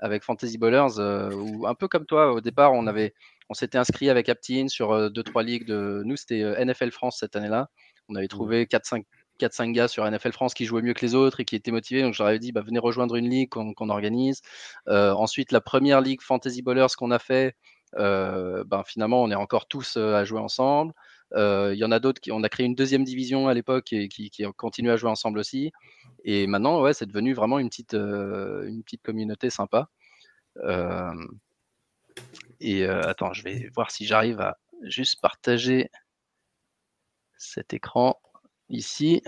[0.00, 3.14] avec Fantasy Ballers, euh, où un peu comme toi, au départ, on avait,
[3.48, 6.90] on s'était inscrit avec Aptin sur euh, deux trois ligues de, nous c'était euh, NFL
[6.90, 7.68] France cette année-là.
[8.08, 9.04] On avait trouvé 4-5
[9.38, 12.02] 4-5 gars sur NFL France qui jouaient mieux que les autres et qui étaient motivés.
[12.02, 14.42] Donc, je leur avais dit, bah, venez rejoindre une ligue qu'on organise.
[14.86, 17.56] ensuite, la première ligue Fantasy Ballers qu'on a fait,
[17.96, 20.92] ben, finalement, on est encore tous à jouer ensemble.
[21.36, 24.08] Il y en a d'autres qui, on a créé une deuxième division à l'époque et
[24.08, 25.72] qui, qui continuent à jouer ensemble aussi.
[26.24, 29.88] Et maintenant, ouais, c'est devenu vraiment une petite, euh, une petite communauté sympa.
[30.58, 31.12] Euh,
[32.60, 35.90] et euh, attends, je vais voir si j'arrive à juste partager
[37.36, 38.20] cet écran
[38.68, 39.22] ici.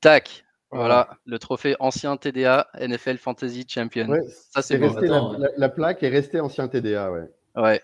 [0.00, 4.08] Tac, voilà, le trophée ancien TDA NFL Fantasy Champion.
[4.50, 4.78] ça c'est
[5.56, 7.30] La, plaque est restée ancien TDA, ouais.
[7.54, 7.82] Ouais.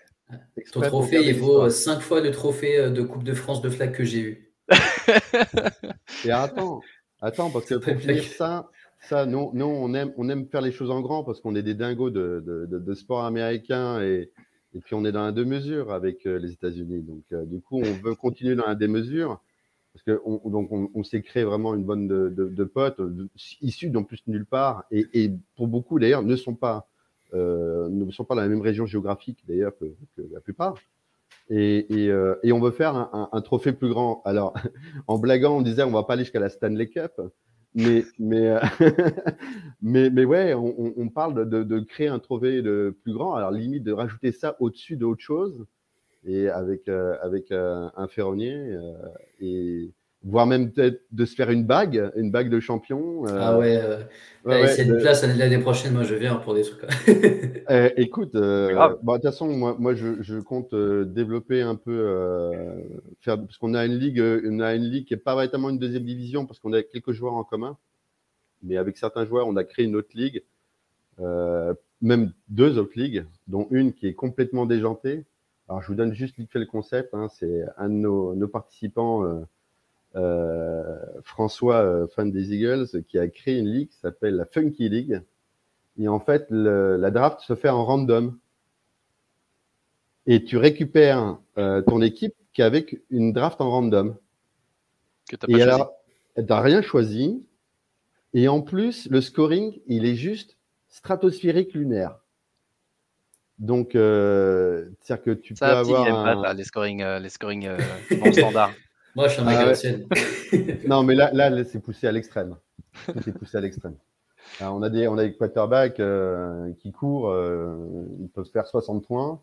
[0.71, 4.03] Ton trophée, il vaut 5 fois le trophée de Coupe de France de flag que
[4.03, 4.53] j'ai eu.
[6.25, 6.81] Et attends,
[7.21, 8.69] attends, parce que pour dire ça,
[9.01, 11.63] ça, nous, nous, on, aime, on aime faire les choses en grand parce qu'on est
[11.63, 14.29] des dingos de, de, de, sport américain et,
[14.75, 17.01] et, puis on est dans un deux-mesures avec euh, les États-Unis.
[17.01, 19.39] Donc, euh, du coup, on veut continuer dans un deux-mesures
[19.93, 23.01] parce qu'on on, on s'est créé vraiment une bonne de, de potes
[23.61, 26.81] issus d'en plus nulle part et, et pour beaucoup d'ailleurs ne sont pas euh,
[27.33, 29.85] ne sont pas dans la même région géographique d'ailleurs que,
[30.31, 30.75] la plupart.
[31.49, 34.21] Et, euh, et, on veut faire un, trophée plus grand.
[34.23, 34.53] Alors,
[35.07, 37.19] en blaguant, on disait on va pas aller jusqu'à la Stanley Cup,
[37.73, 38.59] mais mais euh,
[39.81, 43.33] mais, mais, ouais, on, parle de, de, créer un trophée de plus grand.
[43.33, 45.65] Alors limite de rajouter ça au-dessus d'autre chose
[46.23, 48.77] et avec euh, avec un ferronnier
[49.39, 49.91] et
[50.23, 53.25] voire même peut-être de se faire une bague, une bague de champion.
[53.27, 53.97] Euh, ah ouais, euh,
[54.45, 56.81] ouais, ouais une place l'année prochaine, moi je viens pour des trucs.
[57.71, 62.51] Eh, écoute, euh, bah, de toute façon, moi, moi je, je compte développer un peu,
[63.21, 65.77] faire, parce qu'on a une ligue, on a une ligue qui n'est pas véritablement une
[65.77, 67.77] deuxième division, parce qu'on a quelques joueurs en commun,
[68.63, 70.43] mais avec certains joueurs, on a créé une autre ligue
[72.01, 75.25] même deux autres ligues, dont une qui est complètement déjantée.
[75.67, 77.13] Alors, je vous donne juste vite fait le concept.
[77.13, 77.27] Hein.
[77.29, 79.45] c'est un de nos, participants, euh, euh,
[81.23, 85.21] François, euh, fan des Eagles, qui a créé une ligue qui s'appelle la Funky League.
[85.97, 88.37] Et en fait, la draft se fait en random.
[90.25, 94.15] Et tu récupères ton équipe qu'avec une draft en random.
[95.29, 95.99] Que tu n'as pas
[96.35, 97.43] tu n'as rien choisi.
[98.33, 100.57] Et en plus, le scoring, il est juste
[100.89, 102.19] stratosphérique lunaire.
[103.57, 106.05] Donc, euh, c'est-à-dire que tu peux avoir.
[106.05, 106.53] Un...
[106.53, 107.77] les scoring, euh, les scoring euh,
[108.21, 108.71] en standard.
[109.15, 112.55] Moi, je suis un mec ah Non, mais là, là c'est poussé à l'extrême.
[113.23, 113.95] C'est poussé à l'extrême.
[114.61, 116.01] on a des, on a des quarterbacks
[116.79, 117.35] qui courent,
[118.19, 119.41] ils peuvent faire 60 points.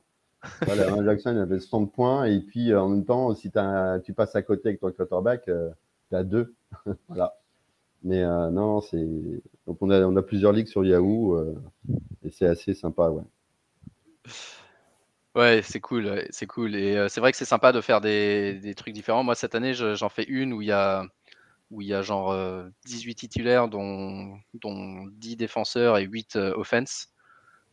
[0.65, 3.51] Voilà, Jackson il avait 60 points et puis en même temps, si
[4.05, 6.55] tu passes à côté avec ton quarterback, tu as deux.
[7.09, 7.37] voilà.
[8.07, 9.05] Mais euh, non, c'est.
[9.67, 11.55] Donc on a, on a plusieurs ligues sur Yahoo euh,
[12.25, 13.25] et c'est assez sympa, ouais.
[15.37, 16.75] Ouais, c'est cool, c'est cool.
[16.75, 19.23] Et euh, c'est vrai que c'est sympa de faire des, des, trucs différents.
[19.23, 21.05] Moi, cette année, j'en fais une où il y a,
[21.71, 22.35] où il y a genre
[22.87, 27.09] 18 titulaires, dont, dont 10 défenseurs et 8 offense.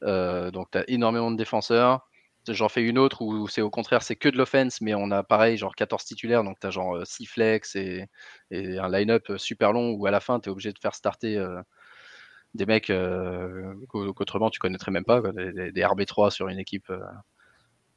[0.02, 2.08] donc, tu as énormément de défenseurs.
[2.50, 5.24] J'en fais une autre où c'est au contraire, c'est que de l'offense, mais on a
[5.24, 8.10] pareil, genre 14 titulaires, donc tu as genre 6 flex et,
[8.52, 11.42] un line-up super long où à la fin, tu es obligé de faire starter
[12.56, 12.92] des mecs
[13.90, 16.92] qu'autrement tu connaîtrais même pas, des, RB3 sur une équipe,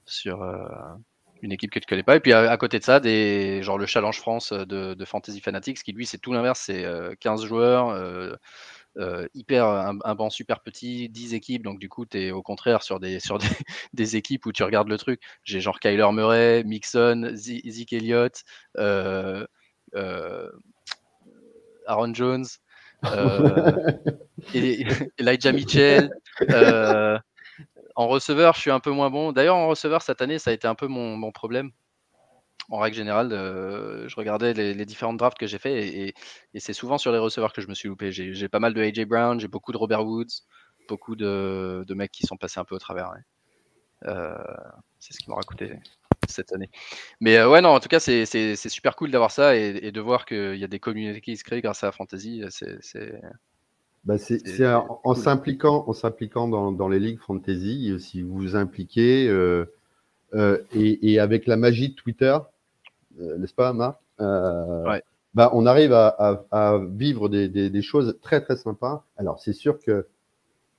[0.07, 0.43] sur
[1.43, 2.16] une équipe que tu connais pas.
[2.16, 5.83] Et puis à, côté de ça, des, genre le Challenge France de, de Fantasy Fanatics,
[5.83, 6.85] qui lui, c'est tout l'inverse, c'est
[7.20, 7.95] 15 joueurs
[8.99, 12.83] euh, hyper un, banc super petit, 10 équipes, donc du coup, tu es au contraire
[12.83, 13.39] sur des, sur
[13.93, 15.20] des, équipes où tu regardes le truc.
[15.45, 18.43] J'ai genre Kyler Murray, Mixon, Zeke Elliott,
[18.78, 19.47] euh,
[19.95, 20.51] euh,
[21.87, 22.47] Aaron Jones,
[24.55, 24.87] et,
[25.19, 26.11] Elijah Mitchell.
[27.97, 29.32] En receveur, je suis un peu moins bon.
[29.32, 31.73] D'ailleurs, en receveur, cette année, ça a été un peu mon, mon problème
[32.68, 36.14] en règle générale, euh, je regardais les, différentes drafts que j'ai fait et,
[36.59, 38.12] c'est souvent sur les receveurs que je me suis loupé.
[38.12, 40.43] J'ai pas mal de AJ Brown, j'ai beaucoup de Robert Woods,
[40.89, 43.12] beaucoup de, mecs qui sont passés un peu au travers.
[44.05, 44.36] Euh,
[44.98, 45.78] c'est ce qui m'aura coûté
[46.28, 46.70] cette année.
[47.20, 50.27] Mais euh, ouais, non, en tout cas, c'est super cool d'avoir ça et, de voir
[50.27, 52.43] qu'il y a des communautés qui se créent grâce à la fantasy.
[52.51, 53.20] C'est.
[54.07, 54.15] Bah
[55.05, 59.27] en s'impliquant en s'impliquant dans, les ligues fantasy, si vous vous impliquez
[60.35, 62.39] et, et, avec la magie de Twitter,
[63.20, 64.99] euh, n'est-ce pas, Marc euh,
[65.35, 69.05] bah, on arrive à, vivre des, choses très très sympas.
[69.19, 70.07] Alors c'est sûr que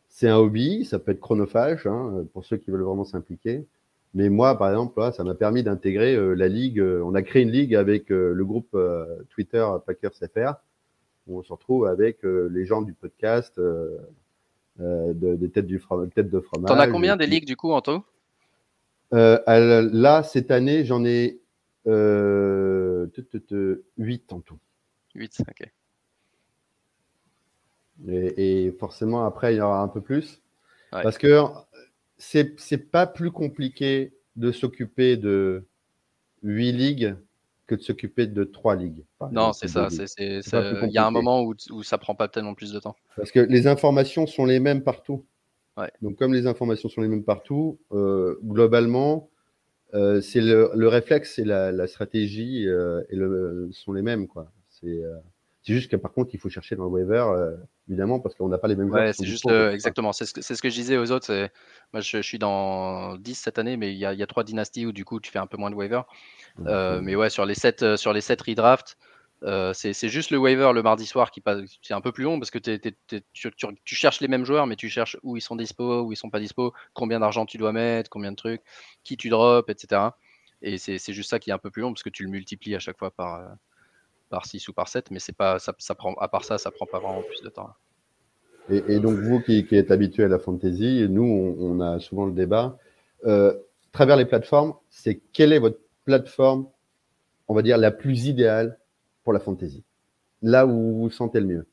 [0.10, 3.68] c'est un hobby, ça peut être chronophage hein, pour ceux qui veulent vraiment s'impliquer.
[4.16, 6.82] Mais moi, par exemple, ça m'a permis d'intégrer euh, la ligue.
[6.82, 8.76] on a créé une ligue avec le groupe
[9.30, 10.56] Twitter Packers FR,
[11.28, 13.60] où on se retrouve avec les gens du podcast,
[14.80, 15.82] des têtes, du
[16.14, 16.68] tête de fromage.
[16.68, 18.04] T'en as combien des ligues du coup, Anto?
[19.12, 21.40] Là, cette année, j'en ai
[21.88, 23.08] 8 euh,
[24.32, 24.60] en tout.
[25.16, 25.72] 8, ok.
[28.08, 30.42] Et, forcément, après, il y aura un peu plus.
[30.92, 31.42] Parce que
[32.18, 35.66] c'est pas plus compliqué de s'occuper de
[36.44, 37.16] 8 ligues
[37.68, 39.06] que de s'occuper de 3 ligues.
[39.32, 39.90] Non, c'est ça.
[40.18, 42.96] Il y a un moment où, où ça prend pas tellement plus de temps.
[43.16, 45.26] Parce que les informations sont les mêmes partout.
[46.02, 49.30] Donc, comme les informations sont les mêmes partout, euh, globalement,
[49.94, 54.28] euh, c'est le, réflexe et la, stratégie euh, et le, sont les mêmes.
[54.28, 54.52] quoi.
[54.70, 55.02] C'est
[55.70, 57.26] euh, juste que par contre, il faut chercher dans le waiver,
[57.88, 60.14] évidemment, parce qu'on n'a pas les mêmes ouais, c'est juste exactement.
[60.14, 61.50] C'est ce, que, ce que je disais aux autres.
[61.94, 64.44] Moi, je, suis dans 10 cette année, mais il y a, il y a 3
[64.44, 66.02] dynasties où du coup, tu fais un peu moins de waiver.
[66.58, 68.98] mais ouais, sur les 7, sur les 7 redrafts,
[69.44, 71.62] euh, c'est juste le waiver le mardi soir qui passe.
[71.82, 75.18] C'est un peu plus long parce que tu, cherches les mêmes joueurs, mais tu cherches
[75.24, 78.32] où ils sont dispo, où ils sont pas dispo, combien d'argent tu dois mettre, combien
[78.32, 78.62] de trucs,
[79.04, 80.10] qui tu drops, etc.
[80.62, 82.76] Et c'est juste ça qui est un peu plus long parce que tu le multiplies
[82.76, 83.48] à chaque fois par, euh,
[84.30, 86.86] par 6 ou par 7, mais c'est pas, ça, prend, à part ça, ça prend
[86.86, 87.70] pas vraiment plus de temps.
[88.70, 92.78] Et, donc, vous qui, êtes habitué à la fantasy, nous, on, a souvent le débat.
[93.26, 93.54] Euh,
[93.98, 96.68] travers les plateformes, c'est quelle est votre plateforme,
[97.48, 98.78] on va dire, la plus idéale
[99.24, 99.84] pour la fantasy?
[100.44, 101.68] Là où vous vous sentez le mieux?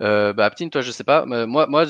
[0.00, 1.26] Euh, bah, toi, je sais pas.
[1.26, 1.84] Moi, moi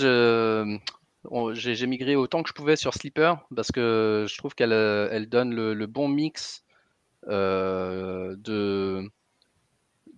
[1.54, 5.28] j'ai migré autant que je pouvais sur Sleeper parce que je trouve qu'elle euh, elle
[5.28, 6.64] donne le, bon mix
[7.28, 9.08] euh, de,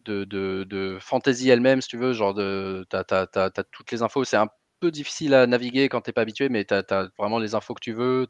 [0.05, 2.12] de, de, fantasy elle-même, si tu veux.
[2.12, 4.24] Genre, tu as, toutes les infos.
[4.24, 4.48] C'est un
[4.80, 7.74] peu difficile à naviguer quand tu n'es pas habitué, mais tu as, vraiment les infos
[7.74, 8.26] que tu veux.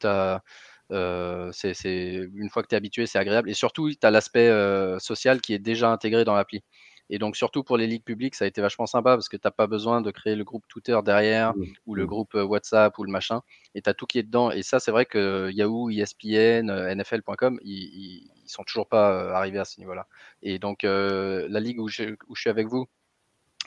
[0.90, 3.50] Euh, une fois que tu es habitué, c'est agréable.
[3.50, 6.62] Et surtout, tu as l'aspect euh, social qui est déjà intégré dans l'appli.
[7.10, 9.46] Et donc, surtout pour les ligues publiques, ça a été vachement sympa parce que tu
[9.46, 11.64] n'as pas besoin de créer le groupe Twitter derrière mmh.
[11.86, 12.06] ou le mmh.
[12.06, 13.42] groupe euh, WhatsApp ou le machin.
[13.74, 14.50] Et tu as tout qui est dedans.
[14.50, 19.64] Et ça, c'est vrai que Yahoo, ESPN, NFL.com, ils, ils sont toujours pas arrivés à
[19.64, 20.06] ce niveau-là.
[20.42, 22.86] Et donc, la ligue où je, où je suis avec vous,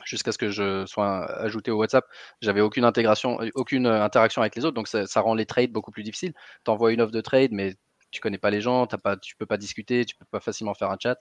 [0.04, 2.06] jusqu'à ce que je sois ajouté au WhatsApp,
[2.40, 6.02] j'avais aucune intégration, aucune interaction avec les autres, donc ça, rend les trades beaucoup plus
[6.02, 6.34] difficiles.
[6.64, 7.76] Tu envoies une offre de trade, mais
[8.10, 10.74] tu connais pas les gens, as pas, tu peux pas discuter, tu peux pas facilement
[10.74, 11.18] faire un chat.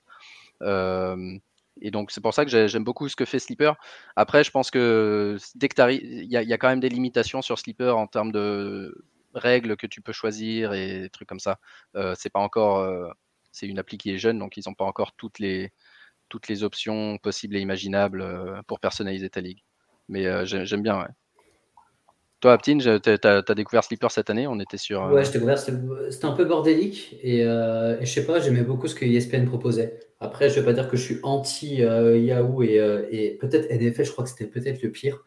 [1.80, 3.76] Et donc c'est pour ça que j'aime beaucoup ce que fait Sleeper.
[4.15, 7.98] Après, je pense que dès que il y, a quand même des limitations sur Sleeper
[7.98, 11.60] en termes de règles que tu peux choisir et des trucs comme ça.
[11.95, 13.14] Euh, c'est pas encore,
[13.52, 15.72] c'est une appli qui est jeune, donc ils n'ont pas encore toutes les
[16.31, 19.64] toutes les options possibles et imaginables euh, pour personnaliser ta ligue.
[20.07, 21.07] Mais euh, j'aime bien,
[22.41, 25.03] Toi, Aptine, tu as, découvert Sleeper cette année On était sur.
[25.03, 25.57] Euh, ouais, j'ai découvert.
[25.57, 27.18] C'était un peu bordélique.
[27.23, 29.99] Et, je sais pas, j'aimais beaucoup ce que ESPN proposait.
[30.19, 34.30] Après, je vais pas dire que je suis anti-Yahoo et, peut-être NFL, je crois que
[34.30, 35.23] c'était peut-être le pire.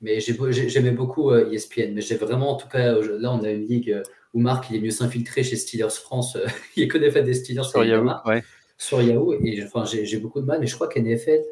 [0.00, 1.94] Mais j'aimais beaucoup ESPN.
[1.94, 4.02] Mais j'ai vraiment, en tout cas, là, on a une ligue
[4.34, 6.36] où Marc, il est mieux s'infiltrer chez Steelers France.
[6.76, 8.08] il connaît fait des Steelers sur Yahoo.
[8.26, 8.42] Ouais
[8.82, 11.42] sur Yahoo et enfin, j'ai beaucoup de mal, mais je crois qu'NFL,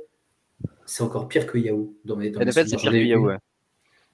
[0.85, 1.97] c'est encore pire que Yahoo.
[2.05, 3.31] Dans mes, dans NFL, c'est pire que Yahoo,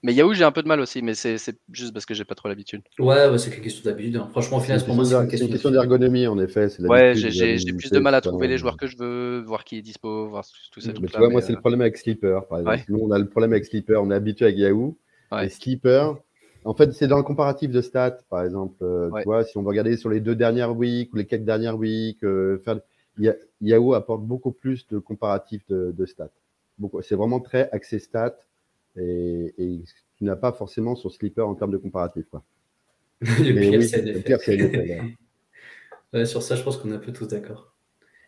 [0.07, 1.37] Mais Yahoo, j'ai un peu de mal aussi, mais c'est
[1.73, 2.81] juste parce que j'ai pas trop l'habitude.
[3.01, 4.15] Ouais, c'est une question d'habitude.
[4.15, 4.29] Hein.
[4.31, 6.69] Franchement, au final, pour moi, c'est une question d'ergonomie, en effet.
[6.79, 9.83] Ouais, j'ai plus de mal à trouver les joueurs que je veux, voir qui est
[9.83, 10.93] dispo, voir tout ça.
[11.01, 12.85] Mais tu vois, moi, c'est le euh, problème avec Sleeper, par exemple.
[12.89, 14.97] Nous, on a le problème avec Sleeper, on est habitué avec Yahoo.
[15.43, 16.17] Et Sleeper,
[16.65, 18.77] en fait, c'est dans le comparatif de stats, par exemple.
[18.85, 21.45] Euh, tu vois, si on va regarder sur les deux dernières weeks ou les quatre
[21.45, 22.79] dernières weeks, euh, faire
[23.61, 26.31] Yahoo apporte beaucoup plus de comparatifs de, stats.
[27.03, 28.37] C'est vraiment très axé stats
[28.99, 29.83] et,
[30.19, 32.27] tu n'as pas forcément sur Sleeper en termes de comparatifs.
[32.31, 32.43] Quoi.
[33.21, 37.73] le pire, c'est sur ça, je pense qu'on est un peu tous d'accord.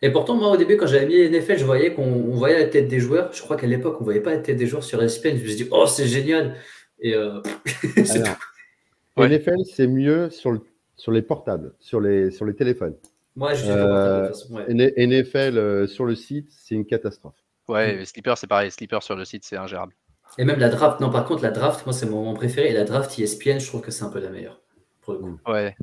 [0.01, 2.87] Et pourtant, moi, au début, quand j'avais mis NFL, je voyais qu'on voyait la tête
[2.87, 3.33] des joueurs.
[3.33, 5.35] Je crois qu'à l'époque, on ne voyait pas la tête des joueurs sur ESPN.
[5.37, 6.55] Je me suis dit, oh, c'est génial.
[7.01, 7.41] Et euh...
[9.17, 10.61] NFL, c'est mieux sur, le,
[10.95, 12.95] sur les portables, sur les, sur les téléphones.
[13.35, 14.31] Moi, je euh,
[14.69, 17.35] NFL euh, sur le site, c'est une catastrophe.
[17.67, 18.71] Ouais, Sleeper, c'est pareil.
[18.71, 19.93] Sleeper sur le site, c'est ingérable.
[20.37, 22.69] Et même la draft, non, par contre, la draft, moi, c'est mon moment préféré.
[22.69, 24.61] Et la draft ESPN, je trouve que c'est un peu la meilleure,
[25.01, 25.39] pour le coup.
[25.47, 25.75] Ouais.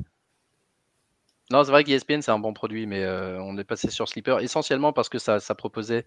[1.51, 4.39] Non, c'est vrai qu'ESPN, c'est un bon produit, mais euh, on est passé sur Sleeper
[4.39, 6.05] essentiellement parce que ça, ça proposait.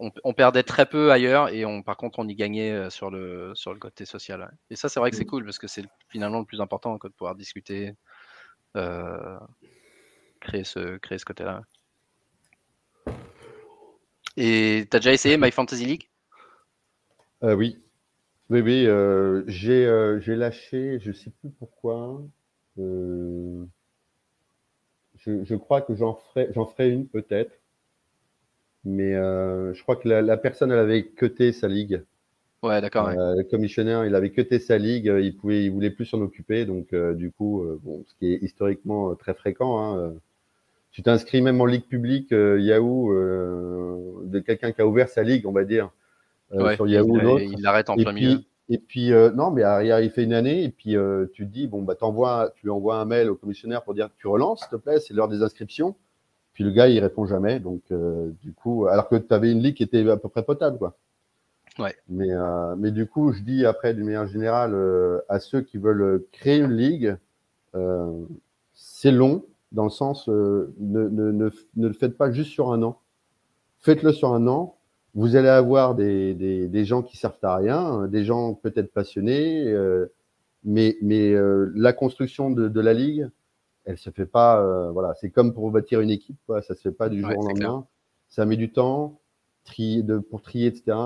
[0.00, 3.72] On, perdait très peu ailleurs et on, par contre, on y gagnait sur le, sur
[3.72, 4.50] le côté social.
[4.68, 5.28] Et ça, c'est vrai que c'est mm.
[5.28, 7.94] cool parce que c'est finalement le plus important que de pouvoir discuter
[10.44, 11.62] créer ce, créer ce côté-là.
[14.36, 16.08] Et tu as déjà essayé My Fantasy League?
[17.44, 17.78] Euh, Oui.
[18.50, 18.84] Oui, oui.
[18.86, 22.22] Euh, euh, j'ai lâché, je ne sais plus pourquoi.
[22.76, 23.64] Je,
[25.24, 27.52] je, crois que j'en ferai, ferai une peut-être.
[28.84, 32.02] Mais je crois que la, personne, elle avait cuté sa ligue.
[32.62, 33.10] Ouais, d'accord.
[33.10, 36.94] Le commissionnaire, il avait cuté sa ligue, il pouvait, il voulait plus s'en occuper, donc
[36.94, 39.78] du coup, bon, ce qui est historiquement très fréquent.
[39.80, 40.14] Hein,
[40.94, 45.24] tu t'inscris même en ligue publique euh, Yahoo euh, de quelqu'un qui a ouvert sa
[45.24, 45.90] ligue, on va dire,
[46.52, 48.40] euh, sur Yahoo il, il l'arrête en plein milieu.
[48.68, 49.62] Et puis, non, mais
[50.04, 50.96] il fait une année, et puis
[51.34, 54.26] tu te dis, bon, bah, tu lui envoies un mail au commissionnaire pour dire, tu
[54.26, 55.96] relances, s'il te plaît, c'est l'heure des inscriptions.
[56.54, 57.60] Puis le gars, il répond jamais.
[57.60, 57.82] Donc,
[58.40, 60.96] du coup, alors que tu avais une ligue qui était à peu près potable, quoi.
[61.78, 61.94] Ouais.
[62.08, 62.28] Mais,
[62.78, 64.74] mais du coup, je dis après, d'une manière générale,
[65.28, 67.16] à ceux qui veulent créer une ligue,
[68.72, 69.44] c'est long,
[69.74, 73.00] dans le sens, euh, ne, ne, ne, ne, le faites pas juste sur un an.
[73.80, 74.76] Faites-le sur un an.
[75.14, 79.68] Vous allez avoir des, des, des, gens qui servent à rien, des gens peut-être passionnés,
[79.68, 80.12] euh,
[80.64, 83.28] mais, mais euh, la construction de, de, la ligue,
[83.84, 84.90] elle se fait pas.
[84.90, 86.62] voilà, c'est comme pour bâtir une équipe, quoi.
[86.62, 87.86] Ça se fait pas du jour au lendemain.
[88.28, 89.20] Ça met du temps,
[89.64, 90.96] trier de, pour trier, etc.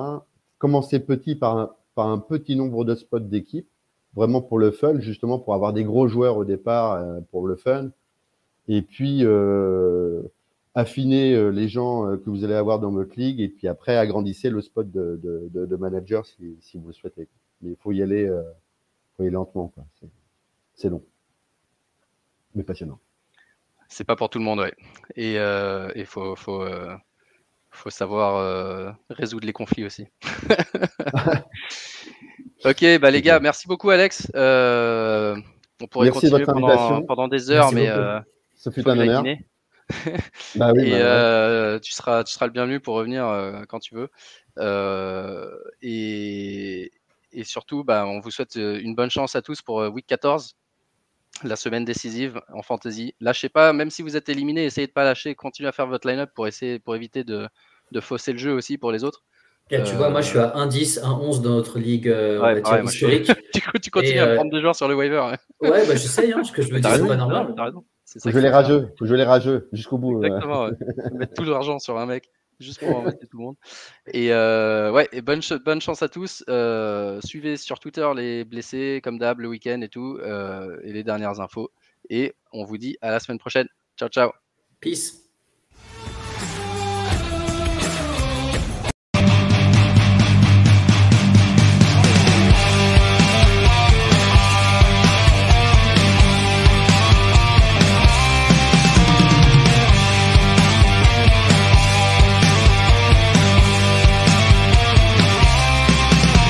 [0.58, 3.68] Commencez petit par un, par un petit nombre de spots d'équipe,
[4.14, 7.90] vraiment pour le fun, justement pour avoir des gros joueurs au départ, pour le fun
[8.68, 9.24] et puis
[10.78, 13.68] euh, affiner euh, les gens euh, que vous allez avoir dans votre ligue, et puis
[13.68, 17.28] après agrandissez le spot de, de, de, manager si, si, vous le souhaitez.
[17.60, 18.28] Mais il faut y aller,
[19.16, 19.72] faut y aller lentement.
[20.74, 21.02] C'est long,
[22.54, 22.98] mais passionnant.
[23.88, 24.74] C'est pas pour tout le monde, ouais.
[25.16, 26.64] Et il faut, faut,
[27.70, 30.06] faut savoir résoudre les conflits aussi.
[32.64, 34.30] ok, bah les gars, merci beaucoup Alex.
[34.34, 35.42] on
[35.90, 37.88] pourrait continuer pendant, pendant, des heures, mais
[38.54, 39.24] ça fut un honneur.
[40.54, 43.78] Bah oui, et bah euh, tu, seras, tu seras le bienvenu pour revenir euh, quand
[43.78, 44.08] tu veux.
[44.58, 45.50] Euh,
[45.82, 46.92] et,
[47.32, 50.56] et, surtout, bah, on vous souhaite une bonne chance à tous pour Week 14,
[51.44, 53.14] la semaine décisive en fantasy.
[53.20, 56.08] Lâchez pas, même si vous êtes éliminé, essayez de pas lâcher, continuez à faire votre
[56.08, 57.48] line-up pour essayer, pour éviter de,
[57.92, 59.24] de fausser le jeu aussi pour les autres.
[59.70, 62.14] tu vois, moi je suis à 1-10, 1-11 dans notre ligue
[62.84, 63.30] historique.
[63.80, 65.32] tu, continues à prendre des joueurs sur le waiver.
[65.60, 67.54] Ouais, bah, je sais, hein, ce que je veux dire, c'est pas normal.
[68.22, 70.22] Faut jouer les rageux, faut jouer les rageux jusqu'au bout.
[70.22, 70.70] Exactement,
[71.12, 72.30] mettre tout l'argent sur un mec
[72.60, 73.56] juste pour embêter tout le monde.
[74.12, 76.44] Et euh, ouais, et bonne, bonne chance à tous.
[76.48, 81.04] Euh, suivez sur Twitter les blessés, comme d'hab, le week-end et tout, euh, et les
[81.04, 81.70] dernières infos.
[82.10, 83.68] Et on vous dit à la semaine prochaine.
[83.96, 84.30] Ciao, ciao.
[84.80, 85.27] Peace.